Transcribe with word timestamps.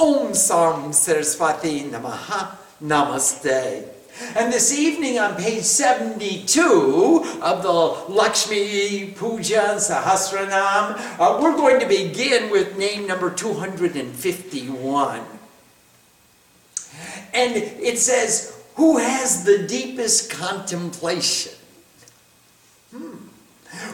Om 0.00 0.32
Sam 0.32 0.94
Saraswati 0.94 1.82
Namaha 1.82 2.56
Namaste. 2.82 3.86
And 4.34 4.50
this 4.50 4.76
evening 4.76 5.18
on 5.18 5.36
page 5.36 5.62
72 5.62 7.38
of 7.42 7.62
the 7.62 7.72
Lakshmi 8.12 9.12
Puja 9.14 9.76
Sahasranam, 9.76 10.98
uh, 11.18 11.38
we're 11.42 11.54
going 11.54 11.80
to 11.80 11.86
begin 11.86 12.50
with 12.50 12.78
name 12.78 13.06
number 13.06 13.30
251. 13.30 15.20
And 17.34 17.56
it 17.56 17.98
says, 17.98 18.58
Who 18.76 18.96
has 18.96 19.44
the 19.44 19.66
deepest 19.66 20.30
contemplation? 20.30 21.52
Hmm. 22.90 23.16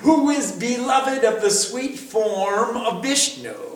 Who 0.02 0.30
is 0.30 0.52
beloved 0.52 1.25
of 1.25 1.43
the 1.43 1.50
sweet 1.50 1.98
form 1.98 2.77
of 2.77 3.02
Vishnu? 3.02 3.75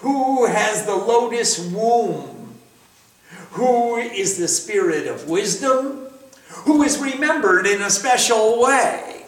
Who 0.00 0.46
has 0.46 0.86
the 0.86 0.94
lotus 0.94 1.58
womb? 1.58 2.36
who 3.56 3.96
is 3.96 4.36
the 4.36 4.48
spirit 4.48 5.06
of 5.06 5.30
wisdom, 5.30 6.08
who 6.66 6.82
is 6.82 6.98
remembered 6.98 7.66
in 7.66 7.80
a 7.80 7.88
special 7.88 8.60
way, 8.60 9.24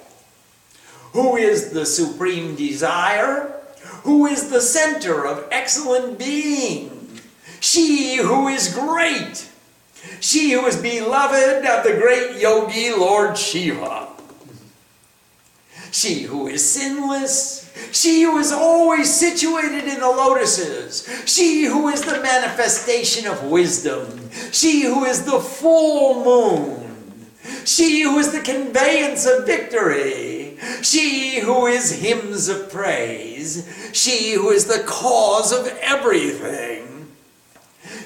who 1.12 1.37
is 1.37 1.71
the 1.71 1.87
supreme 1.87 2.55
desire, 2.55 3.55
who 4.03 4.27
is 4.27 4.51
the 4.51 4.61
center 4.61 5.27
of 5.27 5.49
excellent 5.51 6.19
being, 6.19 7.09
she 7.61 8.17
who 8.17 8.48
is 8.48 8.75
great, 8.75 9.48
she 10.21 10.53
who 10.53 10.67
is 10.67 10.77
beloved 10.77 11.65
of 11.65 11.85
the 11.85 11.98
great 11.98 12.39
yogi 12.39 12.93
Lord 12.93 13.39
Shiva, 13.39 14.09
she 15.91 16.25
who 16.25 16.48
is 16.48 16.71
sinless, 16.71 17.58
she 17.93 18.23
who 18.23 18.39
is 18.39 18.53
always 18.53 19.13
situated 19.13 19.85
in 19.85 20.01
the 20.01 20.09
lotuses. 20.09 21.09
She 21.27 21.65
who 21.65 21.89
is 21.89 22.03
the 22.03 22.21
manifestation 22.21 23.27
of 23.27 23.45
wisdom. 23.45 24.31
She 24.53 24.83
who 24.83 25.05
is 25.05 25.25
the 25.25 25.41
full 25.41 26.25
moon. 26.25 27.29
She 27.65 28.03
who 28.03 28.19
is 28.19 28.33
the 28.33 28.41
conveyance 28.41 29.27
of 29.27 29.47
victory. 29.47 30.59
She 30.83 31.41
who 31.41 31.67
is 31.67 32.01
hymns 32.01 32.48
of 32.48 32.70
praise. 32.70 33.91
She 33.92 34.33
who 34.33 34.51
is 34.51 34.67
the 34.67 34.85
cause 34.87 35.53
of 35.53 35.67
everything. 35.81 37.09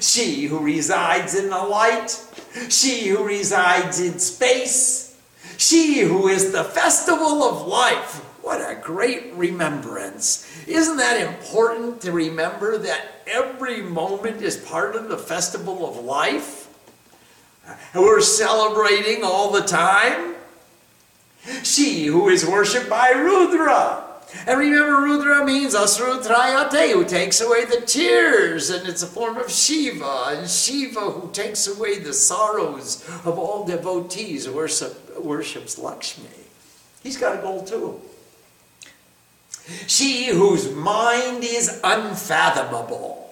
She 0.01 0.47
who 0.47 0.59
resides 0.59 1.35
in 1.35 1.51
the 1.51 1.63
light. 1.63 2.21
She 2.69 3.09
who 3.09 3.25
resides 3.25 4.01
in 4.01 4.19
space. 4.19 5.21
She 5.57 6.01
who 6.01 6.29
is 6.29 6.53
the 6.53 6.65
festival 6.65 7.43
of 7.43 7.67
life 7.67 8.22
what 8.43 8.61
a 8.61 8.75
great 8.75 9.33
remembrance. 9.35 10.47
Isn't 10.67 10.97
that 10.97 11.21
important 11.21 12.01
to 12.03 12.13
remember 12.13 12.77
that 12.79 13.23
every 13.27 13.81
moment 13.81 14.43
is 14.43 14.57
part 14.57 14.97
of 14.97 15.09
the 15.09 15.17
festival 15.17 15.89
of 15.89 16.05
life? 16.05 16.69
We're 17.95 18.21
celebrating 18.21 19.23
all 19.23 19.53
the 19.53 19.63
time. 19.63 20.35
She 21.63 22.07
who 22.07 22.29
is 22.29 22.45
worshipped 22.45 22.91
by 22.91 23.11
Rudra. 23.11 24.05
And 24.47 24.59
remember, 24.59 25.03
Rudra 25.03 25.45
means 25.45 25.75
Asrutrayate, 25.75 26.93
who 26.93 27.05
takes 27.05 27.41
away 27.41 27.65
the 27.65 27.83
tears, 27.83 28.71
and 28.71 28.89
it's 28.89 29.03
a 29.03 29.07
form 29.07 29.37
of 29.37 29.51
Shiva. 29.51 30.25
And 30.29 30.49
Shiva, 30.49 31.01
who 31.01 31.31
takes 31.33 31.69
away 31.69 31.99
the 31.99 32.15
sorrows 32.15 33.09
of 33.25 33.39
all 33.39 33.65
devotees, 33.65 34.47
who 34.47 34.55
worship, 34.55 35.19
worships 35.23 35.79
Lakshmi. 35.79 36.29
He's 37.03 37.17
got 37.17 37.39
a 37.39 37.43
goal 37.43 37.63
too. 37.63 38.01
She 39.87 40.27
whose 40.27 40.71
mind 40.73 41.45
is 41.45 41.81
unfathomable. 41.85 43.23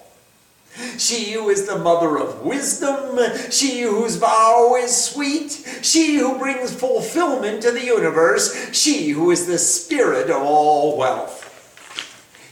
She 0.99 1.33
who 1.33 1.51
is 1.51 1.67
the 1.67 1.79
mother 1.79 2.17
of 2.17 2.43
wisdom, 2.43 3.19
she 3.51 3.83
whose 3.83 4.17
vow 4.17 4.77
is 4.77 4.97
sweet, 4.97 5.81
she 5.83 6.17
who 6.17 6.39
brings 6.39 6.73
fulfillment 6.73 7.63
to 7.63 7.73
the 7.73 7.85
universe, 7.85 8.73
she 8.73 9.09
who 9.11 9.31
is 9.31 9.47
the 9.47 9.59
spirit 9.59 10.31
of 10.31 10.43
all 10.43 10.97
wealth. 10.97 11.47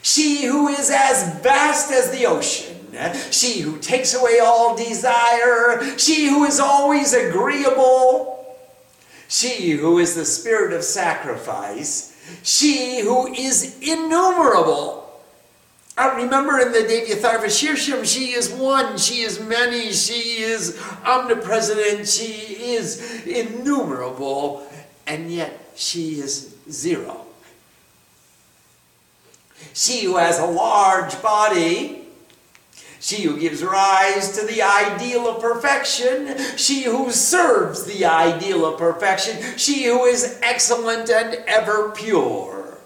She 0.03 0.45
who 0.45 0.69
is 0.69 0.91
as 0.91 1.41
vast 1.43 1.93
as 1.93 2.11
the 2.11 2.27
ocean, 2.27 2.77
she 3.31 3.61
who 3.61 3.79
takes 3.79 4.15
away 4.15 4.41
all 4.41 4.77
desire, 4.77 5.97
she 5.97 6.29
who 6.29 6.45
is 6.45 6.59
always 6.59 7.15
agreeable, 7.15 8.57
she 9.29 9.73
who 9.73 9.99
is 9.99 10.15
the 10.15 10.25
spirit 10.25 10.73
of 10.73 10.83
sacrifice, 10.83 12.08
she 12.43 13.01
who 13.01 13.33
is 13.33 13.79
innumerable. 13.81 15.05
I 15.97 16.15
remember 16.23 16.59
in 16.61 16.71
the 16.71 16.79
Devyatharva 16.79 17.47
Shirsham, 17.47 18.05
she 18.05 18.31
is 18.33 18.51
one, 18.51 18.97
she 18.99 19.23
is 19.23 19.41
many, 19.41 19.93
she 19.93 20.43
is 20.43 20.81
omnipresent, 21.05 22.07
she 22.07 22.31
is 22.75 23.27
innumerable, 23.27 24.65
and 25.09 25.31
yet 25.33 25.73
she 25.75 26.21
is 26.21 26.55
zero. 26.71 27.27
She 29.75 30.05
who 30.05 30.17
has 30.17 30.39
a 30.39 30.47
large 30.47 31.21
body, 31.21 32.08
she 33.01 33.23
who 33.23 33.39
gives 33.39 33.63
rise 33.63 34.39
to 34.39 34.47
the 34.47 34.63
ideal 34.63 35.29
of 35.29 35.41
perfection, 35.41 36.37
she 36.57 36.85
who 36.85 37.11
serves 37.11 37.85
the 37.85 38.05
ideal 38.05 38.67
of 38.67 38.79
perfection, 38.79 39.37
she 39.57 39.85
who 39.85 40.05
is 40.05 40.39
excellent 40.43 41.11
and 41.11 41.35
ever 41.47 41.91
pure, 41.91 42.79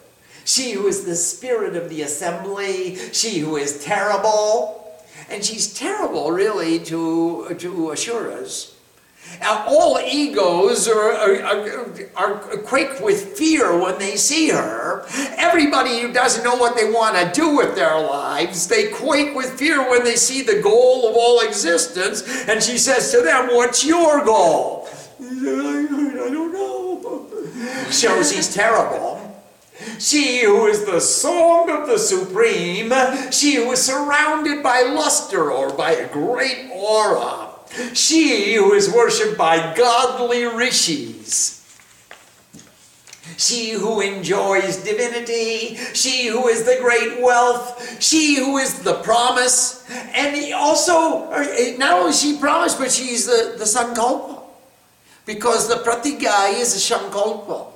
she 0.44 0.72
who 0.72 0.86
is 0.86 1.04
the 1.04 1.16
spirit 1.16 1.76
of 1.76 1.88
the 1.88 2.02
assembly, 2.02 2.96
she 3.12 3.38
who 3.38 3.56
is 3.56 3.82
terrible, 3.82 4.96
and 5.30 5.44
she's 5.44 5.72
terrible 5.72 6.30
really 6.30 6.78
to, 6.78 7.54
to 7.58 7.92
Asuras 7.92 8.71
now, 8.71 8.71
all 9.44 9.98
egos 10.00 10.88
are, 10.88 11.12
are, 11.12 11.92
are, 12.16 12.38
quake 12.58 13.00
with 13.00 13.36
fear 13.36 13.78
when 13.78 13.98
they 13.98 14.16
see 14.16 14.50
her. 14.50 15.04
Everybody 15.36 16.00
who 16.00 16.12
doesn't 16.12 16.44
know 16.44 16.56
what 16.56 16.76
they 16.76 16.90
want 16.90 17.16
to 17.16 17.30
do 17.38 17.56
with 17.56 17.74
their 17.74 17.98
lives, 18.00 18.66
they 18.66 18.88
quake 18.88 19.34
with 19.34 19.58
fear 19.58 19.88
when 19.90 20.04
they 20.04 20.16
see 20.16 20.42
the 20.42 20.60
goal 20.60 21.08
of 21.08 21.16
all 21.16 21.40
existence. 21.40 22.22
And 22.48 22.62
she 22.62 22.78
says 22.78 23.10
to 23.12 23.22
them, 23.22 23.48
What's 23.48 23.84
your 23.84 24.24
goal? 24.24 24.88
I 25.20 25.86
don't 26.30 26.52
know. 26.52 27.28
Shows 27.90 28.32
he's 28.32 28.52
terrible. 28.54 29.18
She 29.98 30.44
who 30.44 30.66
is 30.66 30.84
the 30.84 31.00
song 31.00 31.70
of 31.70 31.88
the 31.88 31.98
supreme, 31.98 32.92
she 33.30 33.56
who 33.56 33.72
is 33.72 33.82
surrounded 33.82 34.62
by 34.62 34.82
luster 34.82 35.50
or 35.50 35.72
by 35.72 35.92
a 35.92 36.12
great 36.12 36.70
aura 36.72 37.51
she 37.94 38.54
who 38.54 38.72
is 38.72 38.90
worshipped 38.90 39.38
by 39.38 39.74
godly 39.74 40.44
rishis. 40.44 41.58
She 43.38 43.70
who 43.70 44.00
enjoys 44.00 44.84
divinity, 44.84 45.76
she 45.94 46.26
who 46.26 46.48
is 46.48 46.64
the 46.64 46.78
great 46.80 47.22
wealth, 47.22 48.02
she 48.02 48.36
who 48.36 48.58
is 48.58 48.82
the 48.82 48.94
promise, 49.02 49.88
and 49.90 50.52
also, 50.54 51.30
uh, 51.30 51.44
not 51.78 52.00
only 52.00 52.12
she 52.12 52.38
promised, 52.38 52.78
but 52.78 52.90
she's 52.90 53.26
the, 53.26 53.54
the 53.56 53.64
sankalpa. 53.64 54.42
Because 55.24 55.68
the 55.68 55.76
pratigya 55.76 56.60
is 56.60 56.74
a 56.74 56.94
sankalpa. 56.94 57.72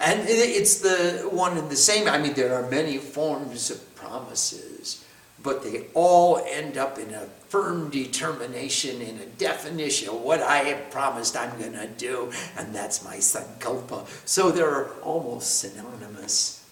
And 0.00 0.26
it's 0.26 0.80
the 0.80 1.28
one 1.30 1.58
and 1.58 1.70
the 1.70 1.76
same. 1.76 2.08
I 2.08 2.16
mean, 2.16 2.32
there 2.32 2.54
are 2.54 2.68
many 2.70 2.96
forms 2.96 3.70
of 3.70 3.94
promises, 3.94 5.04
but 5.42 5.62
they 5.62 5.84
all 5.92 6.42
end 6.48 6.78
up 6.78 6.98
in 6.98 7.12
a 7.12 7.28
firm 7.50 7.90
determination 7.90 9.02
in 9.02 9.18
a 9.18 9.26
definition 9.26 10.08
of 10.08 10.20
what 10.20 10.40
I 10.40 10.58
have 10.58 10.90
promised 10.92 11.36
I'm 11.36 11.58
going 11.58 11.72
to 11.72 11.88
do, 11.88 12.30
and 12.56 12.72
that's 12.72 13.04
my 13.04 13.16
sankalpa. 13.16 14.06
So 14.24 14.52
they're 14.52 14.86
almost 15.02 15.58
synonymous. 15.58 16.64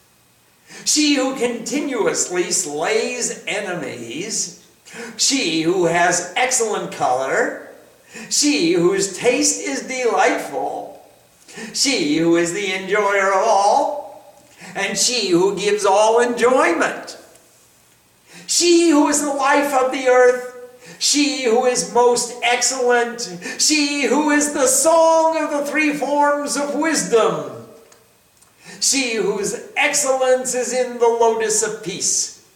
She 0.85 1.17
who 1.17 1.35
continuously 1.35 2.53
slays 2.53 3.45
enemies, 3.49 4.65
she 5.17 5.63
who 5.63 5.87
has 5.87 6.33
excellent 6.37 6.93
color, 6.93 7.71
she 8.31 8.75
whose 8.75 9.19
taste 9.19 9.61
is 9.61 9.83
delightful, 9.83 11.05
she 11.73 12.19
who 12.19 12.37
is 12.37 12.53
the 12.53 12.73
enjoyer 12.73 13.33
of 13.33 13.43
all, 13.49 14.39
and 14.77 14.97
she 14.97 15.31
who 15.31 15.59
gives 15.59 15.85
all 15.85 16.21
enjoyment. 16.21 17.19
She 18.47 18.91
who 18.91 19.09
is 19.09 19.23
the 19.23 19.33
life 19.33 19.75
of 19.75 19.93
the 19.93 20.09
earth, 20.09 20.48
she 20.99 21.45
who 21.45 21.65
is 21.67 21.93
most 21.93 22.37
excellent, 22.43 23.21
she 23.59 24.07
who 24.07 24.31
is 24.31 24.53
the 24.53 24.67
song 24.67 25.37
of 25.37 25.51
the 25.51 25.71
three 25.71 25.93
forms 25.95 26.57
of 26.57 26.75
wisdom, 26.75 27.67
she 28.81 29.15
whose 29.15 29.71
excellence 29.77 30.55
is 30.55 30.73
in 30.73 30.99
the 30.99 31.07
lotus 31.07 31.63
of 31.63 31.83
peace, 31.83 32.47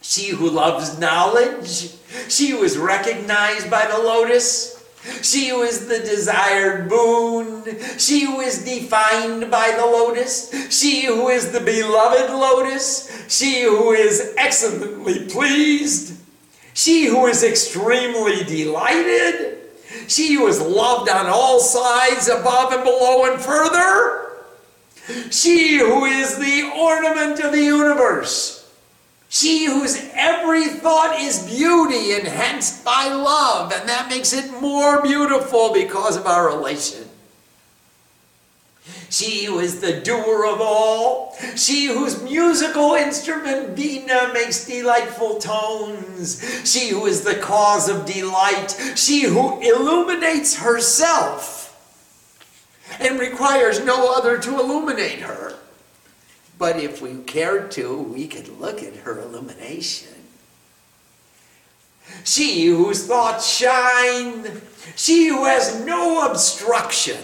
she 0.00 0.30
who 0.30 0.48
loves 0.48 0.98
knowledge, 0.98 1.92
she 2.28 2.50
who 2.50 2.62
is 2.62 2.76
recognized 2.76 3.70
by 3.70 3.86
the 3.86 3.98
lotus, 3.98 4.76
she 5.22 5.48
who 5.48 5.62
is 5.62 5.88
the 5.88 5.98
desired 6.00 6.88
boon, 6.88 7.64
she 7.98 8.24
who 8.24 8.40
is 8.40 8.64
defined 8.64 9.50
by 9.50 9.70
the 9.70 9.86
lotus, 9.86 10.50
she 10.70 11.06
who 11.06 11.28
is 11.28 11.52
the 11.52 11.60
beloved 11.60 12.30
lotus, 12.30 13.10
she 13.28 13.62
who 13.62 13.92
is 13.92 14.34
excellently 14.36 15.26
pleased, 15.26 16.19
she 16.74 17.06
who 17.06 17.26
is 17.26 17.42
extremely 17.42 18.44
delighted, 18.44 19.58
she 20.08 20.34
who 20.34 20.46
is 20.46 20.60
loved 20.60 21.08
on 21.08 21.26
all 21.26 21.60
sides, 21.60 22.28
above 22.28 22.72
and 22.72 22.84
below 22.84 23.30
and 23.30 23.40
further, 23.40 24.30
she 25.30 25.78
who 25.78 26.04
is 26.04 26.36
the 26.38 26.70
ornament 26.78 27.40
of 27.40 27.52
the 27.52 27.62
universe. 27.62 28.56
She 29.28 29.66
whose 29.66 30.10
every 30.14 30.66
thought 30.66 31.20
is 31.20 31.46
beauty 31.46 32.14
enhanced 32.14 32.84
by 32.84 33.06
love, 33.08 33.72
and 33.72 33.88
that 33.88 34.08
makes 34.08 34.32
it 34.32 34.50
more 34.60 35.02
beautiful 35.02 35.72
because 35.72 36.16
of 36.16 36.26
our 36.26 36.48
relation. 36.48 37.09
She 39.10 39.44
who 39.44 39.58
is 39.58 39.80
the 39.80 40.00
doer 40.00 40.46
of 40.46 40.60
all, 40.60 41.36
she 41.56 41.86
whose 41.86 42.22
musical 42.22 42.94
instrument 42.94 43.76
Veena 43.76 44.32
makes 44.32 44.64
delightful 44.64 45.38
tones, 45.38 46.40
she 46.64 46.90
who 46.90 47.06
is 47.06 47.22
the 47.22 47.34
cause 47.34 47.88
of 47.88 48.06
delight, 48.06 48.94
she 48.96 49.22
who 49.22 49.60
illuminates 49.60 50.56
herself 50.56 51.60
and 52.98 53.18
requires 53.18 53.84
no 53.84 54.14
other 54.14 54.38
to 54.38 54.58
illuminate 54.58 55.20
her. 55.20 55.54
But 56.58 56.78
if 56.78 57.00
we 57.00 57.16
cared 57.24 57.70
to, 57.72 58.02
we 58.02 58.28
could 58.28 58.48
look 58.60 58.82
at 58.82 58.96
her 58.96 59.20
illumination. 59.20 60.14
She 62.24 62.66
whose 62.66 63.06
thoughts 63.06 63.48
shine, 63.48 64.60
she 64.96 65.28
who 65.28 65.44
has 65.44 65.84
no 65.84 66.28
obstruction, 66.28 67.18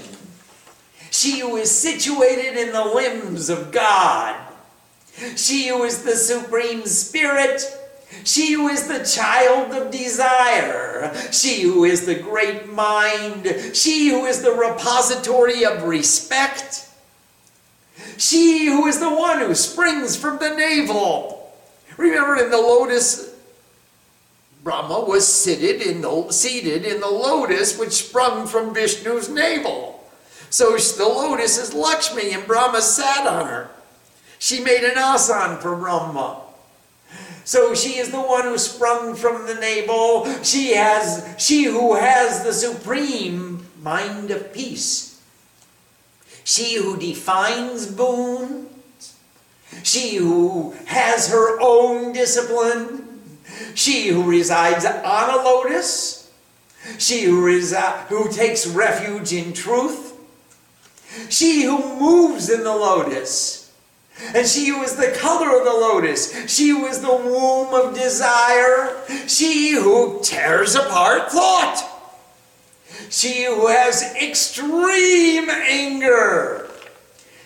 she 1.17 1.41
who 1.41 1.57
is 1.57 1.71
situated 1.71 2.59
in 2.59 2.73
the 2.73 2.85
limbs 2.85 3.49
of 3.49 3.73
God, 3.73 4.39
she 5.35 5.69
who 5.69 5.83
is 5.85 6.03
the 6.03 6.15
Supreme 6.15 6.85
Spirit, 6.85 7.63
she 8.23 8.53
who 8.53 8.69
is 8.69 8.87
the 8.87 9.03
child 9.03 9.73
of 9.73 9.91
desire, 9.91 11.15
she 11.33 11.63
who 11.63 11.85
is 11.85 12.05
the 12.05 12.15
great 12.17 12.71
mind, 12.71 13.47
she 13.73 14.11
who 14.11 14.27
is 14.27 14.43
the 14.43 14.53
repository 14.53 15.65
of 15.65 15.85
respect, 15.85 16.87
she 18.19 18.67
who 18.67 18.87
is 18.87 19.01
the 19.01 19.09
one 19.09 19.39
who 19.39 19.55
springs 19.55 20.17
from 20.17 20.39
the 20.39 20.55
navel. 20.55 21.51
Remember 21.97 22.37
in 22.45 22.51
the 22.51 22.59
lotus, 22.59 23.35
Brahma 24.63 25.01
was 25.01 25.27
seated 25.27 25.81
in 25.81 26.03
the, 26.03 26.31
seated 26.31 26.85
in 26.85 27.01
the 27.01 27.09
lotus 27.09 27.79
which 27.79 27.93
sprung 27.93 28.47
from 28.47 28.75
Vishnu's 28.75 29.31
navel. 29.31 29.96
So 30.51 30.77
the 30.77 31.05
lotus 31.05 31.59
is 31.59 31.75
Lakshmi 31.75 32.33
and 32.33 32.47
Brahma 32.47 32.81
sat 32.81 33.27
on 33.27 33.47
her. 33.47 33.71
She 34.39 34.63
made 34.63 34.85
an 34.85 34.97
asan 34.97 35.59
for 35.59 35.75
Brahma. 35.77 36.43
So 37.45 37.75
she 37.75 37.99
is 37.99 38.11
the 38.11 38.21
one 38.21 38.43
who 38.43 38.59
sprung 38.59 39.15
from 39.15 39.47
the 39.47 39.55
navel. 39.55 40.27
She 40.43 40.75
has 40.75 41.35
she 41.39 41.65
who 41.65 41.95
has 41.95 42.43
the 42.43 42.53
supreme 42.53 43.67
mind 43.83 44.31
of 44.31 44.53
peace. 44.53 45.23
She 46.43 46.77
who 46.77 46.97
defines 46.97 47.87
boons. 47.87 49.17
She 49.83 50.17
who 50.17 50.75
has 50.87 51.29
her 51.29 51.61
own 51.61 52.13
discipline. 52.13 53.21
She 53.75 54.09
who 54.09 54.23
resides 54.25 54.85
on 54.85 55.31
a 55.31 55.43
lotus. 55.43 56.33
She 56.99 57.23
who, 57.25 57.43
resi- 57.43 58.07
who 58.07 58.31
takes 58.31 58.67
refuge 58.67 59.33
in 59.33 59.53
truth. 59.53 60.16
She 61.29 61.63
who 61.65 61.99
moves 61.99 62.51
in 62.51 62.63
the 62.65 62.75
lotus. 62.75 63.67
And 64.35 64.47
she 64.47 64.69
who 64.69 64.83
is 64.83 64.97
the 64.97 65.15
color 65.19 65.59
of 65.59 65.65
the 65.65 65.71
lotus, 65.71 66.51
she 66.51 66.69
who 66.71 66.87
is 66.87 67.01
the 67.01 67.15
womb 67.15 67.75
of 67.75 67.95
desire, 67.95 68.97
she 69.27 69.73
who 69.73 70.21
tears 70.23 70.75
apart 70.75 71.31
thought, 71.31 71.85
she 73.11 73.45
who 73.45 73.67
has 73.67 74.03
extreme 74.15 75.51
anger, 75.51 76.71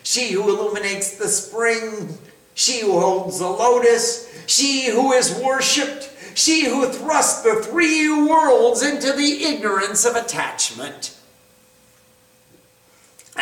she 0.04 0.30
who 0.30 0.48
illuminates 0.48 1.16
the 1.16 1.26
spring, 1.26 2.16
she 2.54 2.82
who 2.82 3.00
holds 3.00 3.40
the 3.40 3.48
lotus, 3.48 4.32
she 4.46 4.90
who 4.90 5.12
is 5.12 5.34
worshipped, 5.34 6.08
she 6.34 6.66
who 6.66 6.86
thrusts 6.86 7.42
the 7.42 7.62
three 7.64 8.08
worlds 8.08 8.82
into 8.82 9.12
the 9.12 9.44
ignorance 9.44 10.04
of 10.04 10.14
attachment 10.14 11.19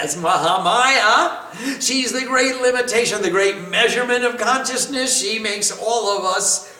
as 0.02 0.16
Mahamaya. 0.16 1.80
She's 1.80 2.12
the 2.12 2.24
great 2.24 2.60
limitation, 2.60 3.22
the 3.22 3.30
great 3.30 3.68
measurement 3.68 4.24
of 4.24 4.38
consciousness. 4.38 5.20
She 5.20 5.38
makes 5.38 5.76
all 5.80 6.18
of 6.18 6.24
us, 6.24 6.74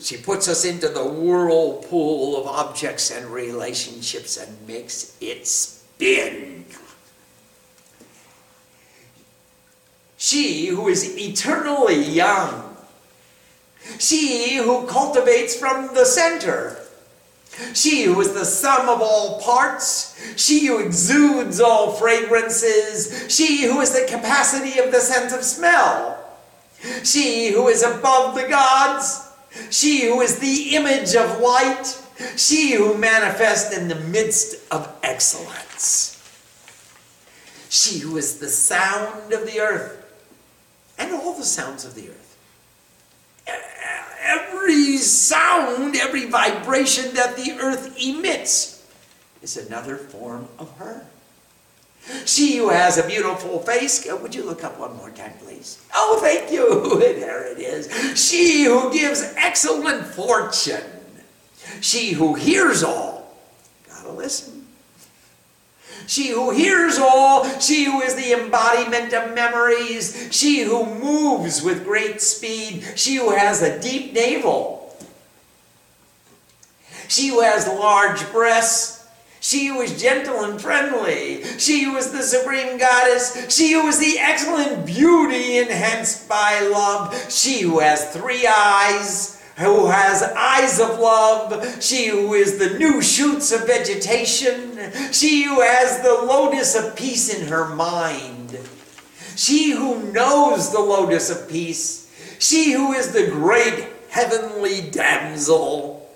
she 0.00 0.16
puts 0.16 0.48
us 0.48 0.64
into 0.64 0.88
the 0.88 1.04
whirlpool 1.04 2.36
of 2.40 2.46
objects 2.46 3.10
and 3.10 3.26
relationships 3.26 4.36
and 4.36 4.66
makes 4.66 5.16
it 5.20 5.46
spin. 5.46 6.66
She 10.16 10.66
who 10.66 10.88
is 10.88 11.16
eternally 11.16 12.02
young. 12.02 12.76
She 13.98 14.56
who 14.56 14.86
cultivates 14.86 15.56
from 15.56 15.94
the 15.94 16.04
center 16.04 16.76
she 17.74 18.04
who 18.04 18.20
is 18.20 18.32
the 18.32 18.44
sum 18.44 18.88
of 18.88 19.00
all 19.00 19.40
parts, 19.40 20.16
she 20.36 20.66
who 20.66 20.78
exudes 20.78 21.60
all 21.60 21.92
fragrances, 21.92 23.26
she 23.28 23.64
who 23.64 23.80
is 23.80 23.92
the 23.92 24.06
capacity 24.08 24.78
of 24.78 24.92
the 24.92 25.00
sense 25.00 25.32
of 25.32 25.42
smell, 25.42 26.18
she 27.02 27.50
who 27.52 27.68
is 27.68 27.82
above 27.82 28.34
the 28.34 28.48
gods, 28.48 29.28
she 29.70 30.06
who 30.06 30.20
is 30.20 30.38
the 30.38 30.76
image 30.76 31.14
of 31.14 31.40
light, 31.40 32.00
she 32.36 32.74
who 32.74 32.96
manifests 32.96 33.76
in 33.76 33.88
the 33.88 33.94
midst 33.96 34.56
of 34.72 34.88
excellence, 35.02 36.14
she 37.68 37.98
who 37.98 38.16
is 38.16 38.38
the 38.38 38.48
sound 38.48 39.32
of 39.32 39.46
the 39.46 39.60
earth 39.60 39.94
and 40.98 41.12
all 41.12 41.34
the 41.34 41.44
sounds 41.44 41.84
of 41.84 41.94
the 41.94 42.08
earth 42.08 42.27
every 44.20 44.98
sound, 44.98 45.96
every 45.96 46.26
vibration 46.26 47.14
that 47.14 47.36
the 47.36 47.52
earth 47.60 47.96
emits 48.00 48.86
is 49.42 49.56
another 49.56 49.96
form 49.96 50.48
of 50.58 50.70
her. 50.78 51.06
She 52.24 52.56
who 52.56 52.70
has 52.70 52.96
a 52.96 53.06
beautiful 53.06 53.58
face, 53.58 54.06
would 54.10 54.34
you 54.34 54.42
look 54.42 54.64
up 54.64 54.78
one 54.78 54.96
more 54.96 55.10
time, 55.10 55.32
please? 55.44 55.82
Oh, 55.94 56.18
thank 56.20 56.50
you. 56.50 56.98
There 57.18 57.46
it 57.46 57.58
is. 57.58 57.88
She 58.18 58.64
who 58.64 58.92
gives 58.92 59.34
excellent 59.36 60.06
fortune. 60.06 60.84
She 61.80 62.12
who 62.12 62.34
hears 62.34 62.82
all. 62.82 63.36
Gotta 63.88 64.12
listen. 64.12 64.57
She 66.08 66.28
who 66.28 66.50
hears 66.52 66.96
all, 66.96 67.44
she 67.60 67.84
who 67.84 68.00
is 68.00 68.14
the 68.14 68.32
embodiment 68.32 69.12
of 69.12 69.34
memories, 69.34 70.28
she 70.32 70.62
who 70.62 70.86
moves 70.86 71.62
with 71.62 71.84
great 71.84 72.22
speed, 72.22 72.82
she 72.96 73.16
who 73.16 73.30
has 73.30 73.60
a 73.60 73.78
deep 73.78 74.14
navel, 74.14 74.96
she 77.08 77.28
who 77.28 77.42
has 77.42 77.66
large 77.66 78.26
breasts, 78.32 79.06
she 79.40 79.66
who 79.66 79.82
is 79.82 80.00
gentle 80.00 80.44
and 80.44 80.58
friendly, 80.58 81.44
she 81.58 81.84
who 81.84 81.96
is 81.98 82.10
the 82.10 82.22
supreme 82.22 82.78
goddess, 82.78 83.54
she 83.54 83.72
who 83.72 83.86
is 83.86 83.98
the 83.98 84.18
excellent 84.18 84.86
beauty 84.86 85.58
enhanced 85.58 86.26
by 86.26 86.60
love, 86.72 87.30
she 87.30 87.60
who 87.60 87.80
has 87.80 88.14
three 88.14 88.46
eyes, 88.46 89.37
who 89.58 89.86
has 89.86 90.22
eyes 90.22 90.78
of 90.78 91.00
love, 91.00 91.82
she 91.82 92.06
who 92.06 92.34
is 92.34 92.58
the 92.58 92.78
new 92.78 93.02
shoots 93.02 93.50
of 93.50 93.66
vegetation, 93.66 94.78
she 95.12 95.44
who 95.44 95.60
has 95.60 96.00
the 96.00 96.12
lotus 96.12 96.76
of 96.76 96.94
peace 96.94 97.34
in 97.34 97.48
her 97.48 97.66
mind, 97.74 98.56
she 99.34 99.72
who 99.72 100.12
knows 100.12 100.70
the 100.70 100.78
lotus 100.78 101.28
of 101.28 101.48
peace, 101.48 102.08
she 102.38 102.72
who 102.72 102.92
is 102.92 103.12
the 103.12 103.26
great 103.26 103.88
heavenly 104.10 104.90
damsel, 104.92 106.08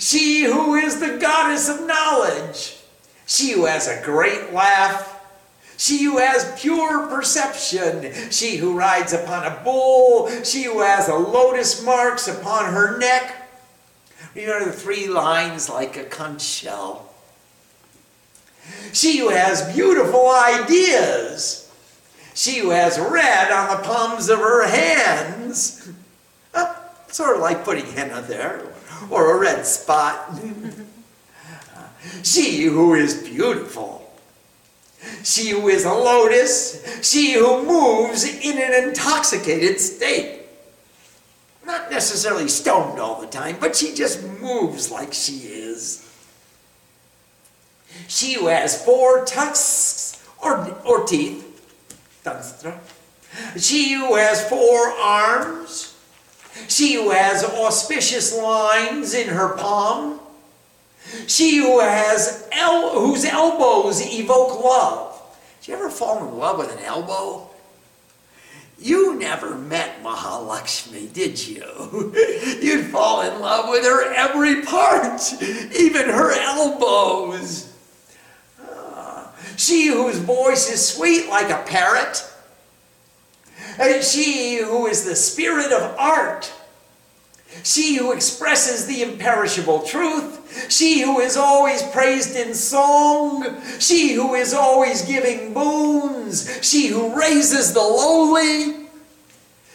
she 0.00 0.42
who 0.44 0.74
is 0.74 0.98
the 0.98 1.18
goddess 1.18 1.68
of 1.68 1.86
knowledge, 1.86 2.76
she 3.26 3.52
who 3.52 3.66
has 3.66 3.86
a 3.86 4.02
great 4.04 4.52
laugh, 4.52 5.15
she 5.76 6.04
who 6.04 6.18
has 6.18 6.58
pure 6.58 7.06
perception, 7.08 8.12
she 8.30 8.56
who 8.56 8.76
rides 8.76 9.12
upon 9.12 9.44
a 9.44 9.60
bull, 9.62 10.28
she 10.42 10.64
who 10.64 10.80
has 10.80 11.08
lotus 11.08 11.84
marks 11.84 12.28
upon 12.28 12.72
her 12.72 12.96
neck. 12.98 13.48
You 14.34 14.46
know 14.46 14.64
the 14.64 14.72
three 14.72 15.06
lines 15.06 15.68
like 15.68 15.96
a 15.96 16.04
conch 16.04 16.42
shell. 16.42 17.12
She 18.92 19.18
who 19.18 19.28
has 19.28 19.74
beautiful 19.74 20.28
ideas. 20.30 21.70
She 22.34 22.58
who 22.58 22.70
has 22.70 22.98
red 22.98 23.52
on 23.52 23.76
the 23.76 23.82
palms 23.82 24.28
of 24.28 24.38
her 24.38 24.66
hands. 24.66 25.90
Uh, 26.54 26.74
sort 27.08 27.36
of 27.36 27.42
like 27.42 27.64
putting 27.64 27.86
henna 27.86 28.22
there, 28.22 28.62
or 29.10 29.36
a 29.36 29.40
red 29.40 29.66
spot. 29.66 30.38
she 32.22 32.62
who 32.62 32.94
is 32.94 33.22
beautiful 33.22 34.05
she 35.24 35.50
who 35.50 35.68
is 35.68 35.84
a 35.84 35.92
lotus, 35.92 37.08
she 37.08 37.34
who 37.34 37.64
moves 37.64 38.24
in 38.24 38.58
an 38.58 38.88
intoxicated 38.88 39.80
state. 39.80 40.42
not 41.64 41.90
necessarily 41.90 42.48
stoned 42.48 43.00
all 43.00 43.20
the 43.20 43.26
time, 43.26 43.56
but 43.58 43.74
she 43.74 43.92
just 43.92 44.22
moves 44.40 44.90
like 44.90 45.12
she 45.12 45.38
is. 45.48 46.02
She 48.08 48.34
who 48.34 48.46
has 48.46 48.84
four 48.84 49.24
tusks 49.24 50.24
or, 50.38 50.78
or 50.84 51.04
teeth, 51.04 51.42
Dunstra. 52.24 52.78
She 53.58 53.94
who 53.94 54.14
has 54.14 54.48
four 54.48 54.88
arms. 54.90 55.94
She 56.68 56.94
who 56.94 57.10
has 57.10 57.44
auspicious 57.44 58.36
lines 58.36 59.14
in 59.14 59.28
her 59.28 59.56
palm. 59.56 60.20
She 61.26 61.58
who 61.58 61.80
has 61.80 62.48
el- 62.52 62.90
whose 62.90 63.24
elbows 63.24 64.00
evoke 64.00 64.62
love. 64.62 65.20
Did 65.60 65.68
you 65.68 65.74
ever 65.74 65.90
fall 65.90 66.26
in 66.26 66.38
love 66.38 66.58
with 66.58 66.72
an 66.76 66.84
elbow? 66.84 67.50
You 68.78 69.18
never 69.18 69.54
met 69.54 70.02
Mahalakshmi, 70.02 71.12
did 71.12 71.46
you? 71.46 72.12
You'd 72.60 72.86
fall 72.86 73.22
in 73.22 73.40
love 73.40 73.70
with 73.70 73.84
her 73.84 74.12
every 74.12 74.62
part, 74.62 75.20
even 75.42 76.08
her 76.10 76.32
elbows. 76.32 77.72
Ah, 78.62 79.32
she 79.56 79.86
whose 79.86 80.18
voice 80.18 80.70
is 80.70 80.86
sweet 80.86 81.28
like 81.28 81.50
a 81.50 81.64
parrot. 81.66 82.22
And 83.78 84.04
she 84.04 84.58
who 84.62 84.86
is 84.86 85.04
the 85.04 85.16
spirit 85.16 85.72
of 85.72 85.96
art. 85.98 86.52
She 87.62 87.96
who 87.96 88.12
expresses 88.12 88.86
the 88.86 89.02
imperishable 89.02 89.82
truth. 89.82 90.70
She 90.70 91.02
who 91.02 91.20
is 91.20 91.36
always 91.36 91.82
praised 91.82 92.36
in 92.36 92.54
song. 92.54 93.60
She 93.78 94.12
who 94.12 94.34
is 94.34 94.54
always 94.54 95.02
giving 95.02 95.52
boons. 95.52 96.60
She 96.62 96.88
who 96.88 97.18
raises 97.18 97.72
the 97.72 97.80
lowly. 97.80 98.86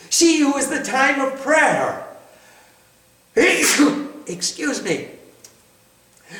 She 0.09 0.39
who 0.39 0.57
is 0.57 0.67
the 0.67 0.83
time 0.83 1.21
of 1.21 1.39
prayer. 1.41 2.07
Excuse 4.27 4.83
me. 4.83 5.09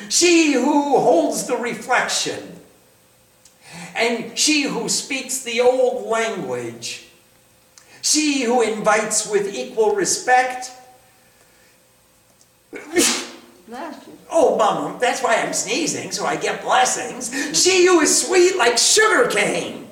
She 0.08 0.52
who 0.52 0.98
holds 0.98 1.46
the 1.46 1.56
reflection. 1.56 2.60
And 3.94 4.38
she 4.38 4.62
who 4.62 4.88
speaks 4.88 5.42
the 5.42 5.60
old 5.60 6.06
language. 6.06 7.06
She 8.00 8.42
who 8.42 8.62
invites 8.62 9.28
with 9.28 9.54
equal 9.54 9.94
respect 9.94 10.72
Oh, 14.30 14.56
Mama, 14.56 14.98
that's 15.00 15.22
why 15.22 15.36
I'm 15.36 15.52
sneezing, 15.52 16.10
so 16.10 16.26
I 16.26 16.36
get 16.36 16.62
blessings. 16.62 17.32
She 17.58 17.86
who 17.86 18.00
is 18.00 18.26
sweet 18.26 18.56
like 18.56 18.78
sugar 18.78 19.28
cane. 19.28 19.88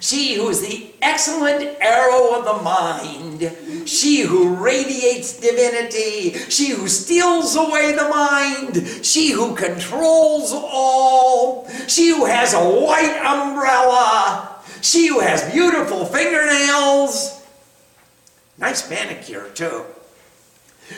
She 0.00 0.34
who 0.34 0.48
is 0.48 0.60
the 0.60 0.92
excellent 1.02 1.76
arrow 1.80 2.38
of 2.38 2.44
the 2.44 2.62
mind. 2.62 3.88
She 3.88 4.20
who 4.20 4.54
radiates 4.54 5.40
divinity. 5.40 6.34
She 6.48 6.68
who 6.68 6.86
steals 6.86 7.56
away 7.56 7.92
the 7.92 8.08
mind. 8.08 9.04
She 9.04 9.32
who 9.32 9.56
controls 9.56 10.52
all. 10.52 11.68
She 11.88 12.10
who 12.10 12.26
has 12.26 12.54
a 12.54 12.58
white 12.60 13.20
umbrella. 13.24 14.56
She 14.82 15.08
who 15.08 15.20
has 15.20 15.50
beautiful 15.52 16.04
fingernails. 16.04 17.44
Nice 18.56 18.88
manicure, 18.88 19.48
too. 19.50 19.84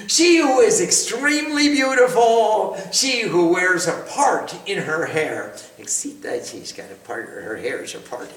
She 0.06 0.38
who 0.38 0.60
is 0.60 0.80
extremely 0.80 1.68
beautiful, 1.68 2.76
she 2.92 3.22
who 3.22 3.48
wears 3.48 3.86
a 3.88 4.04
part 4.08 4.54
in 4.66 4.78
her 4.78 5.06
hair. 5.06 5.54
See 5.86 6.12
that 6.20 6.46
she's 6.46 6.72
got 6.72 6.90
a 6.92 6.94
part, 6.94 7.28
her 7.28 7.56
hair 7.56 7.82
is 7.82 7.92
parted. 7.94 8.34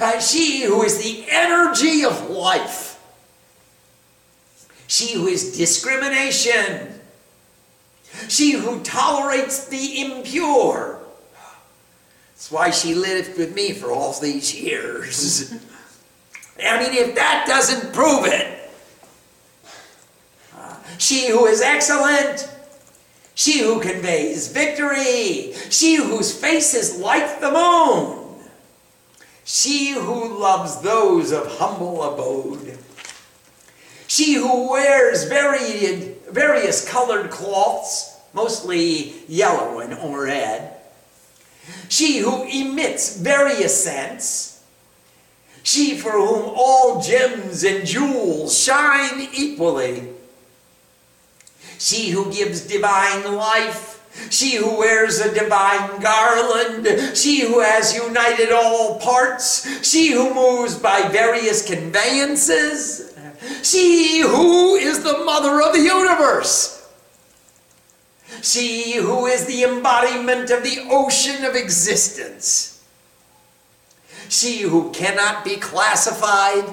Uh, 0.00 0.18
she 0.18 0.62
who 0.62 0.82
is 0.82 1.02
the 1.02 1.26
energy 1.28 2.04
of 2.04 2.30
life. 2.30 2.98
She 4.86 5.14
who 5.14 5.26
is 5.26 5.56
discrimination. 5.56 7.00
She 8.28 8.52
who 8.52 8.80
tolerates 8.80 9.66
the 9.66 10.00
impure. 10.00 11.00
That's 12.32 12.50
why 12.50 12.70
she 12.70 12.94
lived 12.94 13.36
with 13.36 13.54
me 13.54 13.72
for 13.72 13.90
all 13.90 14.12
these 14.18 14.54
years. 14.54 15.52
I 16.64 16.78
mean, 16.78 16.94
if 16.94 17.14
that 17.16 17.44
doesn't 17.46 17.92
prove 17.92 18.26
it, 18.26 18.63
she 20.98 21.28
who 21.28 21.46
is 21.46 21.60
excellent, 21.60 22.48
she 23.34 23.60
who 23.60 23.80
conveys 23.80 24.48
victory, 24.48 25.52
she 25.70 25.96
whose 25.96 26.32
face 26.32 26.74
is 26.74 26.98
like 26.98 27.40
the 27.40 27.50
moon, 27.50 28.36
she 29.44 29.92
who 29.92 30.38
loves 30.38 30.80
those 30.80 31.32
of 31.32 31.58
humble 31.58 32.02
abode, 32.02 32.78
she 34.06 34.34
who 34.34 34.70
wears 34.70 35.24
varied, 35.24 36.16
various 36.30 36.88
colored 36.88 37.30
cloths, 37.30 38.20
mostly 38.32 39.14
yellow 39.26 39.80
and 39.80 40.16
red, 40.16 40.76
she 41.88 42.18
who 42.18 42.44
emits 42.44 43.16
various 43.16 43.84
scents, 43.84 44.64
she 45.62 45.96
for 45.96 46.12
whom 46.12 46.52
all 46.54 47.00
gems 47.00 47.64
and 47.64 47.86
jewels 47.86 48.56
shine 48.56 49.28
equally, 49.32 50.13
she 51.78 52.10
who 52.10 52.32
gives 52.32 52.62
divine 52.62 53.34
life, 53.34 53.94
she 54.30 54.56
who 54.56 54.78
wears 54.78 55.20
a 55.20 55.34
divine 55.34 56.00
garland, 56.00 57.16
she 57.16 57.40
who 57.40 57.60
has 57.60 57.94
united 57.94 58.52
all 58.52 58.98
parts, 59.00 59.86
she 59.86 60.12
who 60.12 60.32
moves 60.32 60.76
by 60.76 61.08
various 61.08 61.66
conveyances, 61.66 63.14
she 63.62 64.20
who 64.20 64.76
is 64.76 65.02
the 65.02 65.18
mother 65.24 65.60
of 65.60 65.72
the 65.72 65.80
universe, 65.80 66.88
she 68.42 68.94
who 68.94 69.26
is 69.26 69.46
the 69.46 69.64
embodiment 69.64 70.50
of 70.50 70.62
the 70.62 70.86
ocean 70.90 71.44
of 71.44 71.54
existence, 71.54 72.84
she 74.28 74.62
who 74.62 74.90
cannot 74.92 75.44
be 75.44 75.56
classified, 75.56 76.64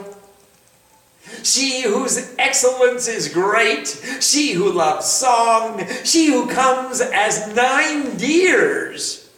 she 1.44 1.84
whose 1.84 2.36
excellence 2.38 3.08
is 3.08 3.30
great, 3.30 3.88
she 4.20 4.54
who 4.54 4.72
loves 4.72 5.06
song, 5.06 5.86
she 6.04 6.28
who 6.28 6.48
comes 6.48 7.02
as 7.02 7.54
nine 7.56 8.18
deers. 8.18 9.30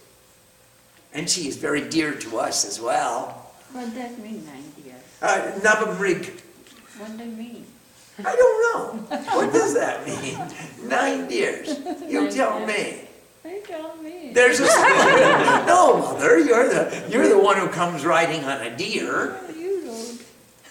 And 1.12 1.30
she 1.30 1.46
is 1.48 1.56
very 1.56 1.88
dear 1.88 2.14
to 2.14 2.38
us 2.38 2.64
as 2.66 2.80
well. 2.80 3.52
What 3.72 3.94
does 3.94 4.18
mean, 4.18 4.44
nine 4.46 4.72
dear? 4.82 4.94
Uh. 5.22 5.52
What 6.98 7.16
do 7.18 7.24
you 7.24 7.30
mean? 7.30 7.64
I 8.24 8.36
don't 8.36 8.62
know. 8.62 9.16
What 9.36 9.52
does 9.52 9.74
that 9.74 10.06
mean? 10.06 10.38
Nine 10.88 11.28
deers. 11.28 11.68
You 12.08 12.22
Nine 12.22 12.30
tell 12.30 12.66
deers. 12.66 13.02
me. 13.44 13.50
You 13.50 13.62
tell 13.66 13.96
me. 13.96 14.30
There's 14.32 14.60
a 14.60 14.64
no, 15.66 15.98
mother. 15.98 16.38
You're 16.38 16.68
the 16.68 17.06
you're 17.10 17.28
the 17.28 17.38
one 17.38 17.56
who 17.56 17.68
comes 17.68 18.04
riding 18.04 18.44
on 18.44 18.60
a 18.62 18.76
deer. 18.76 19.36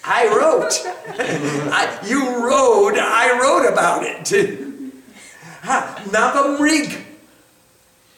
You. 0.05 0.11
I 0.11 0.27
wrote. 0.27 0.81
I, 1.71 1.99
you 2.05 2.45
wrote, 2.45 2.97
I 2.97 3.39
wrote 3.39 3.71
about 3.71 4.03
it. 4.03 4.69
Ha, 5.63 6.03
Navamrig. 6.09 7.05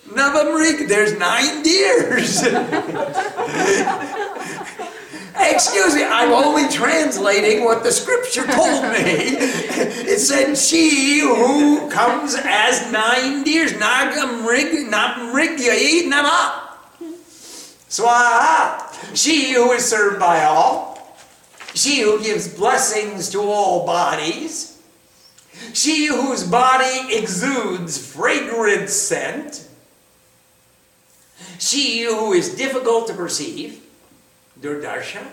Navamrig. 0.07 0.87
There's 0.87 1.15
nine 1.19 1.61
deers. 1.61 2.41
Excuse 5.37 5.93
me, 5.93 6.03
I'm 6.03 6.31
only 6.31 6.67
translating 6.69 7.63
what 7.63 7.83
the 7.83 7.91
scripture 7.91 8.47
told 8.47 8.81
me. 8.83 8.97
It 8.97 10.19
said, 10.19 10.55
She 10.55 11.19
who 11.19 11.87
comes 11.91 12.35
as 12.35 12.91
nine 12.91 13.43
deers, 13.43 13.73
Nagamrig, 13.73 14.89
Namrig, 14.89 15.59
Yai, 15.59 16.07
Nama. 16.09 16.77
Swaha. 17.89 19.15
She 19.15 19.53
who 19.53 19.71
is 19.73 19.85
served 19.85 20.19
by 20.19 20.45
all. 20.45 20.94
She 21.75 22.01
who 22.01 22.23
gives 22.23 22.47
blessings 22.47 23.29
to 23.31 23.41
all 23.41 23.85
bodies. 23.85 24.81
She 25.73 26.07
whose 26.07 26.43
body 26.43 27.13
exudes 27.13 27.97
fragrant 27.97 28.89
scent. 28.89 29.67
She 31.59 32.03
who 32.03 32.31
is 32.31 32.55
difficult 32.55 33.07
to 33.07 33.13
perceive. 33.13 33.83
Durdarsha. 34.59 35.27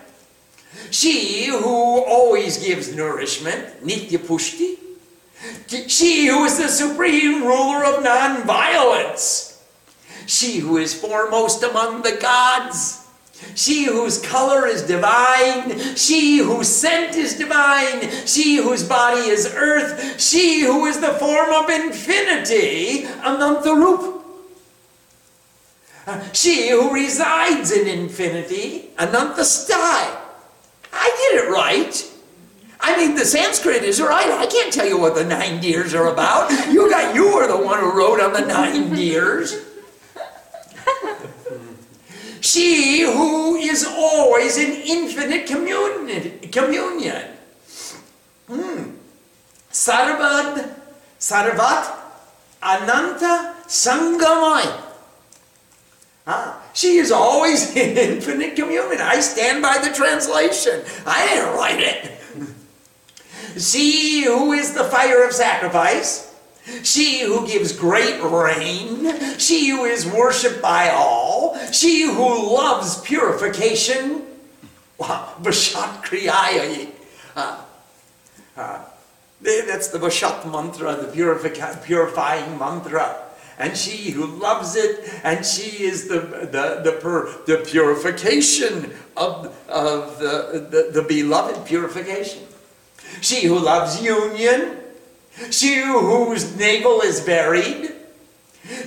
She 0.90 1.46
who 1.46 2.04
always 2.04 2.64
gives 2.64 2.94
nourishment, 2.94 3.84
Nitya 3.84 4.18
Pushti. 4.18 4.78
She 5.88 6.26
who 6.26 6.44
is 6.44 6.58
the 6.58 6.68
supreme 6.68 7.44
ruler 7.44 7.84
of 7.84 8.02
non-violence. 8.02 9.62
She 10.26 10.58
who 10.58 10.78
is 10.78 10.98
foremost 10.98 11.62
among 11.62 12.02
the 12.02 12.16
gods. 12.20 13.01
She 13.54 13.84
whose 13.84 14.20
color 14.20 14.66
is 14.66 14.82
divine. 14.82 15.78
She 15.96 16.38
whose 16.38 16.68
scent 16.68 17.16
is 17.16 17.34
divine. 17.36 18.10
She 18.26 18.56
whose 18.56 18.82
body 18.82 19.28
is 19.28 19.52
earth. 19.54 20.20
She 20.20 20.62
who 20.62 20.86
is 20.86 21.00
the 21.00 21.12
form 21.14 21.52
of 21.52 21.68
infinity, 21.70 23.04
Anantarup. 23.22 24.22
Uh, 26.06 26.32
She 26.32 26.70
who 26.70 26.92
resides 26.92 27.70
in 27.70 27.86
infinity, 27.86 28.90
Ananta 28.98 29.42
Stai. 29.42 30.16
I 30.92 31.30
did 31.30 31.44
it 31.44 31.50
right. 31.50 32.08
I 32.80 32.96
mean, 32.96 33.14
the 33.14 33.24
Sanskrit 33.24 33.84
is 33.84 34.00
right. 34.00 34.28
I 34.30 34.46
can't 34.46 34.72
tell 34.72 34.86
you 34.86 34.98
what 34.98 35.14
the 35.14 35.24
nine 35.24 35.60
deers 35.60 35.94
are 35.94 36.08
about. 36.08 36.50
You 36.70 36.90
got 36.90 37.14
you 37.14 37.34
were 37.34 37.46
the 37.46 37.56
one 37.56 37.78
who 37.78 37.96
wrote 37.96 38.20
on 38.20 38.32
the 38.32 38.44
nine 38.44 38.90
deers. 38.90 39.54
She 42.42 43.02
who 43.02 43.56
is 43.56 43.86
always 43.86 44.58
in 44.58 44.72
infinite 44.72 45.46
communion. 45.46 46.40
communion. 46.50 47.22
Hmm. 48.48 48.90
Sarvad, 49.70 50.74
Sarvat, 51.18 51.98
Ananta 52.62 53.54
Sangamai. 53.66 54.80
Ah, 56.26 56.62
she 56.74 56.96
is 56.98 57.10
always 57.10 57.74
in 57.76 57.96
infinite 57.96 58.54
communion. 58.56 59.00
I 59.00 59.20
stand 59.20 59.62
by 59.62 59.78
the 59.78 59.94
translation. 59.94 60.82
I 61.06 61.26
didn't 61.26 61.54
write 61.54 61.80
it. 61.80 62.18
She 63.58 64.24
who 64.24 64.52
is 64.52 64.72
the 64.72 64.84
fire 64.84 65.26
of 65.26 65.34
sacrifice, 65.34 66.31
she 66.82 67.20
who 67.20 67.46
gives 67.46 67.72
great 67.72 68.22
rain, 68.22 69.38
she 69.38 69.70
who 69.70 69.84
is 69.84 70.06
worshipped 70.06 70.62
by 70.62 70.90
all, 70.90 71.58
she 71.72 72.02
who 72.02 72.54
loves 72.54 73.00
purification. 73.00 74.26
Vashat 74.98 76.04
Kriyaya. 76.04 76.88
Uh, 77.34 77.64
uh, 78.56 78.84
that's 79.40 79.88
the 79.88 79.98
Vashat 79.98 80.50
mantra, 80.50 80.94
the 80.96 81.80
purifying 81.84 82.58
mantra. 82.58 83.16
And 83.58 83.76
she 83.76 84.10
who 84.10 84.26
loves 84.26 84.76
it, 84.76 85.08
and 85.24 85.44
she 85.44 85.84
is 85.84 86.08
the, 86.08 86.20
the, 86.20 86.80
the, 86.82 86.98
per, 87.00 87.30
the 87.46 87.58
purification 87.58 88.92
of, 89.16 89.54
of 89.68 90.18
the, 90.18 90.66
the, 90.70 91.00
the 91.00 91.06
beloved 91.06 91.66
purification. 91.66 92.42
She 93.20 93.46
who 93.46 93.58
loves 93.58 94.02
union, 94.02 94.78
she 95.50 95.82
whose 95.82 96.56
navel 96.56 97.00
is 97.00 97.20
buried, 97.20 97.92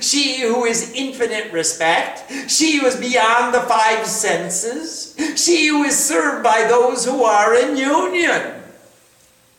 she 0.00 0.40
who 0.40 0.64
is 0.64 0.92
infinite 0.94 1.52
respect, 1.52 2.50
she 2.50 2.78
who 2.78 2.86
is 2.86 2.96
beyond 2.96 3.54
the 3.54 3.60
five 3.62 4.06
senses, 4.06 5.14
she 5.36 5.66
who 5.68 5.84
is 5.84 5.98
served 5.98 6.42
by 6.42 6.64
those 6.68 7.04
who 7.04 7.24
are 7.24 7.54
in 7.54 7.76
union. 7.76 8.62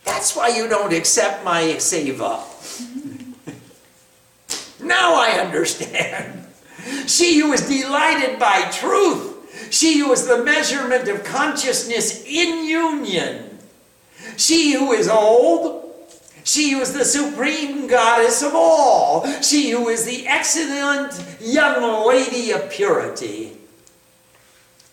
That's 0.05 0.35
why 0.35 0.49
you 0.49 0.67
don't 0.67 0.93
accept 0.93 1.43
my 1.43 1.61
seva. 1.77 2.41
now 4.81 5.15
I 5.15 5.39
understand. 5.39 6.45
She 7.05 7.39
who 7.39 7.51
is 7.51 7.67
delighted 7.67 8.39
by 8.39 8.69
truth, 8.71 9.71
she 9.71 9.99
who 9.99 10.11
is 10.13 10.25
the 10.25 10.43
measurement 10.43 11.09
of 11.09 11.23
consciousness 11.25 12.23
in 12.25 12.65
union, 12.65 13.59
she 14.37 14.73
who 14.73 14.93
is 14.93 15.09
old, 15.09 15.86
she 16.47 16.71
who 16.71 16.79
is 16.79 16.93
the 16.93 17.03
supreme 17.03 17.87
goddess 17.87 18.41
of 18.41 18.55
all, 18.55 19.29
she 19.41 19.71
who 19.71 19.89
is 19.89 20.05
the 20.05 20.25
excellent 20.25 21.21
young 21.41 22.07
lady 22.07 22.51
of 22.51 22.69
purity, 22.69 23.57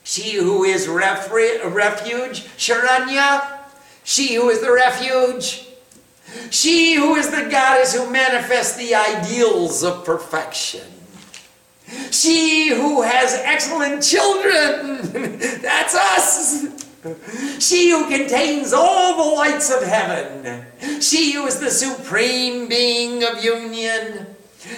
she 0.02 0.32
who 0.32 0.64
is 0.64 0.88
refuge, 0.88 2.44
Sharanya, 2.58 3.60
she 4.02 4.34
who 4.34 4.48
is 4.48 4.62
the 4.62 4.72
refuge, 4.72 5.68
she 6.50 6.96
who 6.96 7.14
is 7.14 7.30
the 7.30 7.48
goddess 7.48 7.94
who 7.94 8.10
manifests 8.10 8.76
the 8.76 8.92
ideals 8.96 9.84
of 9.84 10.04
perfection. 10.04 10.88
She 12.10 12.70
who 12.70 13.02
has 13.02 13.32
excellent 13.44 14.02
children, 14.02 14.98
that's 15.62 15.94
us. 15.94 16.83
She 17.58 17.90
who 17.90 18.08
contains 18.08 18.72
all 18.72 19.16
the 19.16 19.36
lights 19.36 19.70
of 19.70 19.82
heaven. 19.82 20.66
She 21.00 21.32
who 21.32 21.46
is 21.46 21.60
the 21.60 21.70
supreme 21.70 22.68
being 22.68 23.22
of 23.22 23.44
union. 23.44 24.26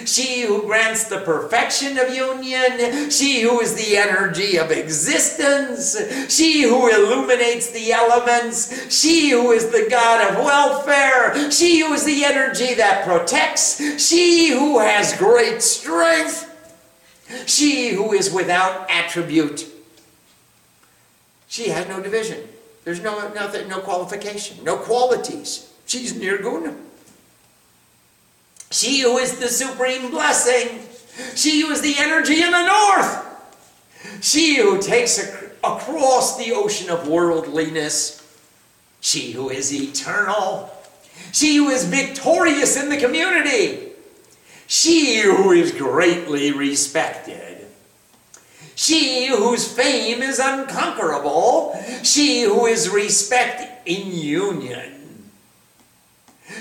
She 0.05 0.41
who 0.41 0.63
grants 0.63 1.05
the 1.05 1.21
perfection 1.21 1.97
of 1.97 2.13
union. 2.13 3.09
She 3.09 3.41
who 3.41 3.61
is 3.61 3.75
the 3.75 3.95
energy 3.95 4.57
of 4.57 4.71
existence. 4.71 5.95
She 6.33 6.63
who 6.63 6.89
illuminates 6.89 7.71
the 7.71 7.93
elements. 7.93 8.93
She 8.93 9.29
who 9.29 9.51
is 9.51 9.69
the 9.69 9.87
God 9.89 10.29
of 10.29 10.43
welfare. 10.43 11.49
She 11.49 11.79
who 11.79 11.93
is 11.93 12.03
the 12.03 12.25
energy 12.25 12.73
that 12.73 13.05
protects. 13.05 13.77
She 14.05 14.49
who 14.49 14.79
has 14.79 15.15
great 15.17 15.61
strength. 15.61 16.43
She 17.45 17.91
who 17.91 18.11
is 18.11 18.31
without 18.31 18.89
attribute. 18.89 19.76
She 21.47 21.69
has 21.69 21.87
no 21.87 22.01
division. 22.01 22.47
There's 22.83 23.01
no 23.01 23.29
nothing, 23.33 23.67
no 23.67 23.79
qualification, 23.79 24.63
no 24.63 24.77
qualities. 24.77 25.71
She's 25.85 26.13
nirguna. 26.13 26.75
She 28.71 29.01
who 29.01 29.17
is 29.17 29.39
the 29.39 29.47
supreme 29.47 30.11
blessing. 30.11 30.81
She 31.35 31.61
who 31.61 31.71
is 31.71 31.81
the 31.81 31.95
energy 31.97 32.41
in 32.41 32.51
the 32.51 32.65
north. 32.65 33.23
She 34.21 34.57
who 34.57 34.81
takes 34.81 35.17
ac- 35.19 35.47
across 35.63 36.37
the 36.37 36.51
ocean 36.53 36.89
of 36.89 37.07
worldliness. 37.07 38.23
She 38.99 39.31
who 39.31 39.49
is 39.49 39.73
eternal. 39.73 40.71
She 41.31 41.55
who 41.57 41.69
is 41.69 41.85
victorious 41.85 42.77
in 42.77 42.89
the 42.89 42.97
community. 42.97 43.91
She 44.67 45.21
who 45.21 45.51
is 45.51 45.71
greatly 45.71 46.51
respected. 46.51 47.56
She 48.77 49.25
whose 49.25 49.67
fame 49.67 50.21
is 50.21 50.37
unconquerable. 50.37 51.75
She 52.03 52.43
who 52.43 52.67
is 52.67 52.89
respect 52.89 53.87
in 53.87 54.11
union. 54.11 55.31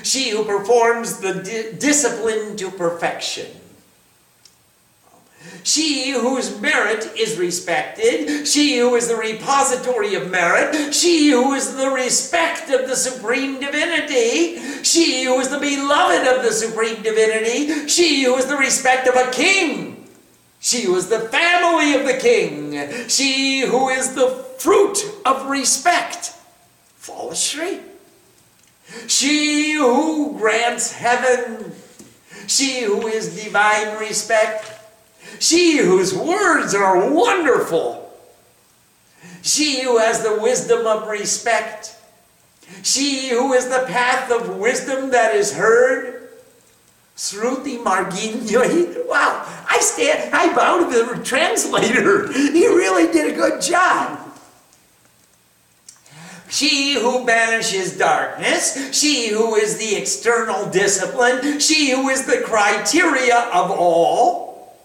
She 0.02 0.30
who 0.30 0.42
performs 0.42 1.18
the 1.18 1.34
di- 1.34 1.72
discipline 1.78 2.56
to 2.56 2.70
perfection. 2.70 3.48
She 5.62 6.10
whose 6.12 6.58
merit 6.58 7.12
is 7.18 7.36
respected, 7.36 8.46
she 8.46 8.78
who 8.78 8.94
is 8.94 9.08
the 9.08 9.16
repository 9.16 10.14
of 10.14 10.30
merit, 10.30 10.94
she 10.94 11.30
who 11.30 11.52
is 11.52 11.76
the 11.76 11.90
respect 11.90 12.70
of 12.70 12.88
the 12.88 12.96
supreme 12.96 13.60
divinity, 13.60 14.58
she 14.82 15.24
who 15.24 15.38
is 15.38 15.50
the 15.50 15.58
beloved 15.58 16.26
of 16.26 16.42
the 16.42 16.52
supreme 16.52 17.02
divinity, 17.02 17.88
she 17.88 18.24
who 18.24 18.36
is 18.36 18.46
the 18.46 18.56
respect 18.56 19.06
of 19.06 19.16
a 19.16 19.30
king, 19.32 19.95
she 20.66 20.88
was 20.88 21.08
the 21.08 21.20
family 21.20 21.94
of 21.94 22.04
the 22.04 22.18
king, 22.18 23.08
she 23.08 23.60
who 23.60 23.88
is 23.88 24.16
the 24.16 24.30
fruit 24.58 24.98
of 25.24 25.46
respect. 25.46 26.34
Fall 26.96 27.34
Shri. 27.34 27.78
She 29.06 29.74
who 29.74 30.36
grants 30.36 30.90
heaven, 30.90 31.70
she 32.48 32.80
who 32.80 33.06
is 33.06 33.44
divine 33.44 33.96
respect, 34.00 34.68
she 35.38 35.76
whose 35.76 36.12
words 36.12 36.74
are 36.74 37.10
wonderful, 37.10 38.12
she 39.42 39.84
who 39.84 39.98
has 39.98 40.24
the 40.24 40.40
wisdom 40.40 40.84
of 40.84 41.06
respect, 41.06 41.94
she 42.82 43.28
who 43.28 43.52
is 43.52 43.68
the 43.68 43.84
path 43.86 44.32
of 44.32 44.56
wisdom 44.56 45.10
that 45.10 45.32
is 45.32 45.52
heard. 45.52 46.15
Sruti 47.16 47.82
Marginyo. 47.82 49.04
Wow, 49.06 49.64
I 49.70 49.78
stand, 49.78 50.34
I 50.34 50.54
bow 50.54 50.90
to 50.90 51.16
the 51.16 51.24
translator. 51.24 52.30
He 52.32 52.66
really 52.66 53.10
did 53.12 53.32
a 53.32 53.36
good 53.36 53.62
job. 53.62 54.26
She 56.48 56.94
who 56.94 57.24
banishes 57.24 57.96
darkness, 57.96 58.92
she 58.92 59.28
who 59.28 59.54
is 59.54 59.78
the 59.78 59.96
external 59.96 60.68
discipline, 60.70 61.60
she 61.60 61.90
who 61.90 62.08
is 62.08 62.26
the 62.26 62.42
criteria 62.44 63.48
of 63.52 63.70
all, 63.70 64.76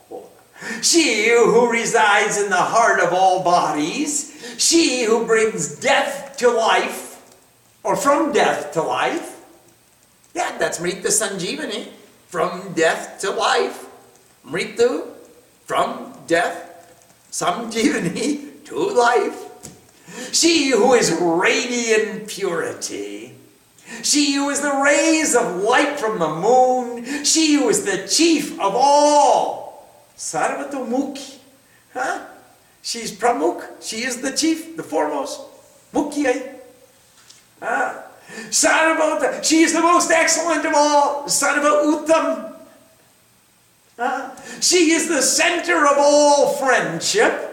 she 0.81 1.29
who 1.29 1.71
resides 1.71 2.41
in 2.41 2.49
the 2.49 2.55
heart 2.55 2.99
of 2.99 3.13
all 3.13 3.43
bodies, 3.43 4.55
she 4.57 5.03
who 5.03 5.25
brings 5.25 5.79
death 5.79 6.37
to 6.37 6.49
life, 6.49 7.21
or 7.83 7.95
from 7.95 8.31
death 8.31 8.71
to 8.73 8.81
life. 8.81 9.39
Yeah, 10.33 10.57
that's 10.57 10.79
Mrita 10.79 11.07
Sanjeevani, 11.07 11.87
from 12.31 12.71
death 12.73 13.19
to 13.19 13.29
life. 13.29 13.85
Mritu, 14.47 15.05
from 15.65 16.13
death, 16.25 16.95
Sanjeevani, 17.29 18.63
to 18.65 18.75
life. 18.75 19.37
She 20.31 20.71
who 20.71 20.93
is 20.93 21.11
radiant 21.19 22.27
purity. 22.27 23.35
She 24.01 24.33
who 24.33 24.49
is 24.49 24.61
the 24.61 24.73
rays 24.83 25.35
of 25.35 25.61
light 25.61 25.99
from 25.99 26.19
the 26.19 26.33
moon. 26.33 27.25
She 27.25 27.55
who 27.55 27.67
is 27.67 27.83
the 27.83 28.07
chief 28.07 28.53
of 28.59 28.73
all. 28.75 29.85
Sarvatomukhi. 30.17 31.37
Huh? 31.93 32.25
She's 32.81 33.11
Pramukh. 33.11 33.63
She 33.81 34.03
is 34.03 34.21
the 34.21 34.31
chief, 34.31 34.77
the 34.77 34.83
foremost. 34.83 35.41
Mukhya. 35.93 36.55
Huh? 37.61 38.01
Sarvata. 38.49 39.43
She 39.43 39.61
is 39.61 39.73
the 39.73 39.81
most 39.81 40.11
excellent 40.11 40.65
of 40.65 40.73
all. 40.75 41.23
Sarva 41.25 41.83
Uttam. 41.83 42.53
Huh? 43.97 44.31
She 44.61 44.91
is 44.91 45.07
the 45.07 45.21
center 45.21 45.85
of 45.85 45.97
all 45.97 46.53
friendship. 46.53 47.49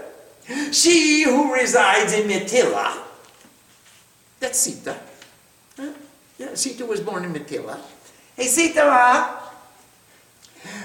She 0.73 1.25
who 1.25 1.53
resides 1.53 2.15
in 2.15 2.27
Mithila, 2.27 2.97
that's 4.41 4.59
Sita. 4.61 4.97
Yeah, 6.39 6.55
Sita 6.55 6.87
was 6.87 7.01
born 7.01 7.25
in 7.25 7.35
Mithila. 7.35 7.79
Hey, 8.35 8.47
Sita. 8.47 9.41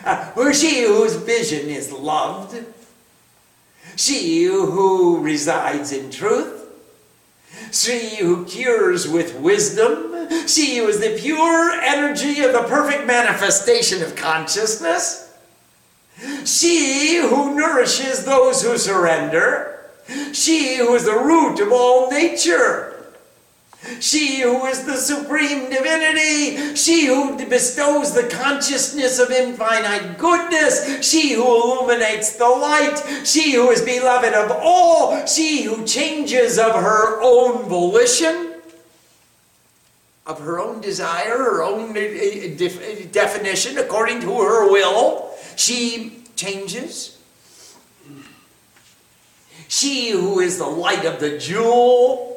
Uh, 0.05 0.51
she 0.51 0.83
whose 0.83 1.15
vision 1.15 1.69
is 1.69 1.91
loved, 1.91 2.61
she 3.95 4.43
who 4.43 5.21
resides 5.21 5.91
in 5.91 6.09
truth, 6.09 6.62
she 7.73 8.17
who 8.17 8.45
cures 8.45 9.07
with 9.07 9.35
wisdom, 9.39 10.29
she 10.47 10.77
who 10.77 10.87
is 10.87 10.99
the 10.99 11.17
pure 11.19 11.71
energy 11.71 12.41
of 12.41 12.53
the 12.53 12.63
perfect 12.63 13.05
manifestation 13.05 14.03
of 14.03 14.15
consciousness, 14.15 15.35
she 16.45 17.17
who 17.17 17.55
nourishes 17.55 18.23
those 18.23 18.61
who 18.61 18.77
surrender, 18.77 19.89
she 20.31 20.77
who 20.77 20.93
is 20.93 21.05
the 21.05 21.17
root 21.17 21.59
of 21.59 21.71
all 21.71 22.09
nature. 22.11 22.92
She 23.99 24.41
who 24.41 24.65
is 24.65 24.83
the 24.85 24.95
supreme 24.95 25.69
divinity, 25.69 26.75
she 26.75 27.07
who 27.07 27.37
bestows 27.45 28.13
the 28.13 28.27
consciousness 28.29 29.19
of 29.19 29.29
infinite 29.31 30.17
goodness, 30.17 31.05
she 31.05 31.33
who 31.33 31.43
illuminates 31.43 32.37
the 32.37 32.47
light, 32.47 32.97
she 33.25 33.53
who 33.53 33.71
is 33.71 33.81
beloved 33.81 34.33
of 34.33 34.51
all, 34.51 35.25
she 35.25 35.63
who 35.63 35.85
changes 35.85 36.57
of 36.57 36.73
her 36.73 37.21
own 37.21 37.63
volition, 37.63 38.53
of 40.25 40.39
her 40.39 40.59
own 40.59 40.79
desire, 40.79 41.37
her 41.37 41.61
own 41.61 41.97
uh, 41.97 41.99
uh, 41.99 42.57
def- 42.57 43.11
definition, 43.11 43.77
according 43.77 44.21
to 44.21 44.31
her 44.39 44.71
will, 44.71 45.31
she 45.57 46.23
changes. 46.35 47.19
She 49.67 50.11
who 50.11 50.39
is 50.39 50.57
the 50.57 50.67
light 50.67 51.03
of 51.03 51.19
the 51.19 51.37
jewel, 51.37 52.32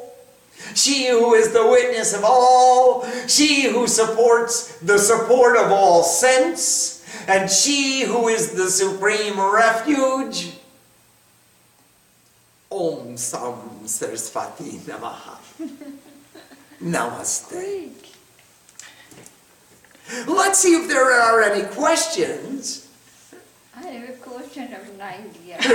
she 0.75 1.07
who 1.07 1.33
is 1.33 1.53
the 1.53 1.67
witness 1.67 2.13
of 2.13 2.23
all, 2.23 3.05
she 3.27 3.63
who 3.63 3.87
supports 3.87 4.77
the 4.79 4.97
support 4.97 5.57
of 5.57 5.71
all 5.71 6.03
sense, 6.03 7.05
and 7.27 7.49
she 7.49 8.03
who 8.03 8.27
is 8.27 8.51
the 8.51 8.69
supreme 8.69 9.39
refuge. 9.39 10.53
Om 12.69 13.17
Sam 13.17 13.87
Saraswati 13.87 14.79
Namaha. 14.85 15.37
Namaste. 16.81 17.49
Great. 17.49 18.07
Let's 20.27 20.59
see 20.59 20.75
if 20.75 20.87
there 20.87 21.11
are 21.11 21.41
any 21.41 21.65
questions. 21.73 22.87
I 23.75 23.81
have 23.81 24.09
a 24.09 24.13
question 24.13 24.73
of 24.73 24.97
90 24.97 25.39
years. 25.45 25.65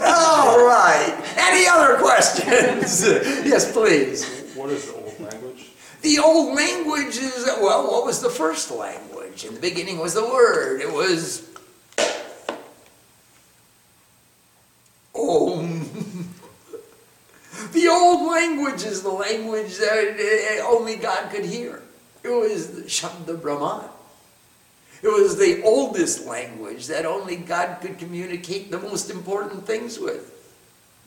All 0.00 0.64
right. 0.64 1.14
Any 1.36 1.66
other 1.66 1.96
questions? 2.30 3.02
yes, 3.46 3.72
please. 3.72 4.52
What 4.54 4.70
is 4.70 4.86
the 4.86 4.94
old 4.94 5.20
language? 5.20 5.70
The 6.02 6.18
old 6.18 6.54
language 6.54 7.16
is, 7.16 7.46
well, 7.60 7.90
what 7.90 8.06
was 8.06 8.20
the 8.20 8.30
first 8.30 8.70
language? 8.70 9.44
In 9.44 9.54
the 9.54 9.60
beginning 9.60 9.98
was 9.98 10.14
the 10.14 10.24
word. 10.24 10.80
It 10.80 10.92
was 10.92 11.48
Om. 15.14 15.88
The 17.72 17.88
old 17.88 18.30
language 18.30 18.84
is 18.84 19.02
the 19.02 19.10
language 19.10 19.76
that 19.78 20.60
uh, 20.60 20.66
only 20.68 20.96
God 20.96 21.30
could 21.30 21.44
hear. 21.44 21.82
It 22.22 22.28
was 22.28 22.68
the 22.68 22.82
Shabda 22.82 23.40
Brahman. 23.40 23.88
It 25.02 25.08
was 25.08 25.36
the 25.36 25.62
oldest 25.62 26.26
language 26.26 26.86
that 26.86 27.06
only 27.06 27.36
God 27.36 27.80
could 27.80 27.98
communicate 27.98 28.70
the 28.70 28.78
most 28.78 29.10
important 29.10 29.66
things 29.66 29.98
with. 29.98 30.35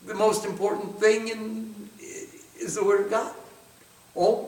The 0.09 0.15
most 0.15 0.43
important 0.43 0.99
thing 0.99 1.27
in, 1.27 1.89
is 2.59 2.73
the 2.73 2.83
Word 2.83 3.01
of 3.01 3.11
God. 3.11 3.31
Om. 4.15 4.43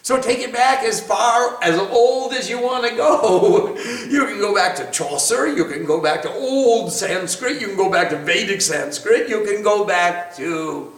So 0.00 0.18
take 0.18 0.38
it 0.38 0.50
back 0.50 0.82
as 0.82 1.06
far, 1.06 1.62
as 1.62 1.78
old 1.78 2.32
as 2.32 2.48
you 2.48 2.58
want 2.58 2.88
to 2.88 2.96
go. 2.96 3.76
You 4.08 4.24
can 4.24 4.38
go 4.38 4.54
back 4.54 4.76
to 4.76 4.90
Chaucer, 4.90 5.46
you 5.46 5.66
can 5.66 5.84
go 5.84 6.00
back 6.00 6.22
to 6.22 6.32
old 6.32 6.90
Sanskrit, 6.90 7.60
you 7.60 7.66
can 7.66 7.76
go 7.76 7.90
back 7.90 8.08
to 8.10 8.16
Vedic 8.16 8.62
Sanskrit, 8.62 9.28
you 9.28 9.44
can 9.44 9.62
go 9.62 9.84
back 9.84 10.34
to 10.36 10.94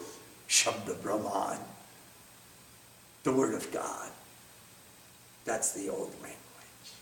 Shabda 0.48 1.02
Brahman, 1.02 1.58
the 3.24 3.32
Word 3.32 3.54
of 3.54 3.72
God. 3.72 4.10
That's 5.44 5.72
the 5.72 5.88
old 5.88 6.12
language. 6.22 6.92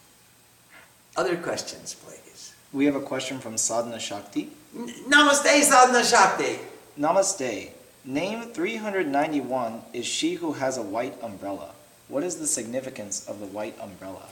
Other 1.16 1.36
questions, 1.36 1.94
please. 1.94 2.54
We 2.72 2.86
have 2.86 2.96
a 2.96 3.00
question 3.00 3.40
from 3.40 3.58
Sadhana 3.58 4.00
Shakti. 4.00 4.55
Namaste, 4.74 5.62
Sadhana 5.62 6.04
Shakti. 6.04 6.58
Namaste. 6.98 7.70
Name 8.04 8.42
391 8.42 9.82
is 9.92 10.06
she 10.06 10.34
who 10.34 10.52
has 10.52 10.78
a 10.78 10.82
white 10.82 11.14
umbrella. 11.22 11.70
What 12.08 12.22
is 12.22 12.36
the 12.36 12.46
significance 12.46 13.26
of 13.28 13.40
the 13.40 13.46
white 13.46 13.76
umbrella? 13.80 14.22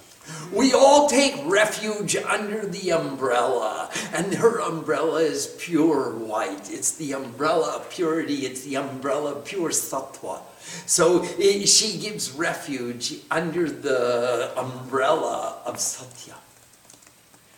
We 0.53 0.73
all 0.73 1.09
take 1.09 1.35
refuge 1.44 2.16
under 2.16 2.64
the 2.66 2.92
umbrella, 2.92 3.90
and 4.12 4.33
her 4.35 4.61
umbrella 4.61 5.20
is 5.20 5.55
pure 5.59 6.12
white. 6.12 6.70
It's 6.70 6.92
the 6.92 7.12
umbrella 7.12 7.77
of 7.77 7.90
purity, 7.90 8.47
it's 8.47 8.62
the 8.62 8.77
umbrella 8.77 9.33
of 9.35 9.44
pure 9.44 9.70
sattva. 9.70 10.40
So 10.87 11.25
eh, 11.38 11.66
she 11.66 11.99
gives 11.99 12.33
refuge 12.33 13.14
under 13.31 13.68
the 13.68 14.53
umbrella 14.57 15.59
of 15.66 15.79
satya, 15.79 16.37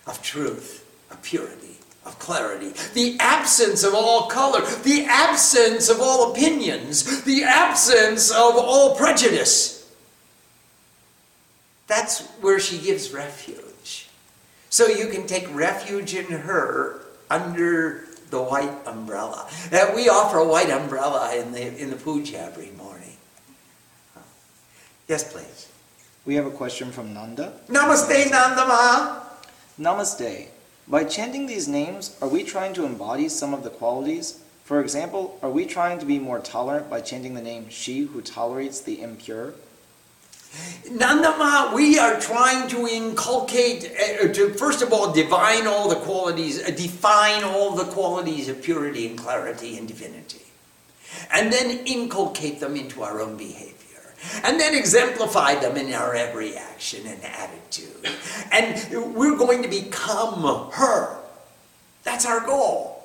of 0.07 0.23
truth, 0.23 0.85
of 1.11 1.23
purity, 1.23 1.76
of 2.07 2.19
clarity, 2.21 2.73
the 2.95 3.17
absence 3.19 3.83
of 3.83 3.93
all 3.93 4.29
color, 4.29 4.61
the 4.85 5.05
absence 5.05 5.89
of 5.89 6.01
all 6.01 6.31
opinions, 6.31 7.25
the 7.25 7.43
absence 7.43 8.31
of 8.31 8.55
all 8.57 8.95
prejudice. 8.95 9.93
That's 11.89 12.27
where 12.41 12.61
she 12.61 12.79
gives 12.79 13.13
refuge. 13.13 14.09
So 14.71 14.87
you 14.87 15.09
can 15.09 15.27
take 15.27 15.53
refuge 15.55 16.15
in 16.15 16.27
her 16.27 17.01
under 17.29 18.05
the 18.31 18.43
white 18.43 18.73
umbrella. 18.87 19.49
Uh, 19.73 19.93
we 19.95 20.09
offer 20.09 20.39
a 20.39 20.47
white 20.47 20.71
umbrella 20.71 21.35
in 21.37 21.53
the, 21.53 21.77
in 21.81 21.91
the 21.91 21.97
puja 21.97 22.39
every 22.39 22.71
morning. 22.73 23.17
Yes, 25.09 25.33
please. 25.33 25.69
We 26.25 26.35
have 26.35 26.47
a 26.47 26.51
question 26.51 26.91
from 26.91 27.15
Nanda. 27.15 27.53
Namaste, 27.69 28.25
Nandama. 28.25 29.23
Namaste. 29.79 30.49
By 30.89 31.05
chanting 31.05 31.47
these 31.47 31.67
names, 31.67 32.17
are 32.21 32.29
we 32.29 32.45
trying 32.45 32.73
to 32.75 32.85
embody 32.85 33.29
some 33.29 33.53
of 33.53 33.65
the 33.65 33.71
qualities? 33.71 34.41
For 34.65 34.81
example, 34.81 35.39
are 35.43 35.51
we 35.51 35.67
trying 35.67 35.99
to 35.99 36.07
be 36.07 36.19
more 36.19 36.39
tolerant 36.39 36.89
by 36.89 37.01
chanting 37.01 37.35
the 37.35 37.43
name 37.43 37.69
she 37.69 38.03
who 38.03 38.21
tolerates 38.21 38.81
the 38.81 39.01
impure? 39.03 39.55
Nandama, 40.89 41.75
we 41.75 41.99
are 41.99 42.19
trying 42.21 42.69
to 42.69 42.87
inculcate, 42.87 43.93
uh, 43.93 44.33
to 44.33 44.55
first 44.55 44.81
of 44.81 44.93
all 44.93 45.13
divine 45.13 45.67
all 45.67 45.89
the 45.89 45.97
qualities, 45.97 46.63
uh, 46.63 46.71
define 46.71 47.43
all 47.45 47.73
the 47.73 47.85
qualities 47.85 48.49
of 48.49 48.63
purity 48.63 49.07
and 49.07 49.19
clarity 49.19 49.77
and 49.77 49.89
divinity, 49.89 50.43
and 51.33 51.53
then 51.53 51.85
inculcate 51.87 52.61
them 52.61 52.77
into 52.77 53.03
our 53.03 53.21
own 53.21 53.37
behavior, 53.37 53.75
and 54.45 54.61
then 54.61 54.75
exemplify 54.75 55.55
them 55.57 55.77
in 55.77 55.93
our 55.93 56.15
every 56.15 56.57
action 56.57 57.07
and 57.07 57.23
attitude. 57.25 58.09
And 58.53 59.15
we're 59.15 59.37
going 59.37 59.63
to 59.63 59.69
become 59.69 60.71
her. 60.73 61.17
That's 62.05 62.27
our 62.27 62.41
goal. 62.41 62.97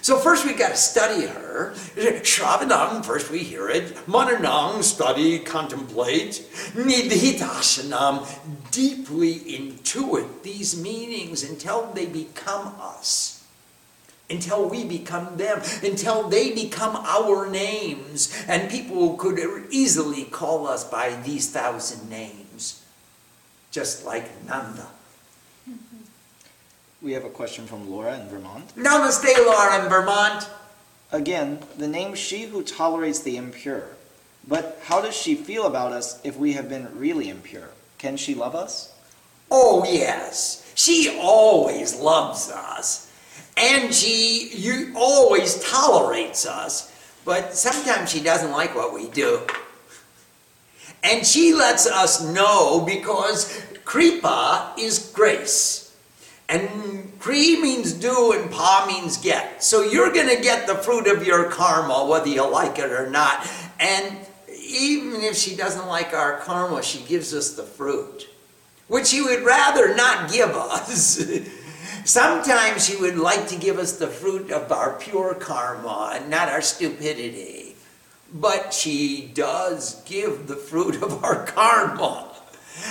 So 0.00 0.18
first 0.18 0.44
we've 0.44 0.58
got 0.58 0.70
to 0.70 0.76
study 0.76 1.26
her. 1.26 1.74
Shravanam, 1.96 3.04
first 3.04 3.30
we 3.30 3.38
hear 3.38 3.68
it. 3.68 3.94
Mananam, 4.06 4.82
study, 4.82 5.38
contemplate. 5.38 6.42
Nididhyasanam, 6.74 8.26
deeply 8.72 9.34
intuit 9.34 10.42
these 10.42 10.80
meanings 10.80 11.48
until 11.48 11.92
they 11.92 12.06
become 12.06 12.74
us. 12.80 13.41
Until 14.32 14.68
we 14.68 14.84
become 14.84 15.36
them. 15.36 15.60
Until 15.82 16.28
they 16.28 16.52
become 16.52 16.96
our 16.96 17.48
names. 17.50 18.34
And 18.48 18.70
people 18.70 19.14
could 19.16 19.38
easily 19.70 20.24
call 20.24 20.66
us 20.66 20.82
by 20.84 21.14
these 21.22 21.50
thousand 21.50 22.08
names. 22.08 22.82
Just 23.70 24.04
like 24.06 24.44
Nanda. 24.46 24.88
We 27.02 27.12
have 27.12 27.24
a 27.24 27.30
question 27.30 27.66
from 27.66 27.90
Laura 27.90 28.18
in 28.18 28.28
Vermont. 28.28 28.74
Namaste, 28.76 29.36
Laura 29.44 29.82
in 29.82 29.90
Vermont. 29.90 30.48
Again, 31.10 31.58
the 31.76 31.88
name 31.88 32.14
she 32.14 32.44
who 32.44 32.62
tolerates 32.62 33.20
the 33.20 33.36
impure. 33.36 33.88
But 34.48 34.80
how 34.84 35.02
does 35.02 35.14
she 35.14 35.34
feel 35.34 35.66
about 35.66 35.92
us 35.92 36.20
if 36.24 36.36
we 36.36 36.54
have 36.54 36.68
been 36.68 36.88
really 36.96 37.28
impure? 37.28 37.68
Can 37.98 38.16
she 38.16 38.34
love 38.34 38.54
us? 38.54 38.94
Oh, 39.50 39.84
yes. 39.84 40.72
She 40.74 41.18
always 41.20 41.94
loves 42.00 42.50
us. 42.50 43.11
And 43.56 43.92
she 43.92 44.50
you, 44.54 44.92
always 44.96 45.62
tolerates 45.62 46.46
us. 46.46 46.90
But 47.24 47.54
sometimes 47.54 48.10
she 48.10 48.20
doesn't 48.20 48.50
like 48.50 48.74
what 48.74 48.92
we 48.92 49.08
do. 49.08 49.40
And 51.04 51.26
she 51.26 51.52
lets 51.52 51.86
us 51.86 52.22
know 52.22 52.80
because 52.80 53.62
Kripa 53.84 54.72
is 54.78 55.12
grace. 55.14 55.94
And 56.48 57.18
Kri 57.18 57.60
means 57.60 57.92
do 57.92 58.32
and 58.32 58.50
Pa 58.50 58.84
means 58.86 59.16
get. 59.16 59.62
So 59.62 59.82
you're 59.82 60.12
going 60.12 60.28
to 60.28 60.42
get 60.42 60.66
the 60.66 60.74
fruit 60.74 61.06
of 61.06 61.26
your 61.26 61.50
karma 61.50 62.06
whether 62.06 62.28
you 62.28 62.48
like 62.50 62.78
it 62.78 62.90
or 62.90 63.08
not. 63.08 63.48
And 63.80 64.18
even 64.48 65.22
if 65.22 65.36
she 65.36 65.56
doesn't 65.56 65.86
like 65.86 66.12
our 66.12 66.38
karma, 66.40 66.82
she 66.82 67.02
gives 67.04 67.34
us 67.34 67.54
the 67.54 67.62
fruit, 67.62 68.28
which 68.88 69.08
she 69.08 69.22
would 69.22 69.42
rather 69.42 69.94
not 69.94 70.30
give 70.32 70.50
us. 70.50 71.22
Sometimes 72.04 72.86
she 72.86 72.96
would 72.96 73.16
like 73.16 73.46
to 73.48 73.56
give 73.56 73.78
us 73.78 73.96
the 73.96 74.08
fruit 74.08 74.50
of 74.50 74.72
our 74.72 74.94
pure 74.98 75.34
karma 75.34 76.12
and 76.14 76.28
not 76.28 76.48
our 76.48 76.62
stupidity. 76.62 77.76
But 78.34 78.72
she 78.72 79.30
does 79.34 80.02
give 80.04 80.46
the 80.46 80.56
fruit 80.56 81.02
of 81.02 81.22
our 81.22 81.46
karma. 81.46 82.28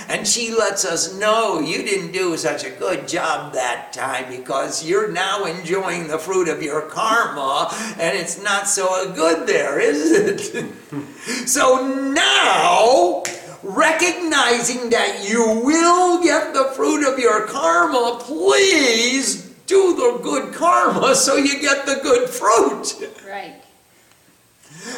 And 0.08 0.26
she 0.26 0.54
lets 0.54 0.84
us 0.84 1.18
know 1.18 1.58
you 1.58 1.78
didn't 1.78 2.12
do 2.12 2.36
such 2.36 2.64
a 2.64 2.70
good 2.70 3.08
job 3.08 3.52
that 3.52 3.92
time 3.92 4.30
because 4.30 4.86
you're 4.86 5.10
now 5.10 5.44
enjoying 5.44 6.06
the 6.06 6.18
fruit 6.18 6.48
of 6.48 6.62
your 6.62 6.82
karma 6.82 7.74
and 7.98 8.16
it's 8.16 8.40
not 8.42 8.68
so 8.68 9.12
good 9.12 9.46
there, 9.46 9.80
is 9.80 10.52
it? 10.52 10.72
so 11.48 12.12
now, 12.14 13.24
recognizing 13.62 14.90
that 14.90 15.28
you 15.28 15.62
will 15.64 16.22
get 16.22 16.52
the 16.52 16.72
fruit 16.74 17.10
of 17.10 17.18
your 17.18 17.46
karma, 17.46 18.18
please 18.20 19.50
do 19.66 19.94
the 19.94 20.20
good 20.22 20.54
karma 20.54 21.14
so 21.14 21.36
you 21.36 21.60
get 21.60 21.86
the 21.86 22.00
good 22.02 22.28
fruit. 22.28 22.94
Right. 23.26 23.54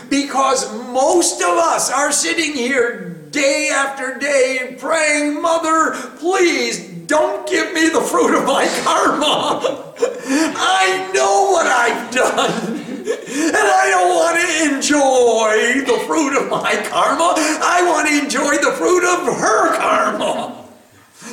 Because 0.08 0.72
most 0.88 1.40
of 1.42 1.58
us 1.58 1.90
are 1.90 2.12
sitting 2.12 2.52
here 2.52 3.10
day 3.30 3.70
after 3.72 4.18
day 4.18 4.76
praying, 4.78 5.42
Mother, 5.42 5.92
please 6.16 6.88
don't 7.06 7.46
give 7.48 7.72
me 7.74 7.88
the 7.88 8.00
fruit 8.00 8.36
of 8.36 8.44
my 8.46 8.66
karma. 8.82 9.94
I 10.00 11.10
know 11.12 11.50
what 11.50 11.66
I've 11.66 12.10
done. 12.14 12.93
And 13.04 13.56
I 13.56 13.90
don't 13.90 14.16
want 14.16 14.36
to 14.40 14.74
enjoy 14.74 15.84
the 15.84 16.04
fruit 16.06 16.36
of 16.40 16.48
my 16.48 16.74
karma. 16.88 17.34
I 17.36 17.84
want 17.86 18.08
to 18.08 18.18
enjoy 18.18 18.56
the 18.56 18.72
fruit 18.76 19.04
of 19.04 19.26
her 19.36 19.76
karma. 19.76 20.64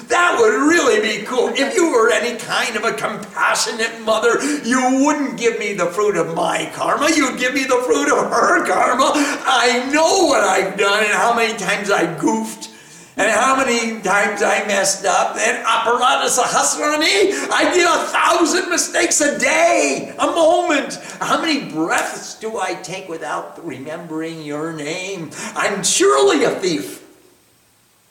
That 0.07 0.35
would 0.39 0.53
really 0.53 1.01
be 1.01 1.25
cool. 1.25 1.49
If 1.49 1.75
you 1.75 1.91
were 1.91 2.11
any 2.11 2.37
kind 2.37 2.75
of 2.75 2.83
a 2.83 2.93
compassionate 2.93 4.01
mother, 4.01 4.41
you 4.65 5.05
wouldn't 5.05 5.37
give 5.37 5.59
me 5.59 5.73
the 5.73 5.87
fruit 5.87 6.17
of 6.17 6.35
my 6.35 6.69
karma. 6.73 7.09
You'd 7.15 7.39
give 7.39 7.53
me 7.53 7.63
the 7.63 7.81
fruit 7.85 8.11
of 8.11 8.29
her 8.29 8.65
karma. 8.65 9.11
I 9.15 9.89
know 9.91 10.25
what 10.25 10.43
I've 10.43 10.77
done 10.77 11.03
and 11.03 11.13
how 11.13 11.33
many 11.33 11.57
times 11.57 11.89
I 11.89 12.17
goofed 12.19 12.70
and 13.17 13.29
how 13.29 13.57
many 13.57 14.01
times 14.01 14.41
I 14.41 14.65
messed 14.67 15.05
up. 15.05 15.35
And 15.37 15.65
aparadha 15.65 16.27
sahasrani, 16.29 17.49
I 17.51 17.71
did 17.73 17.85
a 17.85 18.05
thousand 18.07 18.69
mistakes 18.69 19.19
a 19.21 19.37
day, 19.37 20.15
a 20.17 20.27
moment. 20.27 20.95
How 21.19 21.41
many 21.41 21.71
breaths 21.71 22.39
do 22.39 22.57
I 22.59 22.75
take 22.75 23.09
without 23.09 23.63
remembering 23.65 24.41
your 24.41 24.73
name? 24.73 25.31
I'm 25.55 25.83
surely 25.83 26.45
a 26.45 26.51
thief. 26.51 27.05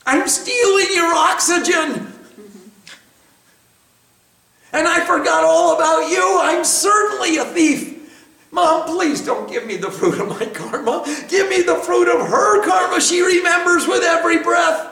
I'm 0.06 0.28
stealing 0.28 0.88
your 0.92 1.12
oxygen. 1.14 2.12
And 4.72 4.86
I 4.86 5.04
forgot 5.04 5.44
all 5.44 5.76
about 5.76 6.10
you. 6.10 6.38
I'm 6.42 6.64
certainly 6.64 7.38
a 7.38 7.44
thief. 7.44 7.96
Mom, 8.52 8.84
please 8.86 9.24
don't 9.24 9.48
give 9.48 9.66
me 9.66 9.76
the 9.76 9.90
fruit 9.90 10.20
of 10.20 10.28
my 10.28 10.44
karma. 10.46 11.04
Give 11.28 11.48
me 11.48 11.62
the 11.62 11.76
fruit 11.76 12.08
of 12.08 12.26
her 12.28 12.64
karma. 12.64 13.00
She 13.00 13.20
remembers 13.20 13.86
with 13.86 14.02
every 14.02 14.42
breath. 14.42 14.89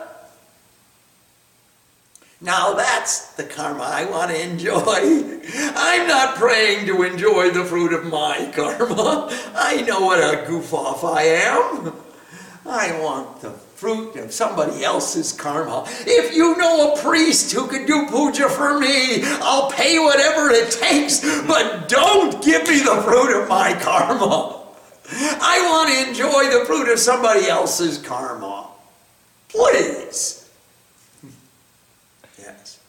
Now 2.41 2.75
that's 2.75 3.33
the 3.35 3.43
karma 3.43 3.83
I 3.83 4.05
want 4.05 4.31
to 4.31 4.41
enjoy. 4.41 5.41
I'm 5.75 6.07
not 6.07 6.37
praying 6.37 6.87
to 6.87 7.03
enjoy 7.03 7.51
the 7.51 7.65
fruit 7.65 7.93
of 7.93 8.05
my 8.05 8.51
karma. 8.55 9.29
I 9.57 9.83
know 9.83 10.01
what 10.01 10.19
a 10.21 10.47
goof 10.47 10.73
off 10.73 11.03
I 11.03 11.23
am. 11.23 11.93
I 12.65 13.01
want 13.01 13.41
the 13.41 13.51
fruit 13.51 14.15
of 14.17 14.33
somebody 14.33 14.85
else's 14.85 15.33
karma. 15.33 15.85
If 16.07 16.35
you 16.35 16.57
know 16.59 16.93
a 16.93 17.01
priest 17.01 17.53
who 17.53 17.67
could 17.67 17.87
do 17.87 18.07
puja 18.07 18.49
for 18.49 18.79
me, 18.79 19.23
I'll 19.25 19.71
pay 19.71 19.99
whatever 19.99 20.51
it 20.51 20.71
takes, 20.71 21.21
but 21.47 21.89
don't 21.89 22.43
give 22.45 22.69
me 22.69 22.81
the 22.81 23.03
fruit 23.03 23.41
of 23.41 23.49
my 23.49 23.73
karma. 23.75 24.65
I 25.11 25.61
want 25.71 25.91
to 25.91 26.09
enjoy 26.09 26.59
the 26.59 26.67
fruit 26.67 26.93
of 26.93 26.99
somebody 26.99 27.47
else's 27.47 27.99
karma. 27.99 28.69
Please. 29.49 30.38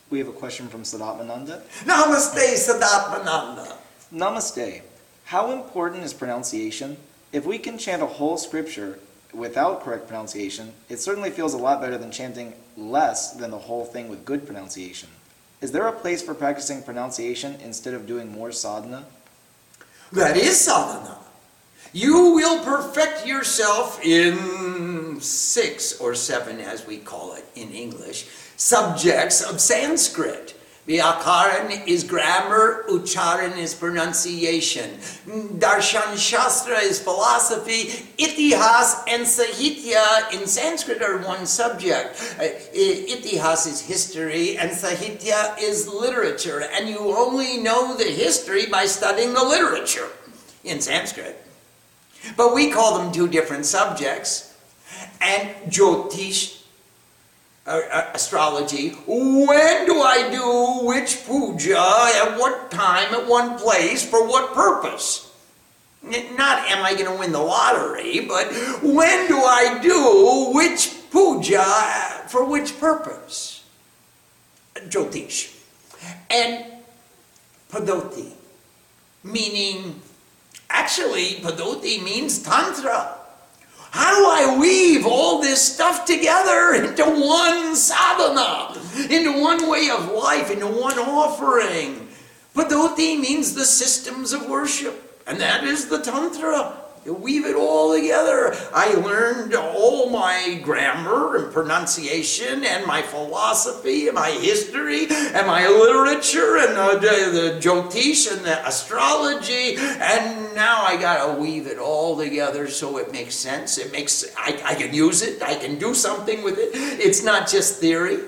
We 0.10 0.20
have 0.20 0.28
a 0.28 0.34
question 0.34 0.68
from 0.68 0.84
Sadatmananda. 0.84 1.62
Namaste, 1.86 2.56
Sadatmananda. 2.58 3.76
Namaste. 4.14 4.82
How 5.26 5.52
important 5.52 6.04
is 6.04 6.14
pronunciation? 6.14 6.98
If 7.32 7.46
we 7.46 7.60
can 7.60 7.78
chant 7.78 8.02
a 8.02 8.08
whole 8.08 8.38
scripture 8.38 9.00
without 9.34 9.84
correct 9.84 10.08
pronunciation, 10.08 10.74
it 10.90 11.00
certainly 11.00 11.30
feels 11.30 11.54
a 11.54 11.58
lot 11.58 11.80
better 11.80 11.98
than 11.98 12.10
chanting 12.10 12.54
less 12.76 13.34
than 13.34 13.52
the 13.52 13.60
whole 13.60 13.86
thing 13.86 14.10
with 14.10 14.26
good 14.26 14.48
pronunciation. 14.48 15.10
Is 15.62 15.72
there 15.72 15.88
a 15.88 15.92
place 15.92 16.24
for 16.24 16.34
practicing 16.34 16.82
pronunciation 16.82 17.58
instead 17.64 17.94
of 17.94 18.08
doing 18.08 18.32
more 18.32 18.52
sadhana? 18.52 19.06
That 20.12 20.38
is 20.38 20.60
sadhana. 20.60 21.20
You 21.94 22.34
will 22.34 22.64
perfect 22.64 23.28
yourself 23.28 24.04
in 24.04 25.20
six 25.22 26.00
or 26.00 26.16
seven, 26.16 26.60
as 26.60 26.88
we 26.88 26.98
call 26.98 27.34
it 27.34 27.46
in 27.56 27.72
English, 27.72 28.28
subjects 28.60 29.42
of 29.42 29.60
Sanskrit. 29.62 30.54
Vyakaran 30.86 31.88
is 31.88 32.04
grammar, 32.04 32.84
Ucharan 32.90 33.58
is 33.58 33.76
pronunciation. 33.76 34.90
Darshan 35.60 36.18
Shastra 36.18 36.80
is 36.80 37.00
philosophy, 37.00 37.86
Itihas 38.18 39.04
and 39.08 39.24
Sahitya 39.24 40.34
in 40.34 40.48
Sanskrit 40.48 41.02
are 41.04 41.20
one 41.20 41.46
subject. 41.46 42.36
Uh, 42.40 42.44
Itihas 42.74 43.68
is 43.68 43.82
history 43.82 44.58
and 44.58 44.72
Sahitya 44.72 45.62
is 45.62 45.88
literature, 45.88 46.64
and 46.74 46.90
you 46.90 46.98
only 46.98 47.58
know 47.58 47.96
the 47.96 48.06
history 48.06 48.66
by 48.66 48.86
studying 48.86 49.34
the 49.34 49.44
literature 49.44 50.10
in 50.64 50.82
Sanskrit. 50.82 51.40
But 52.36 52.56
we 52.56 52.72
call 52.72 52.98
them 52.98 53.14
two 53.14 53.28
different 53.28 53.66
subjects. 53.68 54.58
And 55.22 55.72
Jyotish 55.72 56.59
astrology. 57.66 58.90
When 59.06 59.86
do 59.86 60.02
I 60.02 60.30
do 60.32 60.88
which 60.88 61.26
puja, 61.26 61.78
at 61.78 62.38
what 62.38 62.72
time, 62.72 63.14
at 63.14 63.28
one 63.28 63.58
place, 63.58 64.08
for 64.08 64.28
what 64.28 64.54
purpose? 64.54 65.32
Not 66.02 66.70
am 66.72 66.86
I 66.86 66.94
going 66.94 67.12
to 67.12 67.20
win 67.20 67.32
the 67.32 67.40
lottery, 67.40 68.22
but 68.22 68.48
when 68.82 69.28
do 69.28 69.38
I 69.38 69.80
do 69.82 70.52
which 70.54 70.96
puja 71.12 72.24
for 72.28 72.46
which 72.46 72.80
purpose? 72.80 73.64
Jyotish. 74.76 75.56
And 76.30 76.66
Paddhati, 77.70 78.32
meaning, 79.24 80.02
actually, 80.70 81.36
Paddhati 81.42 82.02
means 82.02 82.42
Tantra. 82.42 83.19
How 83.92 84.16
do 84.16 84.26
I 84.26 84.58
weave 84.60 85.06
all 85.06 85.42
this 85.42 85.74
stuff 85.74 86.06
together 86.06 86.74
into 86.74 87.04
one 87.04 87.76
sadhana, 87.76 88.80
into 89.10 89.42
one 89.42 89.70
way 89.70 89.90
of 89.90 90.12
life, 90.12 90.52
into 90.52 90.68
one 90.68 91.00
offering? 91.00 92.08
Paddhati 92.56 93.20
means 93.20 93.56
the 93.56 93.66
systems 93.66 94.34
of 94.34 94.48
worship, 94.48 95.24
and 95.26 95.40
that 95.40 95.64
is 95.64 95.88
the 95.88 96.00
Tantra. 96.00 96.79
You 97.06 97.14
weave 97.14 97.46
it 97.46 97.56
all 97.56 97.96
together. 97.96 98.54
I 98.74 98.94
learned 98.94 99.56
all 99.56 100.10
my 100.10 100.60
grammar 100.64 101.38
and 101.38 101.54
pronunciation 101.54 102.66
and 102.66 102.86
my 102.86 103.02
philosophy 103.02 104.08
and 104.08 104.16
my 104.16 104.32
history 104.32 105.08
and 105.10 105.48
my 105.48 105.68
literature 105.68 106.58
and 106.58 106.76
the, 106.76 107.00
the, 107.00 107.32
the 107.32 107.60
Jyotish 107.60 108.32
and 108.32 108.46
the 108.46 108.68
astrology 108.68 109.78
and 109.78 110.54
now 110.56 110.84
I 110.84 110.98
gotta 110.98 111.40
weave 111.40 111.68
it 111.68 111.78
all 111.78 112.18
together 112.18 112.68
so 112.68 112.98
it 112.98 113.12
makes 113.14 113.36
sense. 113.36 113.78
It 113.78 113.94
makes 113.94 114.26
I, 114.38 114.62
I 114.66 114.76
can 114.76 114.94
use 114.94 115.22
it, 115.22 115.42
I 115.42 115.56
can 115.56 115.80
do 115.80 115.94
something 115.94 116.44
with 116.44 116.58
it. 116.58 116.72
It's 116.74 117.24
not 117.24 117.48
just 117.48 117.80
theory. 117.80 118.20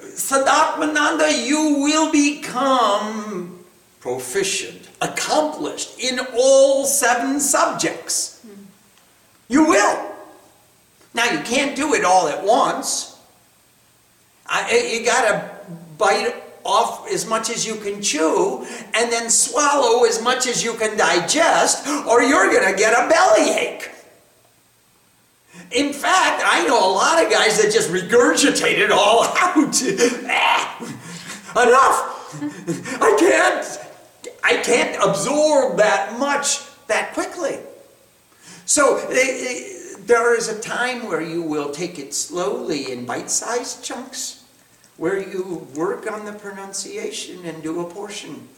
Sadatmananda, 0.00 1.46
you 1.46 1.80
will 1.80 2.10
become 2.12 3.64
proficient 4.00 4.75
accomplished 5.00 5.98
in 5.98 6.20
all 6.34 6.84
seven 6.86 7.40
subjects. 7.40 8.44
You 9.48 9.66
will. 9.66 10.12
Now, 11.14 11.30
you 11.30 11.40
can't 11.40 11.76
do 11.76 11.94
it 11.94 12.04
all 12.04 12.28
at 12.28 12.44
once. 12.44 13.18
I, 14.46 14.68
eh, 14.70 14.98
you 14.98 15.04
got 15.04 15.22
to 15.28 15.50
bite 15.98 16.34
off 16.64 17.08
as 17.10 17.26
much 17.26 17.48
as 17.48 17.66
you 17.66 17.76
can 17.76 18.02
chew 18.02 18.66
and 18.94 19.10
then 19.10 19.30
swallow 19.30 20.04
as 20.04 20.20
much 20.20 20.46
as 20.46 20.62
you 20.62 20.74
can 20.74 20.96
digest, 20.96 21.86
or 22.06 22.22
you're 22.22 22.50
going 22.50 22.70
to 22.70 22.76
get 22.76 22.92
a 22.92 23.08
bellyache. 23.08 23.90
In 25.72 25.92
fact, 25.92 26.42
I 26.44 26.66
know 26.66 26.78
a 26.78 26.92
lot 26.92 27.24
of 27.24 27.30
guys 27.30 27.60
that 27.62 27.72
just 27.72 27.90
regurgitate 27.90 28.78
it 28.78 28.90
all 28.90 29.24
out. 29.40 29.82
Eh, 31.58 31.62
enough! 31.62 33.00
I 33.00 33.16
can't. 33.18 33.85
I 34.46 34.58
can't 34.58 34.96
absorb 35.02 35.78
that 35.78 36.20
much 36.20 36.60
that 36.86 37.14
quickly. 37.14 37.58
So 38.64 38.98
eh, 38.98 39.16
eh, 39.18 39.96
there 40.06 40.36
is 40.36 40.46
a 40.46 40.60
time 40.60 41.08
where 41.08 41.20
you 41.20 41.42
will 41.42 41.72
take 41.72 41.98
it 41.98 42.14
slowly 42.14 42.92
in 42.92 43.06
bite-sized 43.06 43.82
chunks, 43.82 44.44
where 44.98 45.18
you 45.18 45.66
work 45.74 46.08
on 46.10 46.24
the 46.24 46.32
pronunciation 46.32 47.44
and 47.44 47.60
do 47.60 47.80
a 47.80 47.90
portion. 47.90 48.48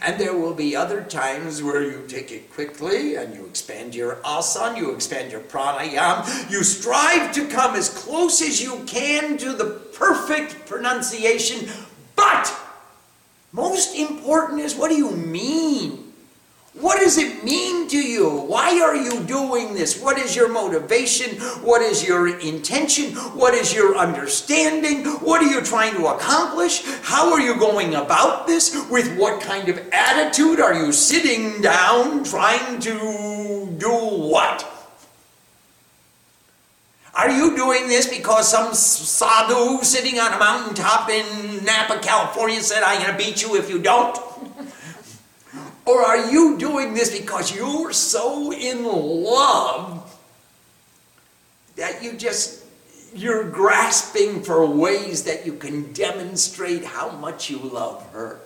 And 0.00 0.18
there 0.18 0.34
will 0.34 0.54
be 0.54 0.74
other 0.74 1.02
times 1.02 1.62
where 1.62 1.82
you 1.82 2.04
take 2.08 2.30
it 2.32 2.50
quickly 2.54 3.16
and 3.16 3.34
you 3.34 3.44
expand 3.44 3.94
your 3.94 4.20
asan, 4.24 4.76
you 4.76 4.94
expand 4.94 5.32
your 5.32 5.40
pranayam, 5.40 6.50
you 6.50 6.64
strive 6.64 7.32
to 7.32 7.46
come 7.46 7.74
as 7.74 7.90
close 7.90 8.40
as 8.40 8.62
you 8.62 8.84
can 8.86 9.36
to 9.36 9.52
the 9.52 9.66
perfect 9.92 10.66
pronunciation, 10.66 11.68
most 13.52 13.96
important 13.96 14.60
is 14.60 14.76
what 14.76 14.90
do 14.90 14.96
you 14.96 15.10
mean? 15.10 16.10
What 16.74 17.00
does 17.00 17.18
it 17.18 17.42
mean 17.42 17.88
to 17.88 17.98
you? 17.98 18.30
Why 18.30 18.80
are 18.80 18.94
you 18.94 19.24
doing 19.24 19.74
this? 19.74 20.00
What 20.00 20.18
is 20.18 20.36
your 20.36 20.48
motivation? 20.48 21.40
What 21.64 21.82
is 21.82 22.06
your 22.06 22.38
intention? 22.38 23.12
What 23.34 23.54
is 23.54 23.74
your 23.74 23.96
understanding? 23.96 25.04
What 25.04 25.42
are 25.42 25.50
you 25.50 25.62
trying 25.62 25.94
to 25.94 26.06
accomplish? 26.06 26.84
How 27.02 27.32
are 27.32 27.40
you 27.40 27.58
going 27.58 27.96
about 27.96 28.46
this? 28.46 28.86
With 28.88 29.18
what 29.18 29.42
kind 29.42 29.68
of 29.68 29.80
attitude 29.90 30.60
are 30.60 30.74
you 30.74 30.92
sitting 30.92 31.60
down 31.60 32.22
trying 32.22 32.78
to 32.82 33.66
do 33.76 33.90
what? 33.90 34.69
Are 37.14 37.30
you 37.30 37.56
doing 37.56 37.88
this 37.88 38.06
because 38.06 38.48
some 38.48 38.72
sadhu 38.72 39.82
sitting 39.82 40.20
on 40.20 40.32
a 40.32 40.38
mountaintop 40.38 41.10
in 41.10 41.64
Napa, 41.64 41.98
California 42.00 42.60
said, 42.60 42.82
I'm 42.82 43.02
going 43.02 43.10
to 43.10 43.18
beat 43.18 43.42
you 43.42 43.56
if 43.56 43.68
you 43.68 43.80
don't? 43.80 44.16
Or 45.86 46.02
are 46.02 46.30
you 46.30 46.56
doing 46.56 46.94
this 46.94 47.16
because 47.18 47.54
you're 47.54 47.92
so 47.92 48.52
in 48.52 48.84
love 48.84 50.16
that 51.74 52.02
you 52.02 52.12
just, 52.12 52.64
you're 53.12 53.48
grasping 53.50 54.42
for 54.42 54.64
ways 54.64 55.24
that 55.24 55.44
you 55.44 55.54
can 55.54 55.92
demonstrate 55.92 56.84
how 56.84 57.10
much 57.10 57.50
you 57.50 57.58
love 57.58 58.08
her? 58.12 58.38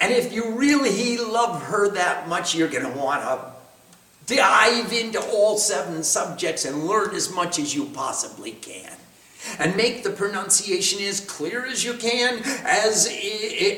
And 0.00 0.12
if 0.12 0.32
you 0.32 0.52
really 0.52 1.18
love 1.18 1.62
her 1.64 1.90
that 1.90 2.28
much, 2.28 2.54
you're 2.54 2.68
going 2.68 2.90
to 2.90 2.98
want 2.98 3.22
to 3.22 3.53
dive 4.26 4.92
into 4.92 5.20
all 5.20 5.58
seven 5.58 6.02
subjects 6.02 6.64
and 6.64 6.84
learn 6.84 7.14
as 7.14 7.32
much 7.32 7.58
as 7.58 7.74
you 7.74 7.86
possibly 7.86 8.52
can 8.52 8.92
and 9.58 9.76
make 9.76 10.02
the 10.02 10.10
pronunciation 10.10 11.02
as 11.02 11.20
clear 11.20 11.66
as 11.66 11.84
you 11.84 11.94
can, 11.94 12.42
as, 12.64 13.08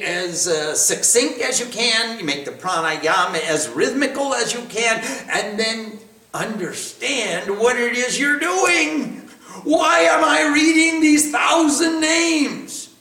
as 0.03 0.49
uh, 0.49 0.75
succinct 0.75 1.41
as 1.41 1.59
you 1.59 1.67
can. 1.67 2.19
You 2.19 2.25
make 2.25 2.45
the 2.45 2.53
pranayama 2.53 3.41
as 3.41 3.69
rhythmical 3.69 4.35
as 4.35 4.55
you 4.55 4.63
can, 4.69 5.01
and 5.29 5.59
then 5.59 5.99
understand 6.33 7.59
what 7.59 7.77
it 7.77 7.97
is 7.97 8.19
you're 8.19 8.39
doing. 8.39 9.23
Why 9.65 10.01
am 10.01 10.23
I 10.23 10.53
reading 10.55 11.01
these 11.01 11.33
thousand 11.33 12.01
names? 12.01 12.95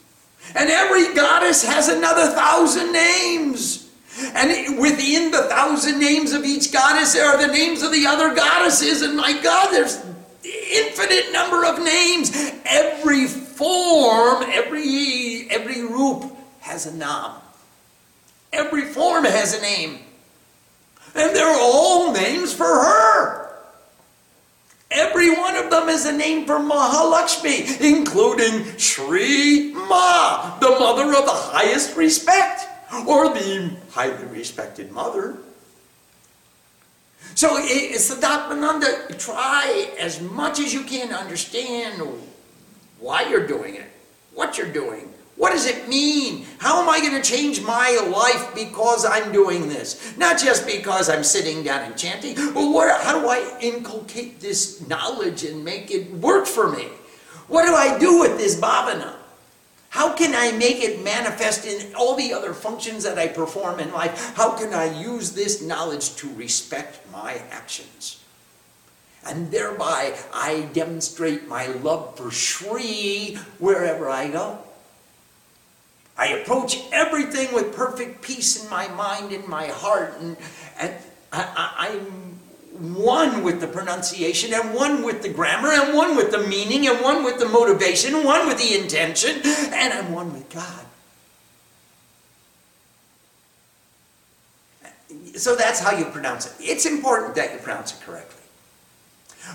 And 0.55 0.69
every 0.69 1.13
goddess 1.13 1.63
has 1.65 1.89
another 1.89 2.27
thousand 2.33 2.93
names. 2.93 3.84
And 4.17 4.79
within 4.79 5.31
the 5.31 5.43
thousand 5.43 5.99
names 5.99 6.31
of 6.31 6.45
each 6.45 6.71
goddess, 6.71 7.13
there 7.13 7.27
are 7.27 7.37
the 7.37 7.51
names 7.51 7.83
of 7.83 7.91
the 7.91 8.05
other 8.05 8.33
goddesses. 8.33 9.01
And 9.01 9.17
my 9.17 9.33
God, 9.41 9.71
there's 9.71 10.03
infinite 10.43 11.31
number 11.31 11.65
of 11.65 11.83
names. 11.83 12.31
Every 12.65 13.27
form, 13.27 14.43
every, 14.47 15.47
every 15.49 15.81
roop 15.81 16.31
has 16.61 16.85
a 16.85 16.95
nam. 16.95 17.33
Every 18.53 18.83
form 18.83 19.25
has 19.25 19.53
a 19.57 19.61
name. 19.61 19.99
And 21.13 21.35
they're 21.35 21.59
all 21.59 22.11
names 22.11 22.53
for 22.53 22.65
her. 22.65 23.45
Every 24.91 25.35
one 25.35 25.55
of 25.57 25.69
them 25.69 25.89
is 25.89 26.05
a 26.05 26.11
name 26.11 26.45
for 26.45 26.57
Mahalakshmi, 26.57 27.81
including 27.81 28.77
Sri 28.77 29.73
Ma, 29.73 30.57
the 30.59 30.69
mother 30.69 31.07
of 31.07 31.25
the 31.25 31.31
highest 31.31 31.97
respect, 31.97 32.67
or 33.07 33.33
the 33.33 33.71
highly 33.91 34.25
respected 34.27 34.91
mother. 34.91 35.37
So 37.33 37.59
Sadatmananda, 37.59 39.17
try 39.17 39.89
as 39.99 40.21
much 40.21 40.59
as 40.59 40.73
you 40.73 40.83
can 40.83 41.09
to 41.09 41.15
understand 41.15 42.01
why 42.99 43.23
you're 43.27 43.47
doing 43.47 43.75
it, 43.75 43.91
what 44.33 44.57
you're 44.57 44.71
doing. 44.71 45.11
What 45.35 45.51
does 45.51 45.65
it 45.65 45.89
mean? 45.89 46.45
How 46.59 46.81
am 46.81 46.87
I 46.87 47.01
going 47.01 47.21
to 47.21 47.29
change 47.29 47.61
my 47.61 47.99
life 48.09 48.55
because 48.55 49.03
I'm 49.03 49.33
doing 49.33 49.67
this? 49.67 50.17
Not 50.17 50.39
just 50.39 50.65
because 50.65 51.09
I'm 51.09 51.25
sitting 51.25 51.61
down 51.61 51.83
and 51.83 51.97
chanting, 51.97 52.35
but 52.35 53.01
how 53.01 53.19
do 53.19 53.27
I 53.27 53.57
inculcate 53.59 54.39
this 54.39 54.87
knowledge 54.87 55.43
and 55.43 55.65
make 55.65 55.91
it 55.91 56.09
work 56.13 56.45
for 56.45 56.71
me? 56.71 56.87
What 57.49 57.65
do 57.65 57.75
I 57.75 57.99
do 57.99 58.21
with 58.21 58.37
this 58.37 58.55
bhavana? 58.57 59.13
How 59.95 60.11
can 60.11 60.35
I 60.35 60.51
make 60.51 60.83
it 60.83 61.01
manifest 61.05 61.65
in 61.65 61.95
all 61.95 62.17
the 62.17 62.33
other 62.33 62.53
functions 62.53 63.05
that 63.05 63.17
I 63.17 63.29
perform 63.29 63.79
in 63.79 63.93
life? 63.93 64.35
How 64.35 64.51
can 64.51 64.73
I 64.73 64.91
use 64.91 65.31
this 65.31 65.61
knowledge 65.61 66.17
to 66.17 66.27
respect 66.35 66.99
my 67.13 67.41
actions? 67.49 68.21
And 69.25 69.51
thereby 69.51 70.13
I 70.33 70.67
demonstrate 70.73 71.47
my 71.47 71.67
love 71.67 72.17
for 72.17 72.29
Shri 72.29 73.37
wherever 73.57 74.09
I 74.09 74.27
go. 74.27 74.59
I 76.17 76.27
approach 76.39 76.77
everything 76.91 77.53
with 77.53 77.73
perfect 77.73 78.21
peace 78.21 78.61
in 78.61 78.69
my 78.69 78.89
mind, 78.89 79.31
in 79.31 79.49
my 79.49 79.67
heart, 79.67 80.15
and, 80.19 80.35
and 80.77 80.93
I, 81.31 82.01
am 82.03 82.24
one 82.79 83.43
with 83.43 83.61
the 83.61 83.67
pronunciation, 83.67 84.53
and 84.53 84.73
one 84.73 85.03
with 85.03 85.21
the 85.21 85.29
grammar, 85.29 85.71
and 85.71 85.95
one 85.95 86.15
with 86.15 86.31
the 86.31 86.39
meaning, 86.47 86.87
and 86.87 87.01
one 87.01 87.23
with 87.23 87.39
the 87.39 87.47
motivation, 87.47 88.15
and 88.15 88.25
one 88.25 88.47
with 88.47 88.57
the 88.57 88.79
intention, 88.79 89.41
and 89.73 89.93
I'm 89.93 90.11
one 90.11 90.33
with 90.33 90.49
God. 90.49 90.85
So 95.35 95.55
that's 95.55 95.79
how 95.79 95.97
you 95.97 96.05
pronounce 96.05 96.45
it. 96.47 96.53
It's 96.59 96.85
important 96.85 97.35
that 97.35 97.53
you 97.53 97.59
pronounce 97.59 97.93
it 97.93 98.01
correctly. 98.05 98.41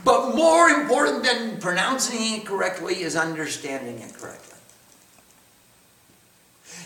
But 0.04 0.34
more 0.34 0.68
important 0.68 1.24
than 1.24 1.58
pronouncing 1.58 2.40
it 2.40 2.46
correctly 2.46 3.02
is 3.02 3.16
understanding 3.16 3.98
it 3.98 4.14
correctly. 4.14 4.49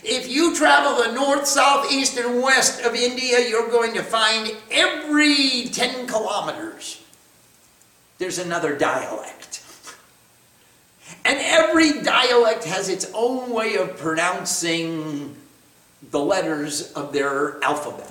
If 0.04 0.28
you 0.28 0.54
travel 0.54 1.02
the 1.02 1.12
north, 1.12 1.46
south, 1.46 1.90
east, 1.90 2.18
and 2.18 2.42
west 2.42 2.82
of 2.82 2.94
India, 2.94 3.48
you're 3.48 3.70
going 3.70 3.94
to 3.94 4.02
find 4.02 4.54
every 4.70 5.68
10 5.72 6.06
kilometers 6.06 7.00
there's 8.18 8.38
another 8.38 8.76
dialect. 8.76 9.62
And 11.24 11.38
every 11.40 12.00
dialect 12.02 12.64
has 12.64 12.88
its 12.88 13.10
own 13.12 13.50
way 13.50 13.76
of 13.76 13.96
pronouncing 13.96 15.36
the 16.10 16.20
letters 16.20 16.92
of 16.92 17.12
their 17.12 17.62
alphabet. 17.62 18.10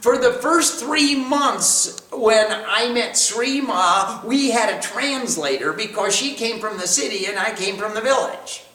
For 0.00 0.18
the 0.18 0.32
first 0.32 0.80
three 0.80 1.14
months 1.14 2.06
when 2.10 2.46
I 2.50 2.92
met 2.92 3.16
Sri 3.16 3.60
Ma, 3.60 4.20
we 4.24 4.50
had 4.50 4.74
a 4.74 4.82
translator 4.82 5.72
because 5.72 6.14
she 6.14 6.34
came 6.34 6.60
from 6.60 6.76
the 6.78 6.86
city 6.86 7.26
and 7.26 7.38
I 7.38 7.54
came 7.54 7.76
from 7.76 7.94
the 7.94 8.00
village. 8.00 8.65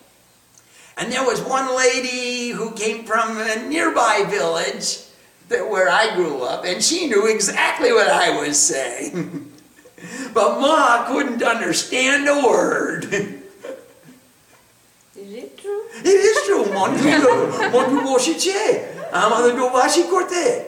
And 0.98 1.12
there 1.12 1.26
was 1.26 1.42
one 1.42 1.76
lady 1.76 2.50
who 2.50 2.72
came 2.72 3.06
from 3.06 3.38
a 3.38 3.68
nearby 3.68 4.26
village 4.30 5.00
that, 5.50 5.70
where 5.70 5.90
I 5.90 6.16
grew 6.16 6.44
up, 6.44 6.66
and 6.66 6.84
she 6.84 7.08
knew 7.08 7.28
exactly 7.28 7.92
what 7.92 8.08
I 8.08 8.38
was 8.40 8.60
saying. 8.60 9.52
but 10.34 10.60
Ma 10.60 11.08
couldn't 11.08 11.42
understand 11.44 12.28
a 12.28 12.46
word. 12.46 13.06
Is 15.22 15.34
it 15.34 15.58
true? 15.58 15.86
It 16.04 16.08
is 16.08 16.38
true. 16.48 16.66
Montu 16.74 17.04
montu 17.70 18.02
boshiche. 18.02 19.12
Amadu 19.12 19.54
dobashi 19.54 20.10
korte. 20.10 20.66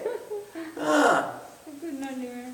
Ah. 0.78 1.34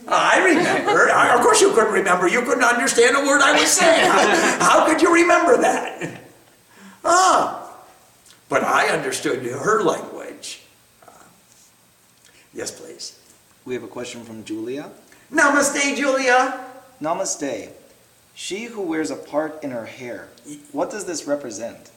I 0.08 0.40
remember. 0.44 1.12
I 1.12 1.28
remember. 1.28 1.36
Of 1.36 1.42
course 1.42 1.62
you 1.62 1.72
couldn't 1.74 1.92
remember. 1.92 2.28
You 2.28 2.42
couldn't 2.42 2.64
understand 2.64 3.18
a 3.18 3.20
word 3.20 3.42
I 3.42 3.60
was 3.60 3.70
saying. 3.70 4.10
How, 4.10 4.60
how 4.60 4.86
could 4.88 5.02
you 5.02 5.14
remember 5.14 5.58
that? 5.58 6.22
Ah. 7.10 7.72
But 8.50 8.64
I 8.64 8.88
understood 8.90 9.44
her 9.44 9.82
language. 9.82 10.62
Uh, 11.06 11.12
yes, 12.54 12.72
please. 12.72 13.20
We 13.66 13.74
have 13.74 13.84
a 13.84 13.88
question 13.88 14.24
from 14.24 14.44
Julia. 14.44 14.92
Namaste, 15.32 15.96
Julia. 15.96 16.66
Namaste. 17.02 17.72
She 18.36 18.66
who 18.66 18.82
wears 18.82 19.10
a 19.10 19.16
part 19.16 19.64
in 19.64 19.72
her 19.72 19.86
hair. 19.86 20.30
What 20.72 20.92
does 20.92 21.06
this 21.06 21.26
represent? 21.26 21.92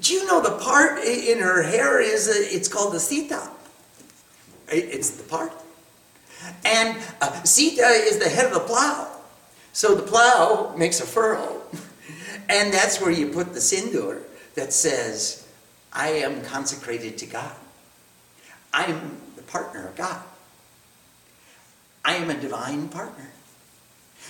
Do 0.00 0.14
you 0.14 0.26
know 0.26 0.40
the 0.40 0.56
part 0.58 1.00
in 1.04 1.40
her 1.40 1.62
hair 1.62 2.00
is, 2.00 2.28
a, 2.28 2.54
it's 2.54 2.68
called 2.68 2.94
the 2.94 3.00
sita. 3.00 3.50
It's 4.68 5.10
the 5.10 5.24
part. 5.24 5.52
And 6.64 6.98
uh, 7.20 7.42
sita 7.42 7.86
is 7.86 8.18
the 8.18 8.28
head 8.28 8.46
of 8.46 8.54
the 8.54 8.60
plow. 8.60 9.08
So 9.72 9.94
the 9.94 10.02
plow 10.02 10.72
makes 10.76 11.00
a 11.00 11.06
furrow. 11.06 11.62
And 12.48 12.74
that's 12.74 13.00
where 13.00 13.10
you 13.10 13.28
put 13.28 13.54
the 13.54 13.60
sindur 13.60 14.24
that 14.54 14.72
says, 14.72 15.46
I 15.92 16.08
am 16.08 16.42
consecrated 16.42 17.18
to 17.18 17.26
God. 17.26 17.54
I'm 18.72 19.16
the 19.36 19.42
partner 19.42 19.86
of 19.86 19.96
God. 19.96 20.22
I 22.04 22.14
am 22.16 22.30
a 22.30 22.34
divine 22.34 22.88
partner. 22.88 23.30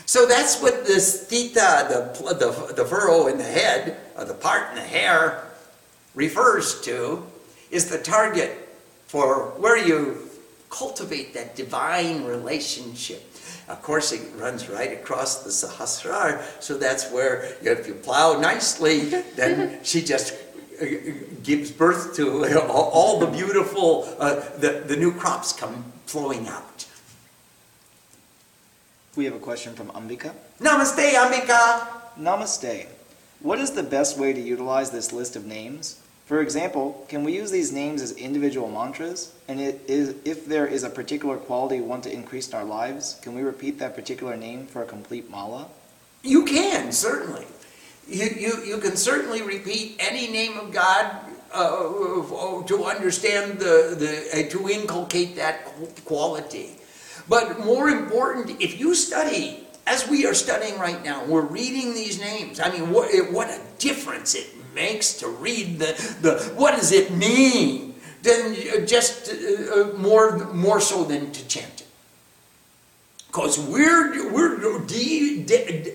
So 0.07 0.27
that's 0.27 0.61
what 0.61 0.87
this 0.87 1.27
theta, 1.27 1.87
the, 1.89 2.35
the, 2.35 2.75
the 2.75 2.85
furrow 2.85 3.29
in 3.29 3.39
the 3.39 3.45
head, 3.45 3.99
or 4.17 4.25
the 4.25 4.35
part 4.35 4.71
in 4.71 4.77
the 4.77 4.83
hair, 4.83 5.45
refers 6.15 6.81
to, 6.83 7.25
is 7.71 7.89
the 7.89 7.99
target 7.99 8.69
for 9.07 9.51
where 9.59 9.77
you 9.77 10.29
cultivate 10.71 11.35
that 11.35 11.55
divine 11.55 12.25
relationship. 12.25 13.32
Of 13.73 13.81
course, 13.81 14.13
it 14.13 14.21
runs 14.37 14.69
right 14.69 14.93
across 14.93 15.45
the 15.45 15.51
Sahasrar, 15.51 16.43
so 16.61 16.77
that's 16.77 17.11
where 17.11 17.57
if 17.63 17.89
you 17.89 17.95
plow 17.95 18.39
nicely, 18.39 19.09
then 19.35 19.79
she 19.83 20.03
just 20.03 20.35
uh, 20.81 20.85
gives 21.43 21.71
birth 21.71 22.15
to 22.17 22.45
all 22.69 22.91
all 22.93 23.19
the 23.19 23.27
beautiful, 23.27 24.15
uh, 24.19 24.35
the, 24.59 24.85
the 24.87 24.97
new 24.97 25.13
crops 25.13 25.55
come 25.55 25.85
flowing 26.05 26.47
out. 26.49 26.87
We 29.17 29.25
have 29.25 29.35
a 29.35 29.45
question 29.51 29.75
from 29.75 29.89
Ambika. 29.89 30.35
Namaste, 30.61 31.11
Ambika. 31.13 31.89
Namaste. 32.19 32.89
What 33.41 33.59
is 33.59 33.71
the 33.71 33.83
best 33.83 34.19
way 34.19 34.35
to 34.35 34.41
utilize 34.41 34.91
this 34.91 35.13
list 35.13 35.35
of 35.35 35.47
names? 35.47 35.99
For 36.33 36.41
example, 36.41 37.05
can 37.09 37.25
we 37.25 37.35
use 37.35 37.51
these 37.51 37.73
names 37.73 38.01
as 38.01 38.13
individual 38.13 38.71
mantras? 38.71 39.35
And 39.49 39.61
if 39.61 40.47
there 40.47 40.67
is 40.67 40.83
a 40.83 40.89
particular 40.89 41.37
quality 41.37 41.79
we 41.79 41.87
want 41.87 42.05
to 42.05 42.11
increase 42.11 42.49
in 42.49 42.55
our 42.55 42.65
lives, 42.65 43.21
can 43.21 43.35
we 43.35 43.43
repeat 43.43 43.79
that 43.81 43.95
particular 43.95 44.35
name 44.35 44.67
for 44.67 44.83
a 44.83 44.87
complete 44.87 45.29
mala? 45.29 45.69
You 46.23 46.47
can, 46.47 46.91
certainly. 46.91 47.45
You, 48.09 48.31
you, 48.35 48.65
you 48.65 48.79
can 48.79 48.97
certainly 48.97 49.43
repeat 49.43 49.97
any 49.99 50.27
name 50.33 50.57
of 50.57 50.73
God 50.73 51.17
uh, 51.53 52.63
to 52.63 52.85
understand 52.87 53.59
the, 53.59 53.95
the 54.01 54.47
uh, 54.47 54.51
to 54.53 54.71
inculcate 54.71 55.37
that 55.37 55.67
quality. 56.07 56.79
But 57.29 57.61
more 57.61 57.91
important, 57.91 58.59
if 58.59 58.81
you 58.81 58.95
study, 58.95 59.67
as 59.87 60.09
we 60.09 60.25
are 60.25 60.33
studying 60.33 60.79
right 60.79 61.05
now, 61.05 61.27
we're 61.27 61.43
reading 61.43 61.93
these 61.93 62.19
names. 62.19 62.59
I 62.59 62.71
mean, 62.73 62.91
what, 62.91 63.13
what 63.31 63.51
a 63.51 63.61
difference 63.79 64.35
it 64.35 64.49
makes 64.75 65.15
to 65.15 65.29
read 65.29 65.79
the, 65.79 65.93
the 66.21 66.53
what 66.55 66.77
does 66.77 66.93
it 66.93 67.13
mean? 67.13 67.95
Then 68.23 68.87
just 68.87 69.33
uh, 69.33 69.35
uh, 69.35 69.99
more, 69.99 70.53
more 70.53 70.81
so 70.81 71.05
than 71.05 71.33
to 71.33 71.49
chant 71.49 71.81
it. 71.81 71.87
Because 73.33 73.59
we're, 73.59 74.31
we're 74.31 74.59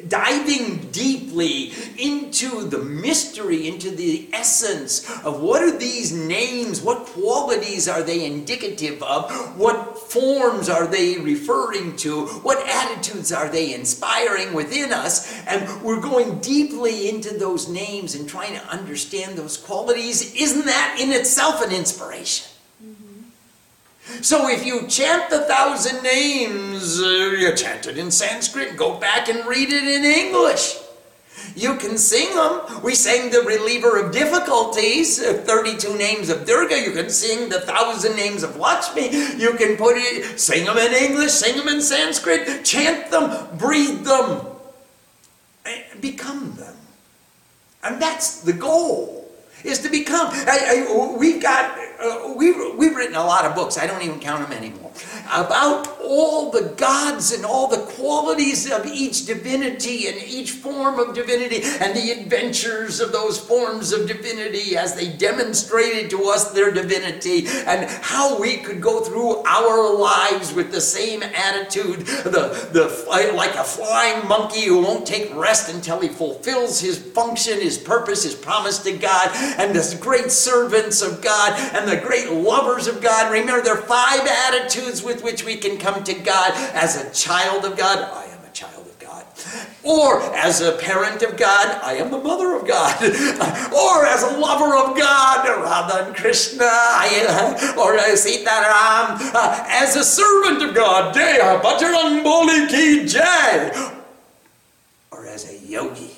diving 0.07 0.77
deeply 0.91 1.71
into 1.99 2.63
the 2.63 2.79
mystery, 2.79 3.67
into 3.67 3.91
the 3.91 4.27
essence 4.33 5.07
of 5.23 5.39
what 5.39 5.61
are 5.61 5.77
these 5.77 6.11
names, 6.11 6.81
what 6.81 7.05
qualities 7.05 7.87
are 7.87 8.01
they 8.01 8.25
indicative 8.25 9.03
of, 9.03 9.29
what 9.55 9.99
forms 9.99 10.67
are 10.67 10.87
they 10.87 11.19
referring 11.19 11.95
to, 11.97 12.25
what 12.25 12.67
attitudes 12.67 13.31
are 13.31 13.49
they 13.49 13.75
inspiring 13.75 14.53
within 14.53 14.91
us, 14.91 15.31
and 15.45 15.83
we're 15.83 16.01
going 16.01 16.39
deeply 16.39 17.07
into 17.07 17.37
those 17.37 17.69
names 17.69 18.15
and 18.15 18.27
trying 18.27 18.55
to 18.55 18.65
understand 18.67 19.37
those 19.37 19.57
qualities. 19.57 20.33
Isn't 20.33 20.65
that 20.65 20.97
in 20.99 21.11
itself 21.11 21.61
an 21.61 21.71
inspiration? 21.71 22.47
So 24.21 24.49
if 24.49 24.65
you 24.65 24.87
chant 24.87 25.29
the 25.29 25.41
thousand 25.41 26.01
names, 26.01 26.99
uh, 26.99 27.35
you 27.37 27.53
chant 27.55 27.87
it 27.87 27.97
in 27.97 28.09
Sanskrit, 28.09 28.77
go 28.77 28.97
back 28.99 29.27
and 29.29 29.45
read 29.45 29.69
it 29.69 29.83
in 29.83 30.05
English. 30.05 30.77
You 31.55 31.75
can 31.75 31.97
sing 31.97 32.35
them. 32.35 32.83
We 32.83 32.93
sang 32.95 33.31
the 33.31 33.41
reliever 33.41 33.97
of 33.97 34.11
difficulties, 34.11 35.19
uh, 35.19 35.33
32 35.45 35.97
names 35.97 36.29
of 36.29 36.45
Durga. 36.45 36.79
You 36.79 36.91
can 36.91 37.09
sing 37.09 37.49
the 37.49 37.61
thousand 37.61 38.15
names 38.15 38.43
of 38.43 38.57
Lakshmi. 38.57 39.09
You 39.37 39.53
can 39.53 39.75
put 39.77 39.97
it, 39.97 40.39
sing 40.39 40.65
them 40.65 40.77
in 40.77 40.93
English, 40.93 41.31
sing 41.31 41.57
them 41.57 41.67
in 41.67 41.81
Sanskrit, 41.81 42.63
chant 42.63 43.11
them, 43.11 43.57
breathe 43.57 44.03
them, 44.03 44.45
become 45.99 46.55
them. 46.55 46.75
And 47.83 48.01
that's 48.01 48.41
the 48.41 48.53
goal, 48.53 49.31
is 49.63 49.79
to 49.79 49.89
become. 49.89 50.27
I, 50.31 50.85
I, 50.87 51.17
we've 51.17 51.41
got 51.41 51.77
uh, 52.01 52.33
we've, 52.35 52.55
we've 52.75 52.95
written 52.95 53.15
a 53.15 53.23
lot 53.23 53.45
of 53.45 53.55
books, 53.55 53.77
I 53.77 53.87
don't 53.87 54.01
even 54.01 54.19
count 54.19 54.47
them 54.47 54.57
anymore, 54.57 54.86
about 55.31 55.99
all 56.01 56.51
the 56.51 56.73
gods 56.77 57.33
and 57.33 57.45
all 57.45 57.67
the 57.67 57.85
qualities 57.93 58.71
of 58.71 58.85
each 58.85 59.25
divinity 59.25 60.07
and 60.07 60.17
each 60.23 60.51
form 60.51 60.99
of 60.99 61.13
divinity 61.13 61.61
and 61.81 61.95
the 61.95 62.11
adventures 62.11 62.99
of 62.99 63.11
those 63.11 63.39
forms 63.39 63.91
of 63.91 64.07
divinity 64.07 64.77
as 64.77 64.95
they 64.95 65.09
demonstrated 65.09 66.09
to 66.09 66.23
us 66.25 66.51
their 66.51 66.71
divinity 66.71 67.47
and 67.65 67.89
how 67.89 68.39
we 68.39 68.57
could 68.57 68.81
go 68.81 69.01
through 69.01 69.43
our 69.43 69.97
lives 69.97 70.53
with 70.53 70.71
the 70.71 70.81
same 70.81 71.21
attitude, 71.23 71.99
the, 72.05 72.69
the, 72.71 73.33
like 73.35 73.55
a 73.55 73.63
flying 73.63 74.27
monkey 74.27 74.65
who 74.65 74.81
won't 74.81 75.05
take 75.05 75.33
rest 75.35 75.73
until 75.73 75.99
he 75.99 76.07
fulfills 76.07 76.79
his 76.79 76.97
function, 76.97 77.59
his 77.59 77.77
purpose, 77.77 78.23
his 78.23 78.35
promise 78.35 78.79
to 78.79 78.97
God, 78.97 79.29
and 79.59 79.75
the 79.75 79.97
great 80.01 80.31
servants 80.31 81.01
of 81.01 81.21
God 81.21 81.53
and 81.73 81.89
the 81.89 81.97
great 81.97 82.31
lovers 82.31 82.87
of 82.87 83.01
God. 83.01 83.31
Remember, 83.31 83.61
there 83.61 83.77
are 83.77 83.81
five 83.81 84.27
attitudes 84.47 84.86
with 84.87 85.23
which 85.23 85.43
we 85.43 85.57
can 85.57 85.77
come 85.77 86.03
to 86.03 86.13
God 86.13 86.51
as 86.73 86.95
a 86.95 87.11
child 87.13 87.65
of 87.65 87.77
God. 87.77 87.99
I 87.99 88.25
am 88.25 88.43
a 88.45 88.51
child 88.51 88.87
of 88.87 88.97
God. 88.99 89.25
Or 89.83 90.21
as 90.35 90.61
a 90.61 90.73
parent 90.73 91.21
of 91.23 91.37
God, 91.37 91.79
I 91.83 91.93
am 91.95 92.11
the 92.11 92.17
mother 92.17 92.55
of 92.55 92.67
God. 92.67 93.01
or 93.03 94.05
as 94.05 94.23
a 94.23 94.37
lover 94.37 94.75
of 94.75 94.97
God, 94.97 95.47
Radha 95.47 96.07
and 96.07 96.15
Krishna, 96.15 96.69
or 97.77 97.97
Sita 98.15 98.45
Ram, 98.45 99.17
uh, 99.33 99.65
as 99.67 99.95
a 99.95 100.03
servant 100.03 100.63
of 100.63 100.75
God, 100.75 101.13
Jaya 101.13 101.59
Bajrang 101.59 102.23
Boli 102.23 102.67
Ki 102.67 103.05
Jai. 103.05 103.93
Or 105.11 105.25
as 105.25 105.49
a 105.49 105.57
yogi 105.65 106.17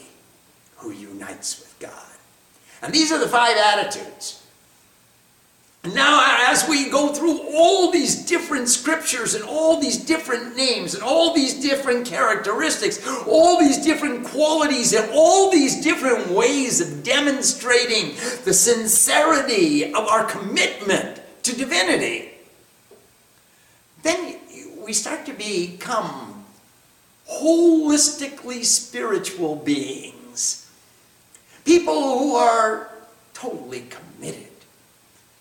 who 0.77 0.91
unites 0.91 1.59
with 1.59 1.75
God. 1.79 1.93
And 2.81 2.93
these 2.93 3.11
are 3.11 3.19
the 3.19 3.27
five 3.27 3.57
attitudes. 3.57 4.38
Now, 5.93 6.47
as 6.49 6.67
we 6.67 6.89
go 6.89 7.13
through 7.13 7.39
all 7.53 7.91
these 7.91 8.25
different 8.25 8.69
scriptures 8.69 9.35
and 9.35 9.43
all 9.43 9.79
these 9.79 9.97
different 9.97 10.55
names 10.55 10.93
and 10.93 11.03
all 11.03 11.33
these 11.33 11.61
different 11.61 12.05
characteristics, 12.05 13.05
all 13.27 13.59
these 13.59 13.77
different 13.77 14.25
qualities 14.25 14.93
and 14.93 15.09
all 15.13 15.51
these 15.51 15.81
different 15.81 16.27
ways 16.29 16.81
of 16.81 17.03
demonstrating 17.03 18.15
the 18.45 18.53
sincerity 18.53 19.93
of 19.93 20.07
our 20.07 20.25
commitment 20.25 21.21
to 21.43 21.55
divinity, 21.55 22.31
then 24.03 24.35
we 24.83 24.93
start 24.93 25.25
to 25.25 25.33
become 25.33 26.43
holistically 27.29 28.65
spiritual 28.65 29.55
beings. 29.55 30.69
People 31.63 32.19
who 32.19 32.35
are 32.35 32.89
totally 33.33 33.81
committed 33.81 34.08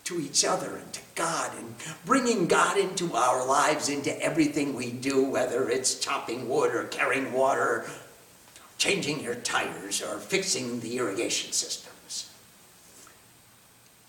to 0.09 0.19
each 0.19 0.43
other 0.43 0.75
and 0.75 0.91
to 0.91 1.01
God 1.13 1.51
and 1.55 1.75
bringing 2.03 2.47
God 2.47 2.77
into 2.77 3.13
our 3.13 3.45
lives, 3.45 3.89
into 3.89 4.19
everything 4.21 4.73
we 4.73 4.89
do, 4.89 5.23
whether 5.23 5.69
it's 5.69 5.99
chopping 5.99 6.49
wood 6.49 6.73
or 6.73 6.85
carrying 6.85 7.31
water, 7.31 7.85
changing 8.79 9.19
your 9.19 9.35
tires 9.35 10.01
or 10.01 10.17
fixing 10.17 10.79
the 10.79 10.97
irrigation 10.97 11.51
systems. 11.51 12.31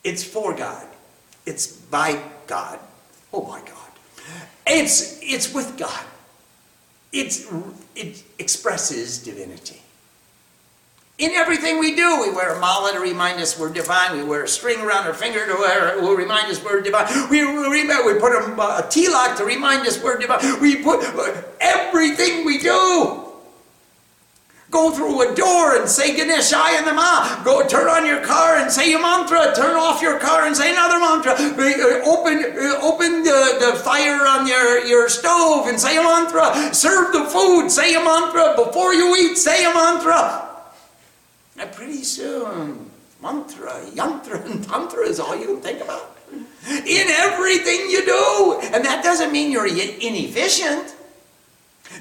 It's 0.02 0.24
for 0.24 0.56
God. 0.56 0.86
It's 1.44 1.66
by 1.66 2.22
God. 2.46 2.78
Oh 3.30 3.42
my 3.42 3.60
God. 3.60 3.76
It's, 4.66 5.20
it's 5.22 5.52
with 5.52 5.76
God. 5.76 6.04
It's, 7.12 7.46
it 7.94 8.22
expresses 8.38 9.18
divinity. 9.18 9.82
In 11.20 11.32
everything 11.32 11.78
we 11.78 11.94
do, 11.94 12.22
we 12.22 12.30
wear 12.30 12.54
a 12.54 12.58
mala 12.58 12.94
to 12.94 12.98
remind 12.98 13.40
us 13.40 13.58
we're 13.58 13.70
divine. 13.70 14.16
We 14.16 14.24
wear 14.24 14.44
a 14.44 14.48
string 14.48 14.80
around 14.80 15.06
our 15.06 15.12
finger 15.12 15.46
to, 15.46 15.52
wear, 15.52 16.00
to 16.00 16.16
remind 16.16 16.50
us 16.50 16.64
we're 16.64 16.80
divine. 16.80 17.28
We, 17.28 17.44
we, 17.44 17.68
we 17.68 18.18
put 18.18 18.32
a, 18.32 18.50
a 18.56 18.88
tilak 18.88 19.36
to 19.36 19.44
remind 19.44 19.86
us 19.86 20.02
we're 20.02 20.16
divine. 20.16 20.58
We 20.62 20.76
put 20.76 21.04
everything 21.60 22.46
we 22.46 22.56
do. 22.56 23.26
Go 24.70 24.92
through 24.92 25.30
a 25.30 25.34
door 25.34 25.76
and 25.76 25.86
say 25.86 26.16
Ganeshaya 26.16 26.86
Nama. 26.86 27.42
Go 27.44 27.66
turn 27.66 27.88
on 27.88 28.06
your 28.06 28.24
car 28.24 28.56
and 28.56 28.72
say 28.72 28.94
a 28.94 28.98
mantra. 28.98 29.52
Turn 29.54 29.76
off 29.76 30.00
your 30.00 30.18
car 30.18 30.46
and 30.46 30.56
say 30.56 30.72
another 30.72 30.98
mantra. 31.00 31.32
Uh, 31.32 32.00
open 32.08 32.38
uh, 32.38 32.78
open 32.80 33.24
the, 33.24 33.58
the 33.60 33.78
fire 33.84 34.26
on 34.26 34.46
your, 34.46 34.86
your 34.86 35.10
stove 35.10 35.66
and 35.66 35.78
say 35.78 35.98
a 35.98 36.02
mantra. 36.02 36.72
Serve 36.72 37.12
the 37.12 37.24
food. 37.24 37.68
Say 37.68 37.94
a 37.94 38.00
mantra. 38.02 38.54
Before 38.56 38.94
you 38.94 39.14
eat, 39.16 39.36
say 39.36 39.66
a 39.70 39.74
mantra. 39.74 40.49
And 41.60 41.70
pretty 41.72 42.02
soon, 42.04 42.90
mantra, 43.22 43.84
yantra, 43.94 44.44
and 44.50 44.64
tantra 44.64 45.06
is 45.06 45.20
all 45.20 45.36
you 45.36 45.46
can 45.46 45.60
think 45.60 45.82
about. 45.82 46.16
In 46.32 47.08
everything 47.08 47.90
you 47.90 48.04
do. 48.04 48.60
And 48.72 48.84
that 48.84 49.04
doesn't 49.04 49.30
mean 49.30 49.52
you're 49.52 49.66
inefficient. 49.66 50.94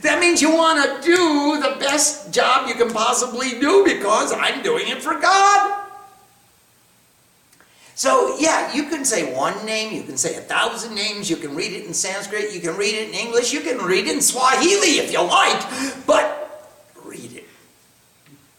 That 0.02 0.20
means 0.20 0.42
you 0.42 0.56
want 0.56 0.84
to 0.84 1.06
do 1.06 1.60
the 1.60 1.76
best 1.80 2.32
job 2.34 2.70
you 2.70 2.76
can 2.76 2.92
possibly 2.92 3.60
do 3.60 3.84
because 3.84 4.32
I'm 4.32 4.64
doing 4.64 4.88
it 4.88 5.02
for 5.02 5.20
God. 5.20 5.88
So 7.96 8.38
yeah, 8.40 8.74
you 8.74 8.84
can 8.84 9.04
say 9.04 9.36
one 9.36 9.66
name, 9.66 9.94
you 9.94 10.04
can 10.04 10.16
say 10.16 10.36
a 10.36 10.40
thousand 10.40 10.96
names, 10.96 11.30
you 11.30 11.36
can 11.36 11.54
read 11.54 11.74
it 11.74 11.86
in 11.86 11.94
Sanskrit, 11.94 12.54
you 12.54 12.62
can 12.62 12.78
read 12.78 12.96
it 12.96 13.10
in 13.10 13.14
English, 13.14 13.52
you 13.52 13.60
can 13.60 13.78
read 13.78 14.08
it 14.08 14.14
in 14.14 14.22
Swahili 14.22 15.00
if 15.00 15.12
you 15.12 15.22
like, 15.22 16.06
but 16.08 16.72
read 17.04 17.34
it, 17.34 17.48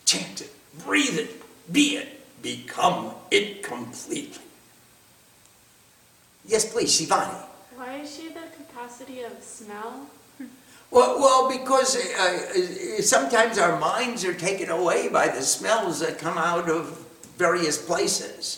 chant 0.04 0.42
it, 0.42 0.49
breathe 0.90 1.20
it, 1.20 1.72
be 1.72 1.98
it, 1.98 2.42
become 2.42 3.12
it 3.30 3.62
completely. 3.62 4.42
Yes, 6.44 6.72
please, 6.72 6.90
Shivani. 6.90 7.46
Why 7.76 7.98
is 7.98 8.16
she 8.16 8.26
the 8.30 8.46
capacity 8.56 9.22
of 9.22 9.40
smell? 9.40 10.06
Well, 10.92 11.20
well 11.20 11.48
because 11.48 11.94
uh, 11.94 12.00
uh, 12.00 13.02
sometimes 13.02 13.58
our 13.58 13.78
minds 13.78 14.24
are 14.24 14.34
taken 14.34 14.70
away 14.70 15.08
by 15.08 15.28
the 15.28 15.40
smells 15.40 16.00
that 16.00 16.18
come 16.18 16.36
out 16.36 16.68
of 16.68 17.06
various 17.38 17.78
places. 17.78 18.56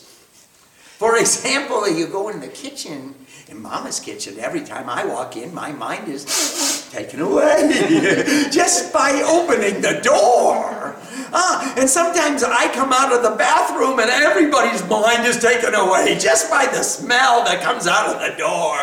For 0.96 1.18
example, 1.24 1.86
you 1.86 2.06
go 2.06 2.30
in 2.30 2.40
the 2.40 2.48
kitchen, 2.48 3.14
in 3.52 3.60
Mama's 3.60 4.00
kitchen, 4.00 4.38
every 4.38 4.62
time 4.62 4.88
I 4.88 5.04
walk 5.04 5.36
in, 5.36 5.52
my 5.52 5.72
mind 5.72 6.08
is 6.08 6.88
taken 6.90 7.20
away 7.20 7.68
just 8.50 8.92
by 8.92 9.22
opening 9.26 9.82
the 9.82 10.00
door. 10.02 10.96
Ah, 11.34 11.74
and 11.76 11.88
sometimes 11.88 12.42
I 12.42 12.72
come 12.72 12.92
out 12.92 13.12
of 13.12 13.22
the 13.22 13.36
bathroom 13.36 13.98
and 13.98 14.08
everybody's 14.08 14.86
mind 14.88 15.26
is 15.26 15.38
taken 15.38 15.74
away 15.74 16.16
just 16.18 16.50
by 16.50 16.64
the 16.64 16.82
smell 16.82 17.44
that 17.44 17.62
comes 17.62 17.86
out 17.86 18.14
of 18.14 18.20
the 18.20 18.36
door. 18.38 18.78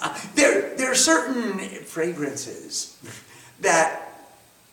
Uh, 0.00 0.18
there, 0.36 0.74
there 0.76 0.92
are 0.92 0.96
certain 0.96 1.58
fragrances 1.84 2.96
that 3.60 4.08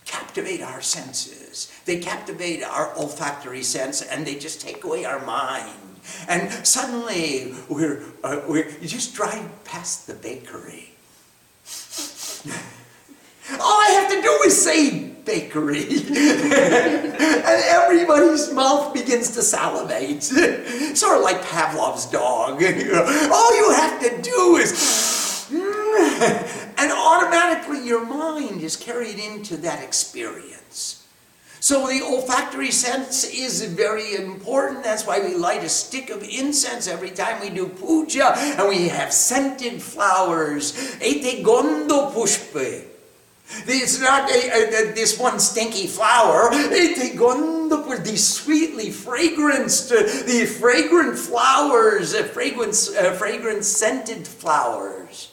captivate 0.05 0.61
our 0.61 0.81
senses. 0.81 1.71
They 1.85 1.99
captivate 1.99 2.63
our 2.63 2.95
olfactory 2.97 3.63
sense 3.63 4.03
and 4.03 4.25
they 4.25 4.35
just 4.35 4.61
take 4.61 4.83
away 4.83 5.05
our 5.05 5.23
mind. 5.25 5.78
And 6.28 6.51
suddenly 6.66 7.53
we're, 7.68 8.03
uh, 8.24 8.41
we're 8.47 8.70
you 8.82 8.88
just 8.88 9.14
drive 9.16 9.64
past 9.64 10.07
the 10.07 10.14
bakery. 10.14 10.91
All 13.51 13.82
I 13.82 13.89
have 13.99 14.12
to 14.12 14.22
do 14.22 14.39
is 14.45 14.64
say 14.64 15.10
bakery. 15.26 15.84
and 16.07 17.64
everybody's 17.66 18.51
mouth 18.53 18.93
begins 18.93 19.32
to 19.32 19.41
salivate. 19.41 20.24
sort 20.95 21.18
of 21.18 21.24
like 21.24 21.43
Pavlov's 21.43 22.05
dog. 22.05 22.62
All 22.62 23.57
you 23.57 23.74
have 23.76 23.99
to 24.01 24.22
do 24.22 24.57
is. 24.57 25.49
and 25.51 26.91
automatically 26.91 27.86
your 27.86 28.05
mind 28.05 28.62
is 28.62 28.76
carried 28.76 29.18
into 29.18 29.57
that 29.57 29.84
experience. 29.84 30.59
So 31.62 31.88
the 31.88 32.01
olfactory 32.01 32.72
sense 32.72 33.26
is 33.26 33.64
very 33.66 34.16
important. 34.16 34.84
That's 34.84 35.05
why 35.05 35.20
we 35.20 35.36
light 35.36 35.64
a 35.64 35.70
stick 35.70 36.10
of 36.10 36.24
incense 36.24 36.88
every 36.88 37.12
time 37.12 37.41
we 37.41 37.49
do 37.49 37.68
puja, 37.68 38.34
and 38.38 38.70
we 38.70 38.88
have 38.88 39.12
scented 39.12 39.82
flowers. 39.82 40.74
Ete 41.01 41.43
gondo 41.43 42.12
pushpe. 42.12 42.86
It's 43.66 43.99
not 43.99 44.30
a, 44.30 44.34
a, 44.34 44.91
a, 44.91 44.93
this 44.93 45.20
one 45.20 45.39
stinky 45.39 45.88
flower. 45.88 46.49
Ete 46.53 47.18
gondo 47.18 47.84
pushpe. 47.84 48.05
These 48.05 48.26
sweetly 48.26 48.89
fragranced, 48.89 49.89
the 49.89 50.45
fragrant 50.45 51.18
flowers, 51.18 52.16
fragrance, 52.16 52.95
uh, 52.95 53.14
fragrant 53.16 53.66
scented 53.66 54.26
flowers. 54.26 55.32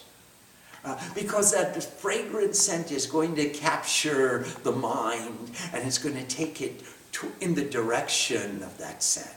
Uh, 0.87 0.97
because 1.13 1.51
that 1.51 1.83
fragrant 1.83 2.55
scent 2.55 2.93
is 2.93 3.05
going 3.05 3.35
to 3.35 3.49
capture 3.49 4.45
the 4.63 4.71
mind 4.71 5.51
and 5.73 5.85
it's 5.85 5.97
going 5.97 6.15
to 6.15 6.23
take 6.23 6.61
it 6.61 6.81
to, 7.11 7.29
in 7.41 7.53
the 7.53 7.65
direction 7.65 8.63
of 8.63 8.77
that 8.77 9.03
scent. 9.03 9.35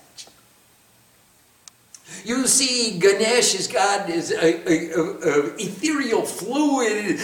You 2.25 2.47
see, 2.47 2.99
Ganesh 2.99 3.55
has 3.55 3.67
got 3.67 4.09
his 4.09 4.31
a, 4.31 4.37
a, 4.37 4.95
a, 4.99 5.55
ethereal 5.57 6.23
fluid 6.23 7.19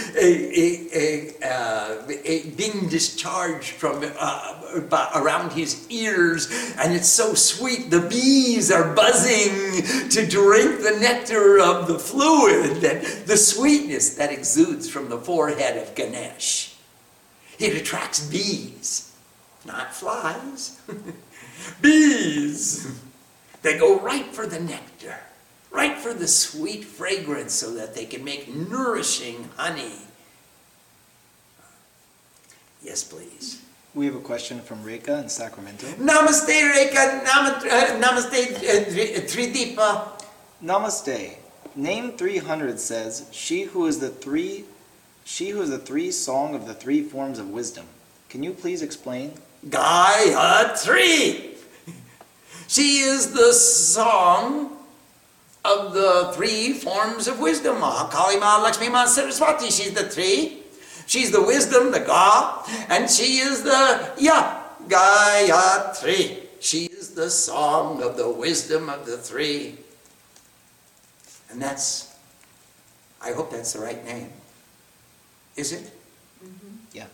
uh, 1.43 2.07
being 2.57 2.89
discharged 2.89 3.73
from 3.73 4.05
uh, 4.19 5.11
around 5.15 5.53
his 5.53 5.87
ears, 5.91 6.49
and 6.79 6.95
it's 6.95 7.09
so 7.09 7.35
sweet. 7.35 7.91
The 7.91 8.01
bees 8.01 8.71
are 8.71 8.95
buzzing 8.95 10.09
to 10.11 10.27
drink 10.27 10.81
the 10.81 10.99
nectar 11.01 11.59
of 11.61 11.89
the 11.89 11.99
fluid, 11.99 12.81
that 12.81 13.27
the 13.27 13.37
sweetness 13.37 14.15
that 14.15 14.33
exudes 14.33 14.89
from 14.89 15.09
the 15.09 15.19
forehead 15.19 15.77
of 15.77 15.95
Ganesh. 15.95 16.75
It 17.59 17.75
attracts 17.77 18.27
bees, 18.27 19.15
not 19.65 19.95
flies. 19.95 20.81
bees. 21.83 22.87
They 23.67 23.77
go 23.77 23.99
right 23.99 24.27
for 24.27 24.47
the 24.47 24.61
nectar, 24.61 25.19
right 25.73 25.99
for 25.99 26.15
the 26.15 26.29
sweet 26.29 26.85
fragrance 26.85 27.53
so 27.53 27.75
that 27.75 27.97
they 27.97 28.05
can 28.05 28.23
make 28.23 28.47
nourishing 28.47 29.49
honey. 29.57 29.95
Yes, 32.81 33.03
please. 33.03 33.61
We 33.93 34.07
have 34.07 34.15
a 34.15 34.21
question 34.21 34.61
from 34.61 34.85
Reka 34.85 35.19
in 35.19 35.29
Sacramento. 35.29 35.89
Namaste, 35.99 36.47
Reka. 36.47 37.25
Uh, 37.27 38.01
namaste, 38.01 38.55
uh, 38.55 39.23
Tridipa. 39.27 40.23
Namaste. 40.63 41.35
Name 41.75 42.13
300 42.13 42.79
says, 42.79 43.27
She 43.33 43.65
who 43.65 43.87
is 43.87 43.99
the 43.99 44.11
three 44.11 44.65
she 45.25 45.49
who 45.49 45.61
is 45.61 45.71
the 45.71 45.79
three 45.79 46.13
song 46.13 46.55
of 46.55 46.69
the 46.69 46.75
three 46.75 47.03
forms 47.03 47.41
of 47.41 47.51
wisdom. 47.51 47.87
Can 48.29 48.45
you 48.45 48.53
please 48.53 48.81
explain? 48.81 49.33
Gayatri. 49.69 51.56
She 52.69 52.99
is 52.99 53.33
the 53.33 53.53
song 53.53 54.77
of 55.65 55.95
the 55.95 56.33
three 56.35 56.73
forms 56.73 57.29
of 57.29 57.41
wisdom. 57.41 57.79
Kali 57.81 58.39
Ma, 58.39 58.59
Lakshmi 58.63 58.89
Ma, 58.89 59.07
Saraswati. 59.07 59.71
She's 59.71 59.93
the 59.93 60.09
three. 60.09 60.63
She's 61.07 61.31
the 61.31 61.43
wisdom, 61.43 61.93
the 61.93 62.01
Ga, 62.01 62.65
and 62.89 63.09
she 63.09 63.39
is 63.39 63.63
the 63.63 64.13
Ya, 64.19 64.61
Gayatri. 64.89 66.43
She 66.59 66.87
is 66.87 67.11
the 67.15 67.31
song 67.31 68.03
of 68.03 68.17
the 68.17 68.29
wisdom 68.29 68.91
of 68.91 69.07
the 69.07 69.17
three. 69.17 69.79
And 71.49 71.63
that's, 71.63 72.17
I 73.23 73.33
hope 73.33 73.53
that's 73.53 73.73
the 73.73 73.81
right 73.81 74.05
name. 74.05 74.33
Is 75.55 75.73
it? 75.73 75.93
Mm-hmm. 76.45 76.75
Yeah. 76.93 77.07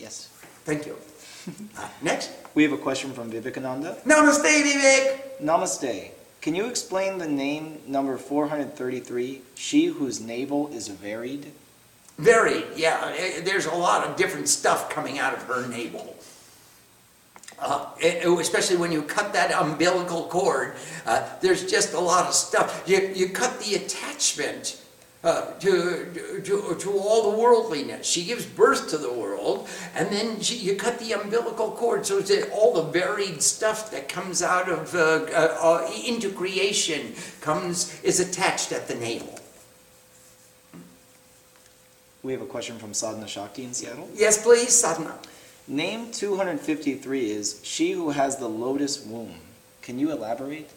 Yes. 0.00 0.28
Thank 0.64 0.86
you. 0.86 0.96
Uh, 1.76 1.88
next. 2.02 2.30
We 2.54 2.62
have 2.62 2.72
a 2.72 2.78
question 2.78 3.12
from 3.12 3.30
Vivekananda. 3.30 3.98
Namaste, 4.06 4.62
Vivek. 4.62 5.42
Namaste. 5.42 6.10
Can 6.40 6.54
you 6.54 6.66
explain 6.66 7.18
the 7.18 7.26
name 7.26 7.80
number 7.86 8.16
433, 8.16 9.42
she 9.56 9.86
whose 9.86 10.20
navel 10.20 10.68
is 10.68 10.88
varied? 10.88 11.52
Varied, 12.18 12.64
yeah. 12.76 13.12
Eh, 13.16 13.40
There's 13.42 13.66
a 13.66 13.74
lot 13.74 14.06
of 14.06 14.16
different 14.16 14.48
stuff 14.48 14.88
coming 14.88 15.18
out 15.18 15.34
of 15.34 15.42
her 15.42 15.66
navel. 15.68 16.16
Uh, 17.58 17.86
eh, 18.00 18.26
especially 18.40 18.76
when 18.76 18.92
you 18.92 19.02
cut 19.02 19.32
that 19.32 19.50
umbilical 19.52 20.24
cord, 20.24 20.74
uh, 21.04 21.26
there's 21.40 21.68
just 21.70 21.94
a 21.94 22.00
lot 22.00 22.26
of 22.26 22.34
stuff. 22.34 22.84
You, 22.86 23.12
you 23.14 23.30
cut 23.30 23.58
the 23.60 23.74
attachment 23.74 24.80
uh, 25.24 25.52
to, 25.58 26.40
to, 26.44 26.76
to 26.78 26.90
all 26.92 27.30
the 27.30 27.38
worldliness. 27.38 28.06
She 28.06 28.24
gives 28.24 28.46
birth 28.46 28.90
to 28.90 28.98
the 28.98 29.12
world, 29.12 29.68
and 29.94 30.08
then 30.10 30.40
she, 30.40 30.56
you 30.56 30.76
cut 30.76 30.98
the 30.98 31.12
umbilical 31.12 31.72
cord, 31.72 32.06
so 32.06 32.20
that 32.20 32.50
all 32.52 32.74
the 32.74 32.82
varied 32.82 33.42
stuff 33.42 33.90
that 33.90 34.08
comes 34.08 34.42
out 34.42 34.68
of 34.68 34.94
uh, 34.94 35.26
uh, 35.32 35.58
uh, 35.60 35.90
into 36.06 36.30
creation 36.30 37.14
comes 37.40 38.00
is 38.02 38.20
attached 38.20 38.72
at 38.72 38.88
the 38.88 38.94
navel. 38.94 39.38
We 42.22 42.32
have 42.32 42.42
a 42.42 42.46
question 42.46 42.78
from 42.78 42.92
Sadhana 42.92 43.28
Shakti 43.28 43.64
in 43.64 43.72
Seattle. 43.72 44.08
Yes, 44.14 44.42
please, 44.42 44.74
Sadhana. 44.74 45.18
Name 45.68 46.12
253 46.12 47.30
is 47.30 47.60
she 47.64 47.92
who 47.92 48.10
has 48.10 48.36
the 48.36 48.48
lotus 48.48 49.04
womb. 49.04 49.34
Can 49.82 49.98
you 49.98 50.12
elaborate? 50.12 50.70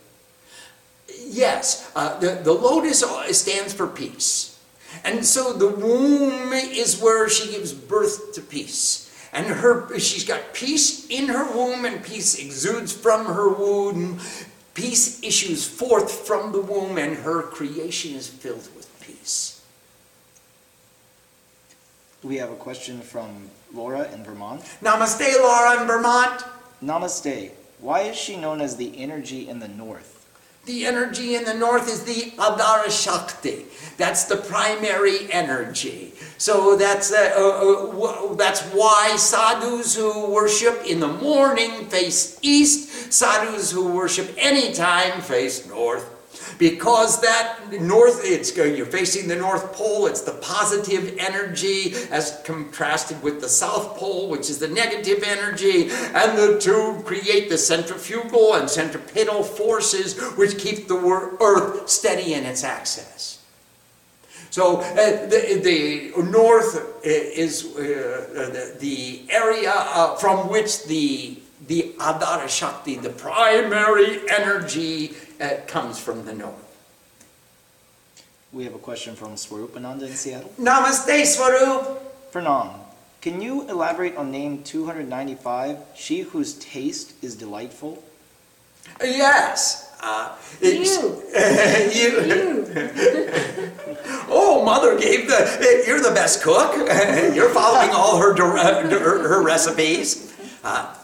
Yes, 1.28 1.92
uh, 1.96 2.20
the, 2.20 2.42
the 2.44 2.54
lotus 2.54 3.04
stands 3.38 3.74
for 3.74 3.88
peace. 3.88 4.60
And 5.04 5.26
so 5.26 5.54
the 5.54 5.70
womb 5.70 6.52
is 6.54 7.00
where 7.00 7.30
she 7.30 7.52
gives 7.52 7.74
birth 7.74 8.34
to 8.34 8.42
peace. 8.42 9.06
And 9.32 9.46
her, 9.46 9.98
she's 10.00 10.26
got 10.26 10.54
peace 10.54 11.08
in 11.08 11.28
her 11.28 11.46
womb, 11.56 11.86
and 11.86 12.04
peace 12.04 12.40
exudes 12.40 12.92
from 12.92 13.26
her 13.26 13.50
womb. 13.50 14.20
Peace 14.74 15.22
issues 15.24 15.68
forth 15.68 16.26
from 16.26 16.52
the 16.52 16.62
womb, 16.62 16.98
and 16.98 17.18
her 17.18 17.44
creation 17.44 18.16
is 18.16 18.28
filled 18.28 18.68
with 18.76 18.90
peace. 19.02 19.62
We 22.24 22.38
have 22.38 22.52
a 22.52 22.56
question 22.56 23.02
from 23.02 23.50
Laura 23.74 24.12
in 24.12 24.24
Vermont. 24.24 24.62
Namaste, 24.82 25.40
Laura 25.40 25.82
in 25.82 25.88
Vermont. 25.88 26.44
Namaste. 26.84 27.52
Why 27.80 28.02
is 28.02 28.18
she 28.18 28.36
known 28.36 28.62
as 28.62 28.76
the 28.76 28.98
energy 28.98 29.48
in 29.48 29.60
the 29.60 29.68
north? 29.68 30.19
The 30.66 30.86
energy 30.86 31.36
in 31.36 31.46
the 31.46 31.54
north 31.54 31.90
is 31.90 32.04
the 32.04 32.32
Adara 32.38 32.92
Shakti. 32.92 33.66
That's 33.98 34.26
the 34.26 34.38
primary 34.38 35.32
energy. 35.32 36.14
So 36.38 36.76
that's, 36.76 37.12
uh, 37.12 37.34
uh, 37.36 38.32
uh, 38.32 38.36
that's 38.36 38.62
why 38.74 39.16
sadhus 39.18 39.96
who 39.96 40.30
worship 40.32 40.86
in 40.86 41.00
the 41.00 41.08
morning 41.08 41.88
face 41.88 42.40
east, 42.42 43.12
sadhus 43.12 43.72
who 43.72 43.92
worship 43.92 44.34
anytime 44.38 45.22
face 45.22 45.68
north. 45.68 46.19
Because 46.60 47.22
that 47.22 47.72
north, 47.82 48.20
it's 48.24 48.56
you're 48.56 48.86
facing 48.86 49.30
the 49.30 49.36
North 49.36 49.72
Pole, 49.74 50.06
it's 50.08 50.22
the 50.22 50.34
positive 50.34 51.16
energy 51.18 51.94
as 52.12 52.42
contrasted 52.44 53.24
with 53.24 53.40
the 53.40 53.48
South 53.48 53.98
Pole, 53.98 54.30
which 54.30 54.50
is 54.50 54.60
the 54.60 54.68
negative 54.68 55.24
energy, 55.24 55.90
and 55.90 56.38
the 56.38 56.60
two 56.62 57.02
create 57.06 57.50
the 57.50 57.58
centrifugal 57.58 58.56
and 58.56 58.70
centripetal 58.70 59.42
forces 59.42 60.20
which 60.38 60.60
keep 60.60 60.90
the 60.90 60.98
Earth 61.42 61.90
steady 61.90 62.34
in 62.34 62.44
its 62.44 62.66
axis. 62.66 63.42
So 64.52 64.82
uh, 64.82 64.94
the, 65.28 65.62
the 65.64 66.24
north 66.24 67.00
is 67.06 67.66
uh, 67.66 67.80
the, 67.80 68.76
the 68.80 69.22
area 69.32 69.72
uh, 69.74 70.16
from 70.16 70.50
which 70.50 70.84
the 70.86 71.40
the 71.68 71.94
Adara 72.00 72.50
Shakti, 72.50 72.96
the 72.96 73.12
primary 73.12 74.22
energy, 74.28 75.14
uh, 75.40 75.50
comes 75.68 76.00
from 76.00 76.26
the 76.26 76.34
north. 76.34 76.66
We 78.52 78.64
have 78.64 78.74
a 78.74 78.80
question 78.80 79.16
from 79.16 79.36
Swarupananda 79.36 80.04
in 80.08 80.14
Seattle. 80.14 80.52
Namaste, 80.60 81.26
Swarup. 81.26 82.32
Pranam, 82.32 82.74
can 83.22 83.42
you 83.42 83.68
elaborate 83.70 84.16
on 84.16 84.32
name 84.32 84.64
295, 84.64 85.78
she 85.96 86.22
whose 86.22 86.54
taste 86.56 87.14
is 87.24 87.36
delightful? 87.36 88.04
Yes. 89.02 89.92
Uh, 90.02 90.36
it's- 90.62 90.96
You. 90.96 91.22
you. 92.00 92.66
oh, 94.30 94.64
mother 94.64 94.98
gave 94.98 95.28
the. 95.28 95.84
You're 95.86 96.00
the 96.02 96.12
best 96.12 96.42
cook. 96.42 96.76
You're 97.36 97.50
following 97.50 97.90
all 97.92 98.18
her 98.20 98.32
uh, 98.42 98.88
her, 98.90 99.28
her 99.28 99.44
recipes. 99.44 100.34
Uh, 100.64 100.96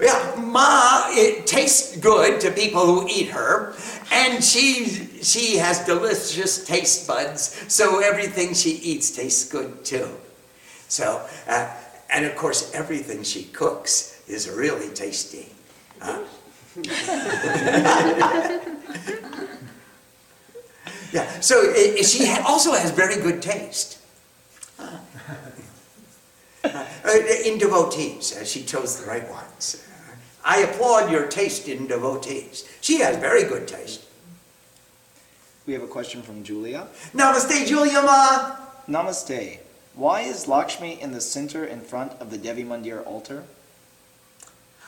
yeah, 0.00 0.34
Ma, 0.38 1.04
it 1.10 1.46
tastes 1.46 1.96
good 1.96 2.40
to 2.40 2.50
people 2.50 2.84
who 2.86 3.08
eat 3.08 3.28
her, 3.30 3.74
and 4.12 4.42
she 4.42 5.08
she 5.22 5.56
has 5.56 5.84
delicious 5.84 6.64
taste 6.64 7.06
buds, 7.08 7.64
so 7.72 8.00
everything 8.00 8.54
she 8.54 8.70
eats 8.70 9.10
tastes 9.10 9.48
good 9.50 9.84
too. 9.84 10.08
So, 10.88 11.26
uh, 11.48 11.68
and 12.10 12.24
of 12.26 12.36
course, 12.36 12.72
everything 12.74 13.22
she 13.22 13.44
cooks 13.44 14.22
is 14.28 14.48
really 14.48 14.88
tasty. 14.90 15.48
Uh, 16.00 16.22
yeah, 21.12 21.40
so 21.40 21.72
i- 21.74 22.02
she 22.02 22.28
also 22.46 22.72
has 22.72 22.90
very 22.90 23.16
good 23.16 23.40
taste. 23.42 23.98
Uh, 24.78 24.98
in 27.44 27.58
devotees, 27.58 28.36
uh, 28.36 28.44
she 28.44 28.62
chose 28.62 29.00
the 29.00 29.06
right 29.06 29.28
ones. 29.30 29.84
I 30.44 30.58
applaud 30.58 31.10
your 31.10 31.26
taste 31.26 31.68
in 31.68 31.86
devotees. 31.86 32.68
She 32.80 33.00
has 33.00 33.16
very 33.16 33.44
good 33.44 33.66
taste. 33.66 34.04
We 35.66 35.72
have 35.72 35.82
a 35.82 35.88
question 35.88 36.22
from 36.22 36.44
Julia. 36.44 36.86
Namaste, 37.12 37.66
Julia 37.66 38.00
Ma. 38.02 38.56
Namaste. 38.88 39.58
Why 39.94 40.20
is 40.20 40.46
Lakshmi 40.46 41.00
in 41.00 41.12
the 41.12 41.20
center 41.20 41.64
in 41.64 41.80
front 41.80 42.12
of 42.20 42.30
the 42.30 42.38
Devi 42.38 42.62
Mandir 42.62 43.04
altar? 43.06 43.44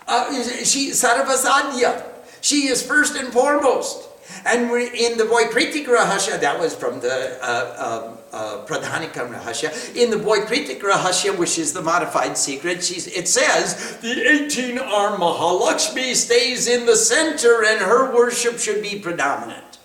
Uh, 0.07 0.33
she 0.65 0.91
Sarvasadya. 0.91 2.05
She 2.41 2.69
is 2.69 2.87
first 2.87 3.17
and 3.17 3.33
foremost. 3.33 4.09
And 4.45 4.71
in 4.71 5.17
the 5.19 5.25
Voikritik 5.25 5.87
Rahasya, 5.87 6.41
that 6.41 6.61
was 6.61 6.75
from 6.75 7.01
the 7.01 7.39
uh, 7.43 8.05
um, 8.07 8.18
uh, 8.33 8.65
Pradhanika 8.67 9.29
Rahasya, 9.29 9.97
in 9.97 10.11
the 10.11 10.17
Voikritik 10.17 10.81
Rahasya, 10.81 11.37
which 11.37 11.59
is 11.59 11.73
the 11.73 11.83
modified 11.83 12.37
secret, 12.37 12.83
she's, 12.85 13.07
it 13.07 13.29
says, 13.29 13.99
the 13.99 14.45
18 14.45 14.79
arm 14.79 15.21
Mahalakshmi 15.21 16.15
stays 16.15 16.69
in 16.69 16.87
the 16.87 16.97
center 16.97 17.65
and 17.65 17.81
her 17.81 18.15
worship 18.15 18.59
should 18.59 18.83
be 18.83 18.99
predominant. 18.99 19.79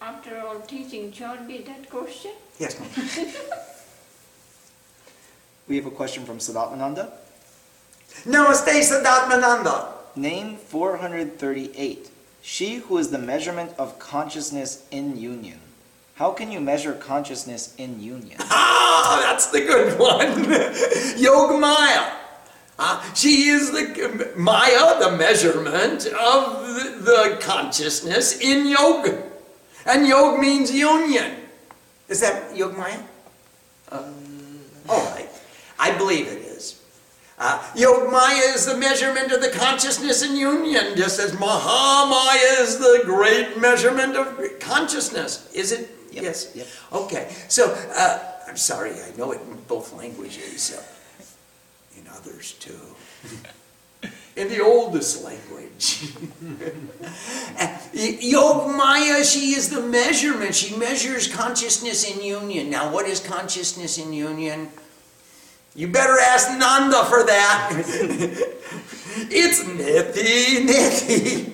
After 0.00 0.38
all 0.40 0.60
teaching, 0.60 1.12
showed 1.12 1.46
me 1.46 1.62
that 1.62 1.88
question. 1.88 2.32
Yes, 2.58 2.78
ma'am. 2.78 3.32
We 5.66 5.76
have 5.76 5.86
a 5.86 5.90
question 5.90 6.26
from 6.26 6.38
Sadatmananda. 6.38 7.10
Namaste 8.26 8.82
Sadatmananda. 8.82 9.92
Name 10.16 10.56
438. 10.56 12.10
She 12.42 12.76
who 12.76 12.98
is 12.98 13.10
the 13.10 13.18
measurement 13.18 13.72
of 13.78 13.98
consciousness 13.98 14.86
in 14.90 15.16
union. 15.16 15.58
How 16.14 16.30
can 16.30 16.52
you 16.52 16.60
measure 16.60 16.92
consciousness 16.94 17.74
in 17.76 18.00
union? 18.00 18.38
Ah, 19.06 19.20
that's 19.20 19.48
the 19.48 19.60
good 19.60 19.98
one. 19.98 20.44
Yoga 21.22 21.58
Maya. 21.58 22.12
Ah, 22.78 23.12
she 23.14 23.48
is 23.48 23.70
the 23.70 24.32
Maya, 24.34 24.98
the 24.98 25.14
measurement 25.16 26.06
of 26.06 26.66
the, 26.66 27.00
the 27.02 27.38
consciousness 27.40 28.40
in 28.40 28.66
yoga. 28.66 29.22
And 29.84 30.06
yoga 30.06 30.40
means 30.40 30.72
union. 30.72 31.36
Is 32.08 32.20
that 32.20 32.56
Yoga 32.56 32.78
Maya? 32.78 32.98
all 33.92 35.04
right. 35.12 35.28
I 35.78 35.96
believe 35.98 36.26
it 36.26 36.38
is. 36.38 36.80
Uh, 37.38 37.62
Yoga 37.76 38.10
Maya 38.10 38.54
is 38.54 38.64
the 38.64 38.76
measurement 38.76 39.32
of 39.32 39.42
the 39.42 39.50
consciousness 39.50 40.22
in 40.22 40.34
union, 40.34 40.96
just 40.96 41.20
as 41.20 41.32
Mahamaya 41.32 42.60
is 42.60 42.78
the 42.78 43.02
great 43.04 43.60
measurement 43.60 44.16
of 44.16 44.40
consciousness. 44.60 45.52
Is 45.52 45.72
it? 45.72 45.93
Yep, 46.14 46.22
Yes. 46.24 46.50
yep. 46.54 46.66
Okay. 46.92 47.28
So, 47.48 47.72
uh, 47.96 48.18
I'm 48.48 48.56
sorry, 48.56 48.92
I 48.92 49.10
know 49.16 49.32
it 49.32 49.40
in 49.40 49.56
both 49.68 49.92
languages, 49.94 50.72
uh, 50.78 51.98
in 51.98 52.06
others 52.08 52.52
too. 52.60 52.80
in 54.36 54.48
the 54.48 54.60
oldest 54.60 55.24
language. 55.24 56.10
Yog 57.94 58.74
Maya, 58.76 59.24
she 59.24 59.54
is 59.54 59.70
the 59.70 59.80
measurement. 59.80 60.54
She 60.54 60.76
measures 60.76 61.26
consciousness 61.32 62.04
in 62.10 62.22
union. 62.22 62.70
Now, 62.70 62.92
what 62.92 63.06
is 63.06 63.20
consciousness 63.20 63.98
in 63.98 64.12
union? 64.12 64.68
You 65.74 65.88
better 65.88 66.18
ask 66.18 66.48
Nanda 66.58 67.04
for 67.06 67.24
that. 67.24 67.72
it's 69.30 69.62
neti, 69.64 70.66
neti. 70.66 71.53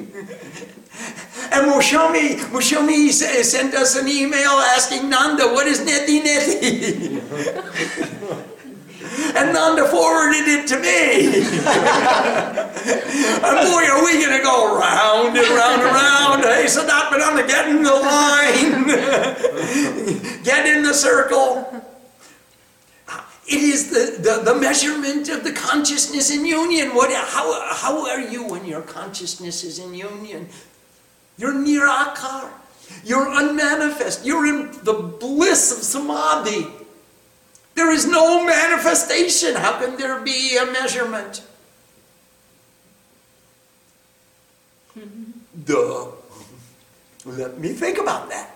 And 1.52 1.72
Mushomi, 1.72 2.36
Mushomi 2.52 3.10
sent 3.10 3.74
us 3.74 3.96
an 3.96 4.06
email 4.06 4.50
asking 4.76 5.10
Nanda, 5.10 5.46
what 5.48 5.66
is 5.66 5.80
neti, 5.80 6.22
neti? 6.22 7.20
and 9.36 9.52
Nanda 9.52 9.88
forwarded 9.88 10.46
it 10.46 10.68
to 10.68 10.78
me. 10.78 11.26
and 13.42 13.56
boy, 13.68 13.84
are 13.90 14.04
we 14.04 14.12
going 14.24 14.38
to 14.38 14.42
go 14.44 14.78
round 14.78 15.36
and 15.36 15.48
round 15.48 15.82
and 15.82 15.92
round. 15.92 16.42
Hey, 16.44 16.66
Sadat 16.66 17.10
Nanda, 17.18 17.46
get 17.46 17.68
in 17.68 17.82
the 17.82 17.94
line. 17.94 18.86
get 20.44 20.66
in 20.66 20.82
the 20.84 20.94
circle. 20.94 21.66
It 23.48 23.62
is 23.62 23.90
the, 23.90 24.22
the, 24.22 24.52
the 24.52 24.60
measurement 24.60 25.28
of 25.28 25.42
the 25.42 25.52
consciousness 25.52 26.30
in 26.30 26.46
union. 26.46 26.94
What, 26.94 27.12
how, 27.12 27.74
how 27.74 28.06
are 28.08 28.20
you 28.20 28.46
when 28.46 28.64
your 28.64 28.82
consciousness 28.82 29.64
is 29.64 29.80
in 29.80 29.92
union? 29.94 30.48
You're 31.40 31.54
nirakar. 31.54 32.50
You're 33.02 33.26
unmanifest. 33.32 34.26
You're 34.26 34.46
in 34.46 34.72
the 34.82 34.92
bliss 34.92 35.72
of 35.72 35.78
samadhi. 35.78 36.66
There 37.74 37.90
is 37.90 38.06
no 38.06 38.44
manifestation. 38.44 39.54
How 39.54 39.80
can 39.80 39.96
there 39.96 40.20
be 40.20 40.58
a 40.58 40.66
measurement? 40.66 41.42
Duh. 45.64 46.08
Let 47.24 47.58
me 47.58 47.72
think 47.72 47.96
about 47.96 48.28
that. 48.28 48.54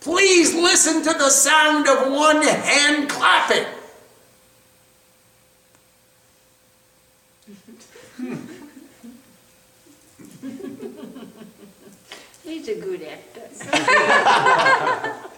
Please 0.00 0.54
listen 0.54 1.02
to 1.02 1.18
the 1.18 1.30
sound 1.30 1.88
of 1.88 2.12
one 2.12 2.42
hand 2.42 3.08
clapping. 3.10 3.66
He's 12.46 12.68
a 12.68 12.76
good 12.80 13.02
actor. 13.02 13.42